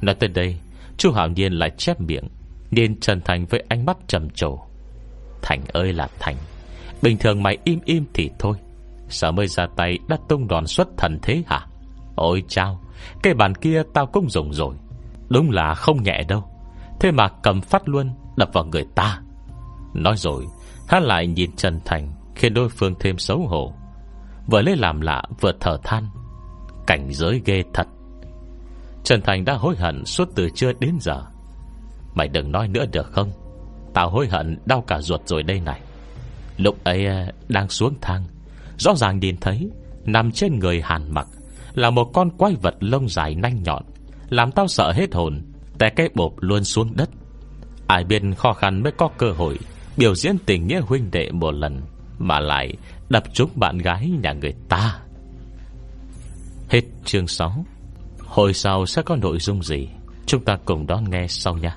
Nói 0.00 0.14
tới 0.14 0.28
đây 0.28 0.56
Chú 0.96 1.12
Hảo 1.12 1.28
Nhiên 1.28 1.52
lại 1.52 1.70
chép 1.76 2.00
miệng, 2.00 2.28
Nhìn 2.70 3.00
Trần 3.00 3.20
Thành 3.20 3.46
với 3.46 3.64
ánh 3.68 3.84
mắt 3.86 3.96
trầm 4.06 4.30
trồ. 4.30 4.58
Thành 5.42 5.60
ơi 5.72 5.92
là 5.92 6.08
Thành. 6.18 6.36
Bình 7.02 7.18
thường 7.18 7.42
mày 7.42 7.58
im 7.64 7.80
im 7.84 8.04
thì 8.14 8.30
thôi. 8.38 8.56
Sợ 9.08 9.30
mới 9.30 9.46
ra 9.46 9.66
tay 9.76 9.98
đã 10.08 10.16
tung 10.28 10.48
đòn 10.48 10.66
xuất 10.66 10.88
thần 10.96 11.18
thế 11.22 11.42
hả? 11.46 11.66
Ôi 12.14 12.42
chao, 12.48 12.80
Cái 13.22 13.34
bàn 13.34 13.54
kia 13.54 13.82
tao 13.94 14.06
cũng 14.06 14.30
dùng 14.30 14.52
rồi. 14.52 14.74
Đúng 15.28 15.50
là 15.50 15.74
không 15.74 16.02
nhẹ 16.02 16.22
đâu. 16.28 16.44
Thế 17.00 17.10
mà 17.10 17.28
cầm 17.42 17.60
phát 17.60 17.88
luôn, 17.88 18.10
Đập 18.36 18.50
vào 18.52 18.64
người 18.64 18.84
ta. 18.94 19.20
Nói 19.94 20.16
rồi, 20.16 20.46
Hắn 20.88 21.02
lại 21.02 21.26
nhìn 21.26 21.56
Trần 21.56 21.80
Thành, 21.84 22.12
Khiến 22.34 22.54
đối 22.54 22.68
phương 22.68 22.94
thêm 23.00 23.18
xấu 23.18 23.38
hổ. 23.38 23.72
Vừa 24.46 24.62
lấy 24.62 24.76
làm 24.76 25.00
lạ, 25.00 25.22
vừa 25.40 25.52
thở 25.60 25.78
than. 25.84 26.08
Cảnh 26.86 27.08
giới 27.12 27.42
ghê 27.44 27.62
thật. 27.74 27.86
Trần 29.04 29.22
Thành 29.22 29.44
đã 29.44 29.54
hối 29.54 29.76
hận 29.76 30.04
suốt 30.04 30.28
từ 30.34 30.48
trưa 30.54 30.72
đến 30.80 30.96
giờ. 31.00 31.22
Mày 32.14 32.28
đừng 32.28 32.52
nói 32.52 32.68
nữa 32.68 32.84
được 32.92 33.06
không? 33.12 33.30
Tao 33.96 34.10
hối 34.10 34.28
hận, 34.28 34.58
đau 34.66 34.80
cả 34.80 35.00
ruột 35.00 35.20
rồi 35.26 35.42
đây 35.42 35.60
này. 35.60 35.80
Lúc 36.56 36.84
ấy 36.84 37.06
à, 37.06 37.32
đang 37.48 37.68
xuống 37.68 37.94
thang, 38.00 38.24
Rõ 38.78 38.94
ràng 38.96 39.18
nhìn 39.18 39.36
thấy 39.40 39.70
Nằm 40.04 40.32
trên 40.32 40.58
người 40.58 40.82
hàn 40.82 41.14
mặc 41.14 41.26
Là 41.74 41.90
một 41.90 42.04
con 42.14 42.30
quái 42.30 42.54
vật 42.62 42.74
lông 42.80 43.08
dài 43.08 43.34
nanh 43.34 43.62
nhọn, 43.62 43.82
Làm 44.28 44.52
tao 44.52 44.68
sợ 44.68 44.92
hết 44.92 45.14
hồn, 45.14 45.42
Té 45.78 45.90
cái 45.96 46.08
bộp 46.14 46.32
luôn 46.40 46.64
xuống 46.64 46.96
đất. 46.96 47.10
Ai 47.86 48.04
biết 48.04 48.22
khó 48.36 48.52
khăn 48.52 48.82
mới 48.82 48.92
có 48.92 49.08
cơ 49.18 49.30
hội 49.30 49.58
Biểu 49.96 50.14
diễn 50.14 50.38
tình 50.46 50.66
nghĩa 50.66 50.80
huynh 50.80 51.10
đệ 51.10 51.30
một 51.30 51.54
lần, 51.54 51.82
Mà 52.18 52.40
lại 52.40 52.74
đập 53.08 53.24
trúng 53.32 53.50
bạn 53.54 53.78
gái 53.78 54.10
nhà 54.22 54.32
người 54.32 54.54
ta. 54.68 54.98
Hết 56.68 56.82
chương 57.04 57.26
6 57.26 57.64
Hồi 58.18 58.54
sau 58.54 58.86
sẽ 58.86 59.02
có 59.02 59.16
nội 59.16 59.38
dung 59.38 59.62
gì? 59.62 59.88
Chúng 60.26 60.44
ta 60.44 60.56
cùng 60.64 60.86
đón 60.86 61.10
nghe 61.10 61.26
sau 61.28 61.56
nha. 61.56 61.76